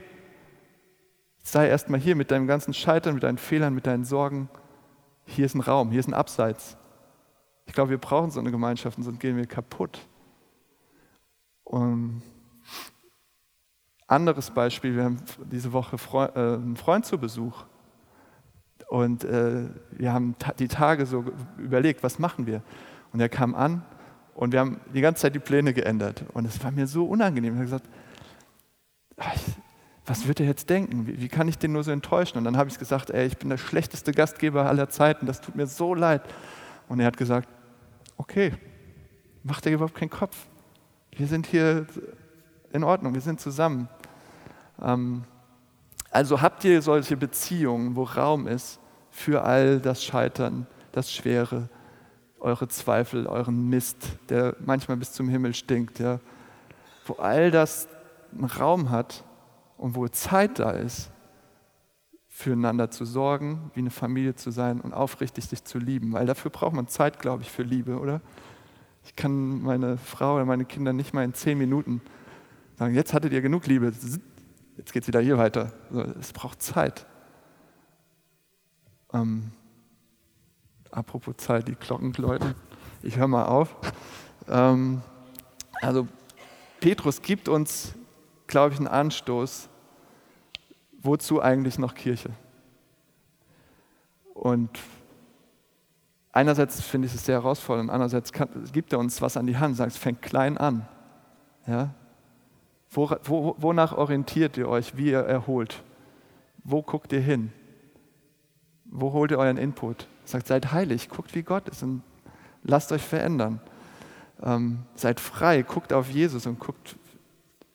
sei 1.43 1.69
erstmal 1.69 2.01
hier 2.01 2.17
mit 2.17 2.31
deinem 2.31 2.47
ganzen 2.47 2.75
Scheitern, 2.75 3.15
mit 3.15 3.23
deinen 3.23 3.39
Fehlern, 3.39 3.75
mit 3.75 3.87
deinen 3.87 4.05
Sorgen. 4.05 4.49
Hier 5.27 5.47
ist 5.47 5.55
ein 5.55 5.61
Raum, 5.61 5.91
hier 5.91 6.01
ist 6.01 6.09
ein 6.09 6.15
Abseits. 6.15 6.77
Ich 7.67 7.73
glaube, 7.73 7.91
wir 7.91 7.99
brauchen 7.99 8.31
so 8.31 8.41
eine 8.41 8.51
Gemeinschaft, 8.51 9.03
sonst 9.03 9.21
gehen 9.21 9.37
wir 9.37 9.47
kaputt. 9.47 10.07
Und 11.65 12.23
anderes 14.07 14.51
Beispiel, 14.51 14.97
wir 14.97 15.05
haben 15.05 15.23
diese 15.51 15.73
Woche 15.73 15.97
äh, 16.35 16.55
einen 16.55 16.77
Freund 16.77 17.07
zu 17.07 17.19
Besuch. 17.19 17.65
Und 18.89 19.25
äh, 19.25 19.69
wir 19.93 20.13
haben 20.13 20.37
die 20.59 20.69
Tage 20.69 21.07
so 21.07 21.25
überlegt, 21.59 22.03
was 22.03 22.19
machen 22.19 22.47
wir? 22.47 22.63
Und 23.13 23.21
er 23.21 23.29
kam 23.29 23.55
an 23.55 23.83
Und 24.35 24.53
wir 24.53 24.61
haben 24.61 24.81
die 24.93 25.01
ganze 25.01 25.23
Zeit 25.23 25.35
die 25.35 25.41
Pläne 25.41 25.73
geändert. 25.73 26.25
Und 26.33 26.47
es 26.47 26.63
war 26.63 26.71
mir 26.71 26.87
so 26.87 27.07
unangenehm. 27.07 27.55
Ich 27.55 27.59
habe 27.59 27.65
gesagt, 27.65 27.89
ach, 29.17 29.37
was 30.07 30.29
wird 30.29 30.41
er 30.41 30.47
jetzt 30.47 30.69
denken? 30.69 31.07
Wie, 31.07 31.21
wie, 31.21 31.29
kann 31.29 31.49
ich 31.49 31.59
den 31.59 31.73
nur 31.73 31.83
so 31.83 31.91
enttäuschen? 31.91 32.39
Und 32.39 32.45
dann 32.45 32.57
habe 32.57 32.69
ich 32.69 32.79
gesagt, 32.79 33.11
ey, 33.11 33.27
ich 33.27 33.39
bin 33.39 33.49
der 33.49 33.57
schlechteste 33.57 34.13
Gastgeber 34.13 34.67
aller 34.67 34.89
Zeiten, 34.89 35.27
das 35.27 35.41
tut 35.41 35.55
mir 35.55 35.67
so 35.67 35.95
leid. 35.95 36.23
Und 36.89 37.01
er 37.01 37.07
hat 37.07 37.17
gesagt, 37.17 37.49
okay, 38.17 38.53
mach 39.43 39.61
dir 39.61 39.73
überhaupt 39.73 39.95
keinen 39.95 40.11
Kopf. 40.11 40.37
Wir 41.13 41.27
sind 41.27 41.47
hier 41.47 41.87
in 42.73 42.85
Ordnung, 42.85 43.15
wir 43.15 43.21
sind 43.21 43.41
zusammen. 43.41 43.89
Ähm, 44.83 45.25
also 46.15 46.41
habt 46.41 46.65
ihr 46.65 46.81
solche 46.81 47.17
Beziehungen, 47.17 47.97
wo 47.97 48.05
Raum 48.05 48.47
ist 48.47 48.79
für 49.11 49.43
all 49.43 49.81
das 49.81 50.05
Scheitern, 50.05 50.69
das 50.93 51.13
Schwere, 51.13 51.69
eure 52.39 52.69
Zweifel, 52.69 53.27
euren 53.27 53.69
Mist, 53.69 53.97
der 54.29 54.55
manchmal 54.65 54.97
bis 54.97 55.13
zum 55.13 55.29
Himmel 55.29 55.55
stinkt, 55.55 55.99
ja? 55.99 56.21
wo 57.05 57.15
all 57.15 57.51
das 57.51 57.89
einen 58.33 58.45
Raum 58.45 58.91
hat 58.91 59.25
und 59.77 59.97
wo 59.97 60.07
Zeit 60.07 60.61
da 60.61 60.71
ist, 60.71 61.11
füreinander 62.29 62.93
zu 62.93 63.05
sorgen, 63.05 63.73
wie 63.75 63.81
eine 63.81 63.91
Familie 63.91 64.37
zu 64.37 64.53
sein 64.53 64.81
und 64.81 64.93
aufrichtig 64.95 65.47
sich 65.47 65.65
zu 65.65 65.79
lieben. 65.79 66.13
Weil 66.13 66.27
dafür 66.27 66.53
braucht 66.53 66.75
man 66.75 66.87
Zeit, 66.87 67.19
glaube 67.19 67.43
ich, 67.43 67.51
für 67.51 67.65
Liebe, 67.65 67.99
oder? 67.99 68.21
Ich 69.05 69.17
kann 69.17 69.63
meine 69.63 69.99
Frau 69.99 70.37
oder 70.37 70.45
meine 70.45 70.65
Kinder 70.65 70.93
nicht 70.93 71.13
mal 71.13 71.25
in 71.25 71.35
zehn 71.35 71.59
Minuten 71.59 72.01
sagen, 72.77 72.95
jetzt 72.95 73.15
hattet 73.15 73.33
ihr 73.33 73.41
genug 73.41 73.67
Liebe, 73.67 73.93
jetzt 74.77 74.93
geht 74.93 75.03
es 75.03 75.09
wieder 75.09 75.21
hier 75.21 75.39
weiter. 75.39 75.73
Es 76.21 76.33
braucht 76.33 76.63
Zeit. 76.63 77.07
Ähm, 79.13 79.53
apropos 80.91 81.37
Zeit, 81.37 81.69
die 81.69 81.75
Glocken 81.75 82.13
läuten. 82.15 82.55
Ich 83.03 83.17
höre 83.17 83.29
mal 83.29 83.47
auf. 83.47 83.77
Ähm, 84.49 85.03
also 85.81 86.09
Petrus 86.81 87.23
gibt 87.23 87.49
uns, 87.49 87.95
glaube 88.47 88.75
ich, 88.75 88.79
einen 88.79 88.89
Anstoß, 88.89 89.69
wozu 91.01 91.41
eigentlich 91.41 91.79
noch 91.79 91.95
Kirche? 91.95 92.31
Und 94.35 94.71
einerseits 96.33 96.83
finde 96.83 97.07
ich 97.07 97.15
es 97.15 97.25
sehr 97.25 97.37
herausfordernd, 97.37 97.91
andererseits 97.91 98.33
kann, 98.33 98.49
gibt 98.73 98.93
er 98.93 98.99
uns 98.99 99.23
was 99.23 99.37
an 99.37 99.47
die 99.47 99.57
Hand, 99.57 99.77
sagt, 99.77 99.93
es 99.93 99.99
fängt 99.99 100.23
klein 100.23 100.59
an. 100.59 100.87
Ja? 101.67 101.95
Wo, 102.95 103.11
wo, 103.25 103.57
wonach 103.59 103.93
orientiert 103.93 104.57
ihr 104.57 104.69
euch, 104.69 104.97
wie 104.97 105.11
ihr 105.11 105.19
erholt? 105.19 105.83
Wo 106.63 106.81
guckt 106.81 107.13
ihr 107.13 107.21
hin? 107.21 107.53
Wo 108.85 109.13
holt 109.13 109.33
ihr 109.33 109.39
euren 109.39 109.57
Input? 109.57 110.07
Sagt, 110.25 110.47
seid 110.47 110.71
heilig, 110.71 111.09
guckt, 111.09 111.35
wie 111.35 111.43
Gott 111.43 111.69
ist 111.69 111.83
und 111.83 112.03
lasst 112.63 112.93
euch 112.93 113.03
verändern. 113.03 113.61
Ähm, 114.43 114.85
seid 114.95 115.19
frei, 115.19 115.63
guckt 115.63 115.93
auf 115.93 116.09
Jesus 116.09 116.47
und 116.47 116.61
guckt, 116.61 116.97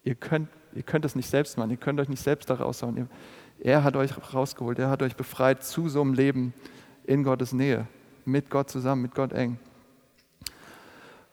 ihr 0.06 0.16
könnt, 0.16 0.48
ihr 0.74 0.84
könnt 0.84 1.04
es 1.04 1.16
nicht 1.16 1.30
selbst 1.30 1.58
machen, 1.58 1.72
ihr 1.72 1.78
könnt 1.78 2.00
euch 2.00 2.10
nicht 2.10 2.24
selbst 2.24 2.50
da 2.50 2.56
raushauen. 2.56 3.10
Er 3.60 3.84
hat 3.84 3.98
euch 3.98 4.12
rausgeholt, 4.34 4.80
er 4.80 4.90
hat 4.90 5.02
euch 5.02 5.18
befreit 5.18 5.64
zu 5.64 5.90
so 5.90 6.02
einem 6.02 6.14
Leben 6.14 6.54
in 7.04 7.24
Gottes 7.24 7.52
Nähe, 7.52 7.88
mit 8.24 8.50
Gott 8.50 8.70
zusammen, 8.70 9.02
mit 9.02 9.16
Gott 9.16 9.34
eng. 9.34 9.60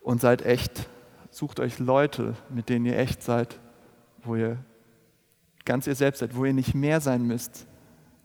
Und 0.00 0.20
seid 0.20 0.44
echt, 0.44 0.88
sucht 1.30 1.60
euch 1.60 1.78
Leute, 1.78 2.34
mit 2.48 2.68
denen 2.68 2.86
ihr 2.86 2.98
echt 2.98 3.22
seid, 3.22 3.60
wo 4.26 4.36
ihr 4.36 4.58
ganz 5.64 5.86
ihr 5.86 5.94
selbst 5.94 6.20
seid, 6.20 6.36
wo 6.36 6.44
ihr 6.44 6.52
nicht 6.52 6.74
mehr 6.74 7.00
sein 7.00 7.26
müsst, 7.26 7.66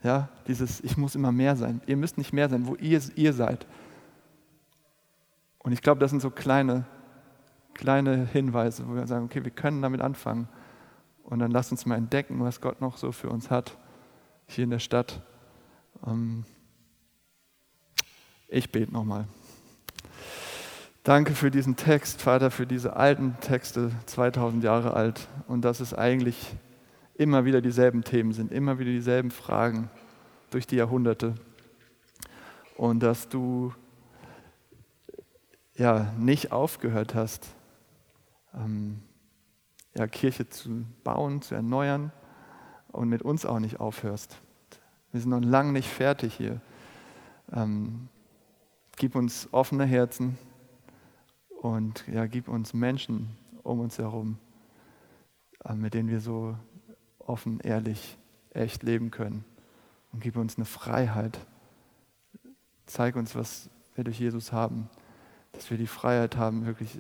ja, 0.03 0.29
dieses 0.47 0.81
Ich 0.81 0.97
muss 0.97 1.15
immer 1.15 1.31
mehr 1.31 1.55
sein. 1.55 1.81
Ihr 1.85 1.97
müsst 1.97 2.17
nicht 2.17 2.33
mehr 2.33 2.49
sein, 2.49 2.65
wo 2.65 2.75
ihr, 2.75 3.01
ihr 3.15 3.33
seid. 3.33 3.67
Und 5.59 5.73
ich 5.73 5.81
glaube, 5.81 5.99
das 5.99 6.09
sind 6.09 6.21
so 6.21 6.31
kleine, 6.31 6.85
kleine 7.73 8.25
Hinweise, 8.25 8.87
wo 8.87 8.95
wir 8.95 9.05
sagen, 9.05 9.25
okay, 9.25 9.43
wir 9.43 9.51
können 9.51 9.81
damit 9.81 10.01
anfangen. 10.01 10.47
Und 11.23 11.39
dann 11.39 11.51
lasst 11.51 11.71
uns 11.71 11.85
mal 11.85 11.95
entdecken, 11.95 12.39
was 12.39 12.61
Gott 12.61 12.81
noch 12.81 12.97
so 12.97 13.11
für 13.11 13.29
uns 13.29 13.51
hat, 13.51 13.77
hier 14.47 14.63
in 14.63 14.71
der 14.71 14.79
Stadt. 14.79 15.21
Ähm, 16.05 16.45
ich 18.47 18.71
bete 18.71 18.91
nochmal. 18.91 19.27
Danke 21.03 21.33
für 21.33 21.49
diesen 21.49 21.77
Text, 21.77 22.21
Vater, 22.21 22.51
für 22.51 22.67
diese 22.67 22.95
alten 22.95 23.35
Texte, 23.41 23.91
2000 24.05 24.63
Jahre 24.63 24.93
alt. 24.93 25.27
Und 25.47 25.65
dass 25.65 25.79
es 25.79 25.95
eigentlich 25.95 26.55
immer 27.15 27.43
wieder 27.43 27.59
dieselben 27.59 28.03
Themen 28.03 28.33
sind, 28.33 28.51
immer 28.51 28.77
wieder 28.77 28.91
dieselben 28.91 29.31
Fragen 29.31 29.89
durch 30.51 30.67
die 30.67 30.75
Jahrhunderte. 30.75 31.33
Und 32.77 32.99
dass 33.01 33.29
du 33.29 33.73
ja 35.75 36.13
nicht 36.19 36.51
aufgehört 36.51 37.15
hast, 37.15 37.47
ähm, 38.53 39.01
ja, 39.95 40.05
Kirche 40.05 40.49
zu 40.49 40.85
bauen, 41.03 41.41
zu 41.41 41.55
erneuern 41.55 42.11
und 42.91 43.09
mit 43.09 43.23
uns 43.23 43.47
auch 43.47 43.59
nicht 43.59 43.79
aufhörst. 43.79 44.37
Wir 45.11 45.19
sind 45.19 45.31
noch 45.31 45.41
lange 45.41 45.71
nicht 45.71 45.89
fertig 45.89 46.35
hier. 46.35 46.61
Ähm, 47.51 48.07
gib 48.97 49.15
uns 49.15 49.49
offene 49.51 49.85
Herzen 49.85 50.37
und 51.61 52.03
ja, 52.07 52.25
gib 52.25 52.47
uns 52.47 52.73
Menschen 52.73 53.37
um 53.61 53.81
uns 53.81 53.99
herum, 53.99 54.39
äh, 55.63 55.75
mit 55.75 55.93
denen 55.93 56.09
wir 56.09 56.19
so 56.19 56.57
offen, 57.19 57.59
ehrlich, 57.59 58.17
echt 58.49 58.81
leben 58.81 59.11
können. 59.11 59.45
Und 60.11 60.23
gib 60.23 60.37
uns 60.37 60.57
eine 60.57 60.65
Freiheit. 60.65 61.37
Zeig 62.87 63.15
uns, 63.15 63.35
was 63.35 63.69
wir 63.93 64.03
durch 64.03 64.19
Jesus 64.19 64.51
haben. 64.51 64.89
Dass 65.51 65.69
wir 65.69 65.77
die 65.77 65.85
Freiheit 65.85 66.35
haben, 66.35 66.65
wirklich 66.65 66.99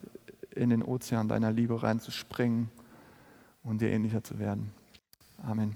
in 0.51 0.69
den 0.69 0.83
Ozean 0.83 1.27
deiner 1.27 1.51
Liebe 1.51 1.81
reinzuspringen 1.81 2.69
und 3.63 3.81
dir 3.81 3.89
ähnlicher 3.89 4.23
zu 4.23 4.37
werden. 4.37 4.71
Amen. 5.41 5.75